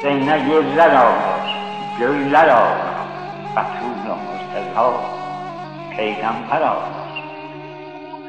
زینه 0.02 0.48
گرزه 0.48 0.86
را 0.94 1.09
گوله 1.98 2.42
را 2.42 2.62
بطول 3.56 4.10
و 4.10 4.14
مرتضا 4.14 5.00
پیغمبر 5.96 6.59
را 6.59 6.76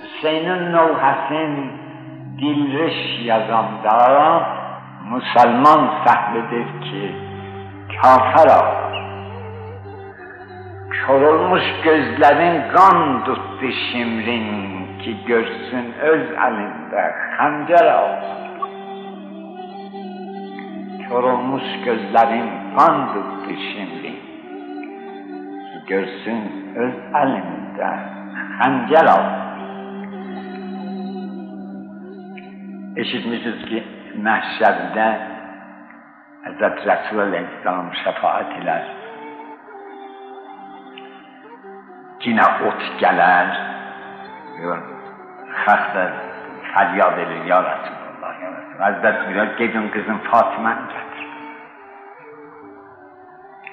حسین 0.03 0.49
نو 0.49 0.87
حسین 0.95 1.71
دیلرش 2.37 3.19
یزان 3.19 3.81
دارا 3.83 4.45
مسلمان 5.11 5.89
سهل 6.05 6.41
دل 6.41 6.89
که 6.91 7.13
kafir 8.01 8.49
Sorulmuş 11.09 11.63
gözlerin 11.83 12.73
kan 12.73 13.23
tuttu 13.25 13.71
şimrin. 13.91 14.78
ki 14.99 15.17
görsün 15.25 15.93
öz 16.01 16.37
alinde 16.37 17.15
hancer 17.37 17.93
olmak. 17.93 18.39
Yorulmuş 21.11 21.63
gözlerin 21.85 22.49
fandıktı 22.77 23.53
şimdi. 23.73 24.13
Görsün 25.87 26.75
öz 26.75 26.93
elinde 27.15 27.99
hancer 28.59 29.05
ol. 29.05 29.49
İşitmişiz 32.97 33.65
ki 33.65 33.83
mahşerde 34.23 35.19
Hz. 36.43 36.61
Resul 36.61 37.19
Aleyhisselam 37.19 37.91
şefaat 38.03 38.61
iler. 38.61 38.83
Yine 42.23 42.41
ot 42.41 42.99
geler, 42.99 43.68
بیان 44.59 44.83
شخص 45.65 45.95
از 45.95 46.09
فریاد 46.73 47.19
لیلیا 47.19 47.59
رسول 47.59 47.97
الله 48.23 48.43
یا 48.43 48.49
رسول 48.49 48.81
از 48.81 49.01
دست 49.01 49.27
بیراد 49.27 49.57
گید 49.57 49.77
اون 49.77 49.87
قسم 49.87 50.17
فاطمه 50.31 50.75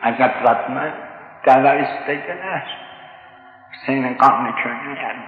از 0.03 0.15
دست 0.19 0.47
فاطمه 0.47 0.93
دلوی 1.45 1.85
سپیده 1.85 2.35
نهر 2.35 2.67
حسین 3.73 4.15
قام 4.15 4.47
نکنه 4.47 5.03
یعنی 5.03 5.25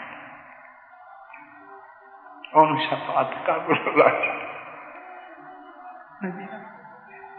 اون 2.52 2.78
شفاعت 2.78 3.26
قبول 3.48 3.78
الله 3.88 4.12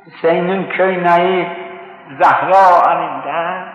حسین 0.08 0.50
اون 0.50 0.70
که 0.70 0.84
نهی 0.84 1.48
زهرا 2.20 2.82
آرنده 2.88 3.70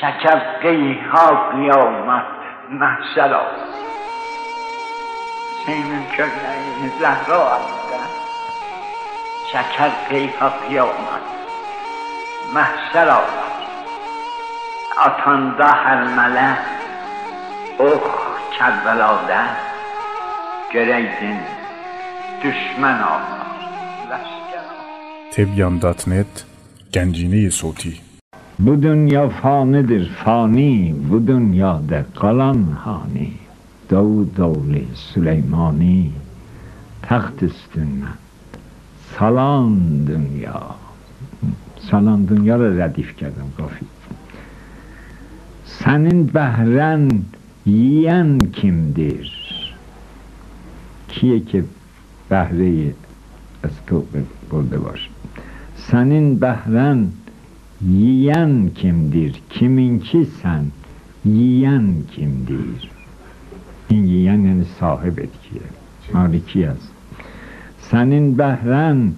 شکف 0.00 0.60
قیه 0.62 1.08
ها 1.08 1.50
قیامت. 1.50 2.41
mahşer 2.70 3.30
olsun. 3.30 3.82
Senin 5.66 6.04
köklerin 6.10 6.98
zehre 7.00 7.34
oldu. 7.34 7.82
Şeker 9.52 9.90
keyfakıya 10.08 10.84
olmaz. 10.84 11.22
Mahşer 12.52 13.06
olmaz. 13.06 13.52
Atanda 14.98 15.76
hermele, 15.76 16.56
oh 17.78 18.22
Kerbela'da 18.58 19.46
göreydin 20.72 21.38
düşman 22.42 23.02
olmaz. 23.02 23.42
Tebyan.net 25.32 26.46
Gencineye 26.92 27.50
Soti 27.50 28.11
Bu 28.58 28.82
dünya 28.82 29.28
fanidir 29.28 30.08
fani 30.08 30.94
Bu 31.10 31.26
dünyada 31.26 32.04
kalan 32.20 32.62
hani 32.84 33.30
Davud 33.90 34.38
oğlu 34.38 34.82
Süleymani 34.94 36.10
Taxt 37.02 37.42
üstünde 37.42 38.06
Salan 39.18 39.78
dünya 40.06 40.62
Salan 41.90 42.28
dünya 42.28 42.60
da 42.60 42.68
rədif 42.78 43.10
gəldim 43.20 43.50
qafi 43.56 43.84
Sənin 45.72 46.26
bəhrən 46.34 47.08
yiyən 47.66 48.36
kimdir? 48.54 49.30
Kiye 51.08 51.38
ki 51.44 51.64
behreyi 52.30 52.92
estağfur 53.64 54.26
burada 54.50 54.84
var. 54.84 55.10
Senin 55.76 56.40
behren 56.40 57.08
yiyen 57.88 58.70
kimdir? 58.74 59.42
Kiminki 59.50 60.26
sen? 60.42 60.64
Yiyen 61.24 61.94
kimdir? 62.14 62.90
Yiyen 63.90 64.38
yani 64.38 64.64
sahip 64.80 65.18
etkiye. 65.18 65.62
Maliki 66.12 66.58
yaz. 66.58 66.78
Senin 67.90 68.38
behren 68.38 69.12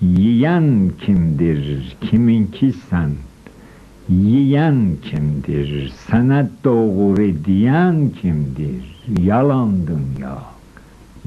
yiyen 0.00 0.90
kimdir? 1.00 1.96
Kiminki 2.00 2.72
sen? 2.90 3.10
Yiyen 4.08 4.96
kimdir? 5.02 5.92
Sana 6.10 6.50
doğru 6.64 7.44
diyen 7.44 8.10
kimdir? 8.10 8.98
Yalan 9.22 9.72
dünya. 9.86 10.38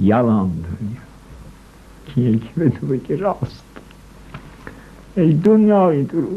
Yalan 0.01 0.49
dünya. 0.49 1.01
Kiye 2.15 2.31
kime 2.31 2.71
diyor 2.81 2.99
ki 3.03 3.19
rast. 3.19 3.63
Ey 5.17 5.43
dünyayı 5.43 6.09
duru. 6.09 6.29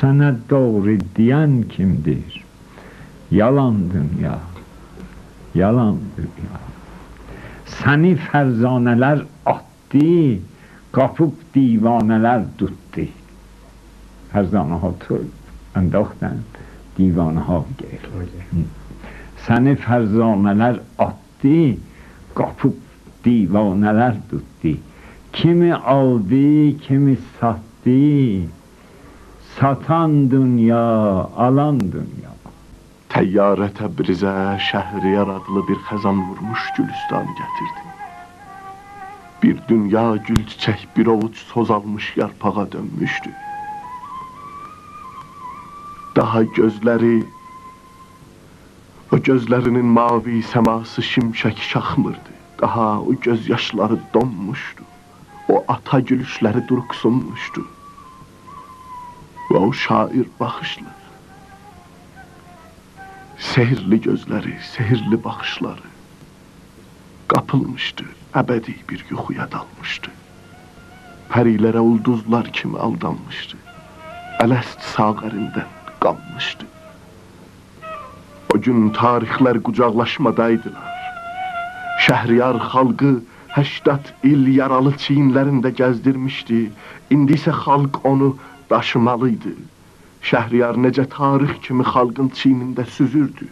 Sana 0.00 0.36
doğru 0.50 0.98
diyen 1.16 1.62
kimdir? 1.62 2.44
Yalan 3.30 3.74
dünya. 3.90 4.38
Yalan 5.54 5.96
dünya. 6.16 6.60
Seni 7.66 8.16
ferzaneler 8.16 9.22
attı, 9.46 10.38
kapıp 10.92 11.54
divaneler 11.54 12.42
tuttu. 12.58 13.00
Ferzaneha 14.32 14.98
tür 14.98 15.20
endahten, 15.76 16.36
divaneha 16.98 17.64
gel. 17.78 18.26
Seni 19.46 19.76
ferzaneler 19.76 20.80
attı, 20.98 21.74
kapıp 22.34 22.76
divaneler 23.24 24.14
tuttu. 24.30 24.80
Kimi 25.32 25.74
aldı, 25.74 26.78
kimi 26.78 27.16
sattı. 27.40 27.75
Satan 27.86 27.94
dünya, 30.30 30.86
alan 31.38 31.78
dünya. 31.78 32.32
Təyyarə 33.12 33.68
Təbrizə 33.78 34.58
Şəhriyar 34.58 35.30
adlı 35.36 35.62
bir 35.68 35.78
xəzan 35.86 36.18
vurmuş 36.28 36.62
gülüstanı 36.76 37.32
gətirdi. 37.40 37.82
Bir 39.42 39.56
dünya 39.68 40.16
gül 40.16 40.42
çiçək 40.50 40.80
bir 40.96 41.06
ovuc 41.06 41.36
sozalmış 41.52 42.16
yarpağa 42.16 42.72
dönmüşdü. 42.72 43.30
Daha 46.16 46.42
gözləri 46.58 47.22
o 49.12 49.16
gözlərinin 49.30 49.88
mavi 50.00 50.42
səması 50.42 51.06
şimşək 51.12 51.56
şaxmırdı. 51.70 52.32
Daha 52.60 53.00
o 53.00 53.14
göz 53.14 53.48
yaşları 53.48 53.98
donmuşdu. 54.14 54.82
O 55.48 55.64
ata 55.68 56.00
gülüşləri 56.00 56.68
durqsunmuşdu. 56.68 57.75
Və 59.50 59.58
o 59.62 59.72
şair 59.72 60.26
baxışları 60.40 61.06
Sehirli 63.38 63.98
gözləri, 64.00 64.54
sehirli 64.72 65.18
baxışları 65.24 65.90
qapılmışdı, 67.28 68.06
əbədi 68.40 68.74
bir 68.88 69.04
yuxuya 69.10 69.44
dalmışdı. 69.52 70.12
Pərilərə 71.32 71.82
ulduzlar 71.84 72.48
kimi 72.56 72.78
aldanmışdı. 72.80 73.58
Ələst 74.44 74.80
sağərindən 74.94 75.68
qanmışdı. 76.00 76.68
O 78.54 78.60
gün 78.66 78.90
tarixlər 78.96 79.60
qucaqlaşmadaydılar. 79.68 80.92
Şəhriyar 82.06 82.60
xalqı 82.72 83.12
80 83.56 84.12
il 84.32 84.48
yaralı 84.56 84.94
çiyinlərində 85.02 85.74
gəzdirmişdi. 85.80 86.60
İndi 87.10 87.36
isə 87.36 87.52
xalq 87.64 88.00
onu 88.04 88.32
daşımalıydı. 88.70 89.54
Şəhriyar 90.26 90.78
necə 90.84 91.04
tarix 91.10 91.60
kimi 91.62 91.84
xalqın 91.92 92.32
çiynində 92.38 92.86
süzürdü. 92.96 93.48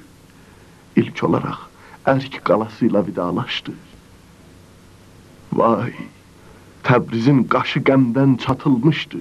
İlk 0.96 1.24
olaraq 1.24 1.60
Ərk 2.04 2.42
qalası 2.44 2.88
ilə 2.88 3.00
vidalaşdı. 3.06 3.72
Vay, 5.56 5.94
Təbrizin 6.84 7.44
qaşı 7.48 7.80
qəmdən 7.88 8.36
çatılmışdı. 8.44 9.20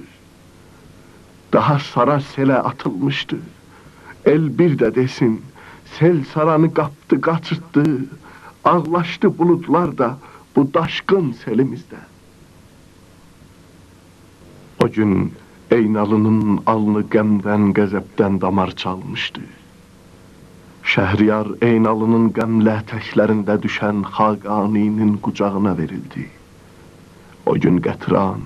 Daha 1.52 1.78
sara 1.78 2.18
selə 2.34 2.58
atılmışdı. 2.70 3.38
El 4.26 4.50
bir 4.58 4.76
də 4.80 4.90
desin, 4.94 5.38
sel 5.98 6.24
saranı 6.34 6.74
qapdı, 6.74 7.20
qaçırtdı. 7.20 7.84
Ağlaşdı 8.64 9.38
buludlar 9.38 9.98
da 9.98 10.18
bu 10.56 10.66
daşqın 10.74 11.32
selimizdə. 11.44 12.00
O 14.84 14.88
gün 14.88 15.32
Eynalının 15.74 16.60
alnı 16.70 17.02
qəmdən, 17.12 17.70
qəzəbdən 17.76 18.40
damar 18.42 18.70
çalmışdı. 18.82 19.42
Şəhriyar 20.92 21.48
Eynalının 21.68 22.28
qəmlə 22.36 22.74
təklərində 22.90 23.56
düşən 23.64 24.04
Xaqaninin 24.16 25.16
qucağına 25.24 25.72
verildi. 25.78 26.26
O 27.46 27.54
gün 27.64 27.80
Qətran, 27.86 28.44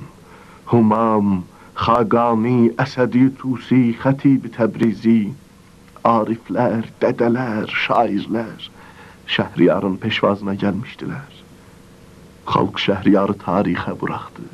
Humam, 0.72 1.42
Xaqani, 1.84 2.72
Əsədi, 2.84 3.24
Tusi, 3.42 3.82
Xətib 4.02 4.48
Təbrizi, 4.56 5.20
ariflər, 6.14 6.88
dədələr, 7.02 7.68
şairlər 7.86 8.70
Şəhriyarın 9.36 9.98
peşvazına 10.04 10.54
gəlmişdilər. 10.62 11.42
Xalq 12.54 12.80
Şəhriyarı 12.86 13.36
tarixə 13.44 13.98
buraxdı. 14.00 14.48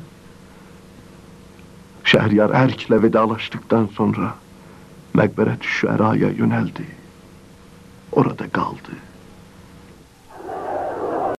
Şehriyar 2.05 2.49
Erk'le 2.49 2.91
vedalaştıktan 2.91 3.85
sonra 3.85 4.35
Mekberet 5.13 5.63
Şüera'ya 5.63 6.29
yöneldi. 6.29 6.85
Orada 8.11 8.49
kaldı. 8.49 8.91